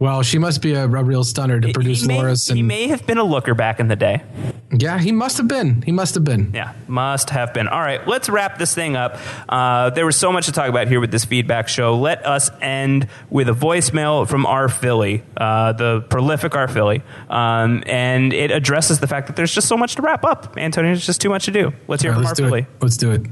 [0.00, 2.52] Well, she must be a, real stunner to produce he, may, Loras.
[2.52, 4.22] he And may have been a looker back in the day.
[4.70, 5.82] yeah, he must have been.
[5.82, 6.52] He must have been.
[6.54, 7.66] Yeah, must have been.
[7.66, 9.18] All right, let's wrap this thing up.
[9.48, 11.98] Uh, there was so much to talk about here with this feedback show.
[11.98, 17.82] Let us end with a voicemail from our Philly, uh, the prolific our Philly, um,
[17.84, 20.56] and it addresses the fact that there's just so much to wrap up.
[20.56, 21.72] Antonio, there's just too much to do.
[21.88, 22.60] Let's hear All right, from our let's do Philly.
[22.60, 22.66] it.
[22.80, 23.26] Let's do it.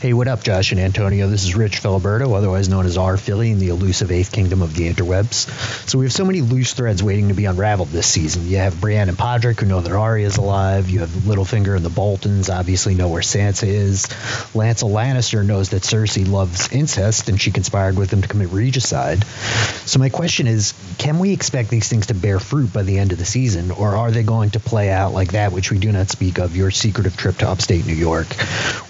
[0.00, 1.28] Hey, what up, Josh and Antonio?
[1.28, 3.16] This is Rich Filiberto, otherwise known as R.
[3.16, 5.48] Philly in the elusive eighth kingdom of the interwebs.
[5.88, 8.46] So we have so many loose threads waiting to be unraveled this season.
[8.46, 10.88] You have Brienne and Podrick, who know that Arya is alive.
[10.88, 14.06] You have Littlefinger and the Boltons, obviously know where Sansa is.
[14.54, 19.24] Lancel Lannister knows that Cersei loves incest, and she conspired with him to commit regicide.
[19.24, 23.10] So my question is, can we expect these things to bear fruit by the end
[23.10, 25.90] of the season, or are they going to play out like that which we do
[25.92, 28.26] not speak of, your secretive trip to upstate New York,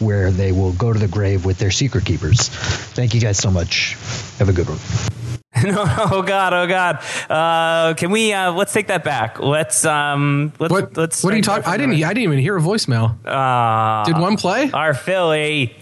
[0.01, 2.49] where they will go to the grave with their secret keepers?
[2.49, 3.97] Thank you guys so much.
[4.39, 4.79] Have a good one.
[5.65, 7.03] no, oh god, oh god.
[7.29, 8.33] Uh, can we?
[8.33, 9.41] Uh, let's take that back.
[9.41, 9.85] Let's.
[9.85, 10.71] Um, let's.
[10.71, 10.97] What?
[10.97, 11.25] Let's.
[11.25, 11.65] What are you talking?
[11.67, 11.95] I didn't.
[11.95, 13.17] I didn't even hear a voicemail.
[13.27, 14.71] Uh, Did one play?
[14.71, 15.75] Our Philly.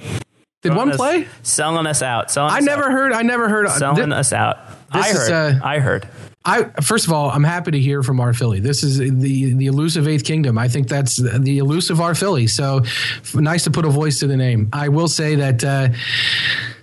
[0.62, 1.28] Did one us- play?
[1.43, 2.31] Selling us out.
[2.31, 2.93] Selling I us never out.
[2.93, 3.12] heard.
[3.12, 3.68] I never heard.
[3.70, 4.59] Selling thi- us out.
[4.90, 5.56] I this is, heard.
[5.56, 6.09] uh, I heard.
[6.47, 8.60] I first of all, I'm happy to hear from our Philly.
[8.60, 10.56] This is the the elusive Eighth Kingdom.
[10.56, 12.47] I think that's the elusive our Philly.
[12.47, 12.82] So
[13.35, 14.68] nice to put a voice to the name.
[14.73, 15.89] I will say that uh,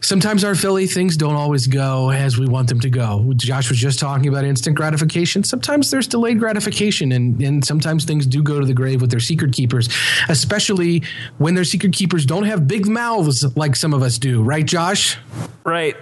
[0.02, 3.32] sometimes our Philly things don't always go as we want them to go.
[3.38, 5.46] Josh was just talking about instant gratification.
[5.46, 9.22] Sometimes there's delayed gratification, and and sometimes things do go to the grave with their
[9.22, 9.88] secret keepers,
[10.28, 11.04] especially
[11.38, 14.44] when their secret keepers don't have big mouths like some of us do.
[14.44, 15.18] Right, Josh?
[15.64, 15.96] Right.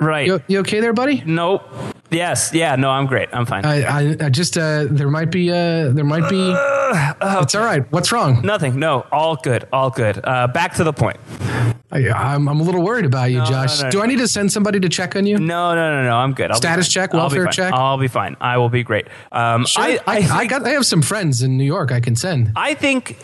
[0.00, 0.26] Right.
[0.26, 1.22] You, you okay there, buddy?
[1.24, 1.62] Nope.
[2.10, 2.52] Yes.
[2.52, 2.74] Yeah.
[2.76, 3.28] No, I'm great.
[3.32, 3.64] I'm fine.
[3.64, 6.54] I, I, I just uh, there might be uh, there might be.
[7.22, 7.90] It's all right.
[7.92, 8.42] What's wrong?
[8.42, 8.78] Nothing.
[8.78, 9.06] No.
[9.10, 9.66] All good.
[9.72, 10.20] All good.
[10.22, 11.18] Uh, back to the point.
[11.90, 13.78] I, I'm I'm a little worried about you, No, Josh.
[13.78, 15.38] no, no, Do I need to send somebody to check on you?
[15.38, 16.16] No, no, no, no.
[16.16, 16.50] I'm good.
[16.50, 17.72] I'll Status check, I'll welfare check?
[17.72, 18.36] I'll be fine.
[18.40, 19.06] I will be great.
[19.30, 19.84] Um, Sure.
[19.84, 22.52] I, I, I, got I have some friends in New York I can send.
[22.56, 23.16] I think.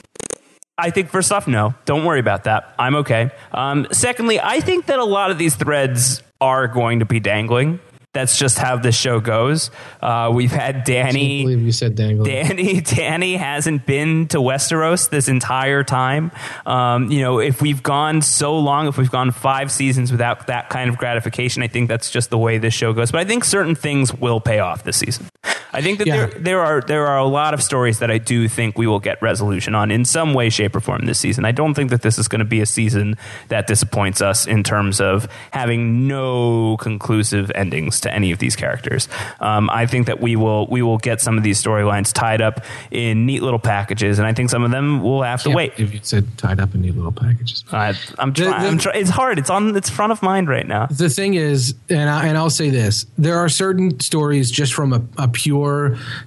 [0.78, 2.74] I think first off, no, don't worry about that.
[2.78, 3.30] I'm okay.
[3.52, 7.80] Um, secondly, I think that a lot of these threads are going to be dangling.
[8.12, 9.70] That's just how this show goes.
[10.02, 11.42] Uh, we've had I Dany.
[11.44, 12.26] believe you said dangle.
[12.26, 16.32] Dany, Dany hasn't been to Westeros this entire time.
[16.66, 20.70] Um, you know, if we've gone so long, if we've gone five seasons without that
[20.70, 23.12] kind of gratification, I think that's just the way this show goes.
[23.12, 25.28] But I think certain things will pay off this season.
[25.72, 26.16] I think that Yeah.
[26.26, 28.98] there, there are there are a lot of stories that I do think we will
[29.00, 31.44] get resolution on in some way, shape, or form this season.
[31.44, 33.16] I don't think that this is going to be a season
[33.48, 39.08] that disappoints us in terms of having no conclusive endings to any of these characters.
[39.40, 42.64] Um, I think that we will we will get some of these storylines tied up
[42.90, 45.72] in neat little packages, and I think some of them will have to wait.
[45.78, 47.64] If you said tied up in neat little packages.
[47.72, 48.78] I, I'm The- trying.
[48.78, 49.38] try- It's hard.
[49.38, 49.76] It's on.
[49.76, 50.86] It's front of mind right now.
[50.86, 54.92] The thing is, and, I, and I'll say this: there are certain stories just from
[54.92, 55.59] a, a pure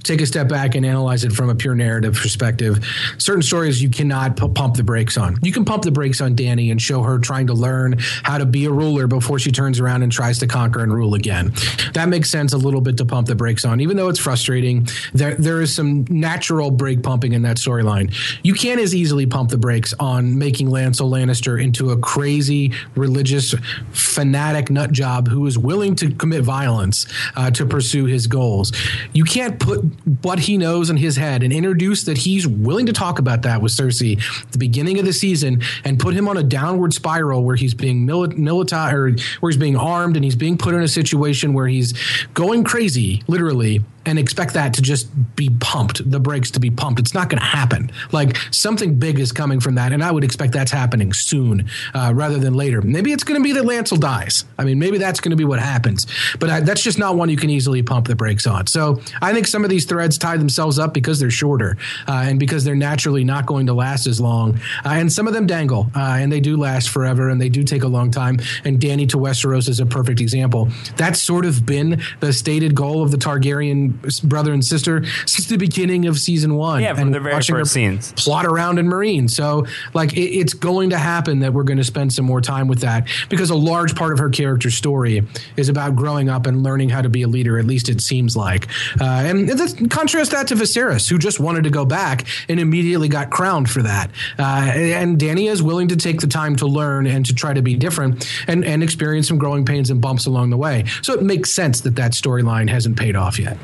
[0.04, 2.84] take a step back and analyze it from a pure narrative perspective.
[3.18, 5.38] Certain stories you cannot pu- pump the brakes on.
[5.42, 8.46] You can pump the brakes on Dany and show her trying to learn how to
[8.46, 11.54] be a ruler before she turns around and tries to conquer and rule again.
[11.94, 14.88] That makes sense a little bit to pump the brakes on, even though it's frustrating.
[15.14, 18.14] There there is some natural brake pumping in that storyline.
[18.44, 23.56] You can't as easily pump the brakes on making Lancel Lannister into a crazy religious
[23.92, 27.06] fanatic nut job who is willing to commit violence
[27.36, 28.72] uh, to pursue his goals.
[29.14, 29.84] You can't put
[30.22, 33.62] what he knows in his head and introduce that he's willing to talk about that
[33.62, 37.44] with Cersei at the beginning of the season and put him on a downward spiral
[37.44, 40.82] where he's being mili- military or where he's being armed and he's being put in
[40.82, 41.94] a situation where he's
[42.34, 47.00] going crazy, literally, and expect that to just be pumped, the brakes to be pumped.
[47.00, 47.92] It's not going to happen.
[48.12, 52.12] Like something big is coming from that, and I would expect that's happening soon uh,
[52.16, 52.82] rather than later.
[52.82, 54.46] Maybe it's going to be that Lancel dies.
[54.58, 56.08] I mean, maybe that's going to be what happens,
[56.40, 58.68] but I, that's just not one you can easily pump the brakes on.
[58.68, 61.78] So I think some of these threads tie themselves up because they're shorter
[62.08, 64.60] uh, and because they're naturally not going to last as long.
[64.86, 67.64] Uh, and some of them dangle, uh, and they do last forever, and they do
[67.64, 68.40] take a long time.
[68.64, 70.70] And Dany to Westeros is a perfect example.
[70.98, 73.93] That's sort of been the stated goal of the Targaryen
[74.24, 76.82] brother and sister since the beginning of season one.
[76.82, 78.12] Yeah, from and the very watching first scenes.
[78.14, 79.30] plot around in Meereen.
[79.30, 82.68] So, like, it, it's going to happen that we're going to spend some more time
[82.68, 85.26] with that because a large part of her character's story
[85.58, 87.58] is about growing up and learning how to be a leader.
[87.58, 88.68] At least it seems like.
[89.00, 93.30] Uh, and contrast that to Viserys, who just wanted to go back and immediately got
[93.30, 94.10] crowned for that.
[94.38, 97.62] Uh, and Dany is willing to take the time to learn and to try to
[97.62, 100.86] be different and, and experience some growing pains and bumps along the way.
[101.02, 103.58] So it makes sense that that storyline hasn't paid off yet.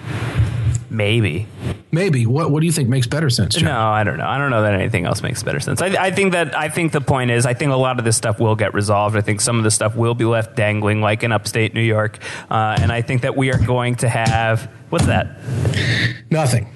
[0.90, 1.48] Maybe.
[1.92, 2.26] Maybe.
[2.26, 3.56] What What do you think makes better sense?
[3.56, 3.66] John?
[3.66, 4.28] No, I don't know.
[4.28, 5.82] I don't know that anything else makes better sense.
[5.82, 8.18] I, I think that I think the point is I think a lot of this
[8.18, 9.16] stuff will get resolved.
[9.16, 12.20] I think some of the stuff will be left dangling, like in upstate New York,
[12.50, 15.40] uh, and I think that we are going to have what's that?
[16.30, 16.70] Nothing.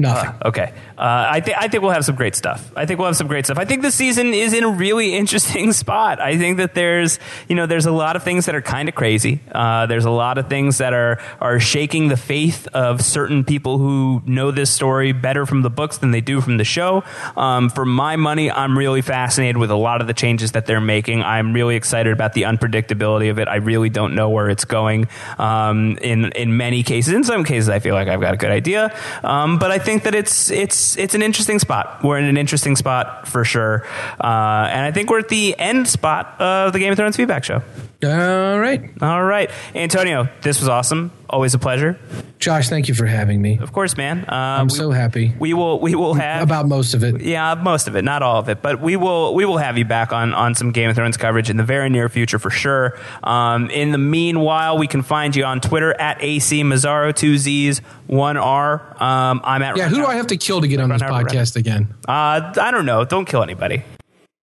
[0.00, 0.30] Nothing.
[0.30, 0.72] Uh, okay.
[0.96, 2.70] Uh, I think I think we'll have some great stuff.
[2.76, 3.58] I think we'll have some great stuff.
[3.58, 6.20] I think the season is in a really interesting spot.
[6.20, 7.18] I think that there's
[7.48, 9.40] you know there's a lot of things that are kind of crazy.
[9.50, 13.78] Uh, there's a lot of things that are are shaking the faith of certain people
[13.78, 17.02] who know this story better from the books than they do from the show.
[17.36, 20.80] Um, for my money, I'm really fascinated with a lot of the changes that they're
[20.80, 21.24] making.
[21.24, 23.48] I'm really excited about the unpredictability of it.
[23.48, 25.08] I really don't know where it's going.
[25.38, 28.52] Um, in in many cases, in some cases, I feel like I've got a good
[28.52, 28.96] idea.
[29.24, 32.04] Um, but I think that it's it's it's an interesting spot.
[32.04, 33.86] We're in an interesting spot for sure,
[34.20, 37.42] uh, and I think we're at the end spot of the Game of Thrones feedback
[37.42, 37.62] show.
[38.04, 38.82] All right.
[39.00, 41.10] All right, Antonio, this was awesome.
[41.30, 41.98] Always a pleasure.
[42.38, 43.58] Josh, thank you for having me.
[43.58, 44.20] Of course, man.
[44.26, 45.34] Uh, I'm we, so happy.
[45.38, 47.20] We will we will have About most of it.
[47.20, 49.84] yeah, most of it, not all of it, but we will we will have you
[49.84, 52.98] back on on some Game of Thrones coverage in the very near future for sure.
[53.22, 57.80] Um, in the meanwhile, we can find you on Twitter at AC Mazzaro, two Z's,
[58.06, 58.80] one R.
[59.02, 61.12] Um, I'm at Yeah, who do I have to kill to get on this Ron
[61.12, 61.26] Howard.
[61.26, 61.94] podcast again?
[62.08, 63.04] Uh, I don't know.
[63.04, 63.82] Don't kill anybody.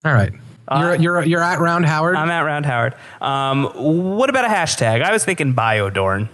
[0.04, 0.32] All right.
[0.72, 2.16] You're, you're, you're at Round Howard.
[2.16, 2.96] I'm at Round Howard.
[3.22, 3.66] Um,
[4.16, 5.04] what about a hashtag?
[5.04, 6.28] I was thinking Biodorn.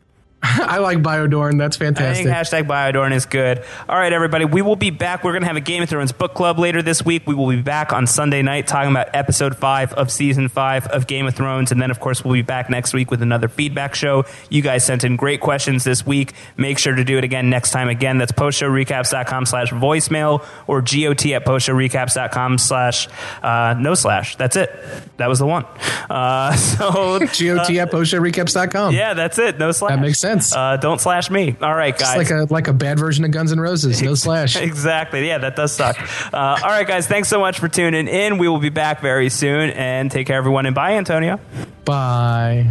[0.44, 1.60] I like Biodorn.
[1.60, 2.26] That's I fantastic.
[2.26, 3.64] think hashtag Biodorn is good.
[3.88, 4.44] All right, everybody.
[4.46, 5.24] We will be back.
[5.24, 7.28] We're going to have a Game of Thrones book club later this week.
[7.28, 11.06] We will be back on Sunday night talking about episode five of season five of
[11.06, 11.72] Game of Thrones.
[11.72, 14.26] And then, of course, we'll be back next week with another feedback show.
[14.50, 16.34] You guys sent in great questions this week.
[16.58, 17.88] Make sure to do it again next time.
[17.88, 23.08] Again, that's postshowrecaps.com slash voicemail or GOT at postshowrecaps.com slash
[23.44, 24.38] uh, no slash.
[24.38, 24.72] That's it.
[25.18, 25.66] That was the one.
[26.10, 27.30] Uh, so GOT
[27.78, 28.96] at postshowrecaps.com.
[28.96, 29.60] yeah, that's it.
[29.60, 29.92] No slash.
[29.92, 30.31] That makes sense.
[30.56, 31.56] Uh, don't slash me.
[31.62, 32.18] All right, It's guys.
[32.18, 34.02] like a like a bad version of Guns N' Roses.
[34.02, 34.56] No slash.
[34.56, 35.28] exactly.
[35.28, 35.98] Yeah, that does suck.
[36.34, 37.08] Uh, all right, guys.
[37.08, 38.38] Thanks so much for tuning in.
[38.38, 39.70] We will be back very soon.
[39.72, 40.66] And take care, everyone.
[40.66, 41.40] And bye, Antonio.
[41.86, 42.68] Bye.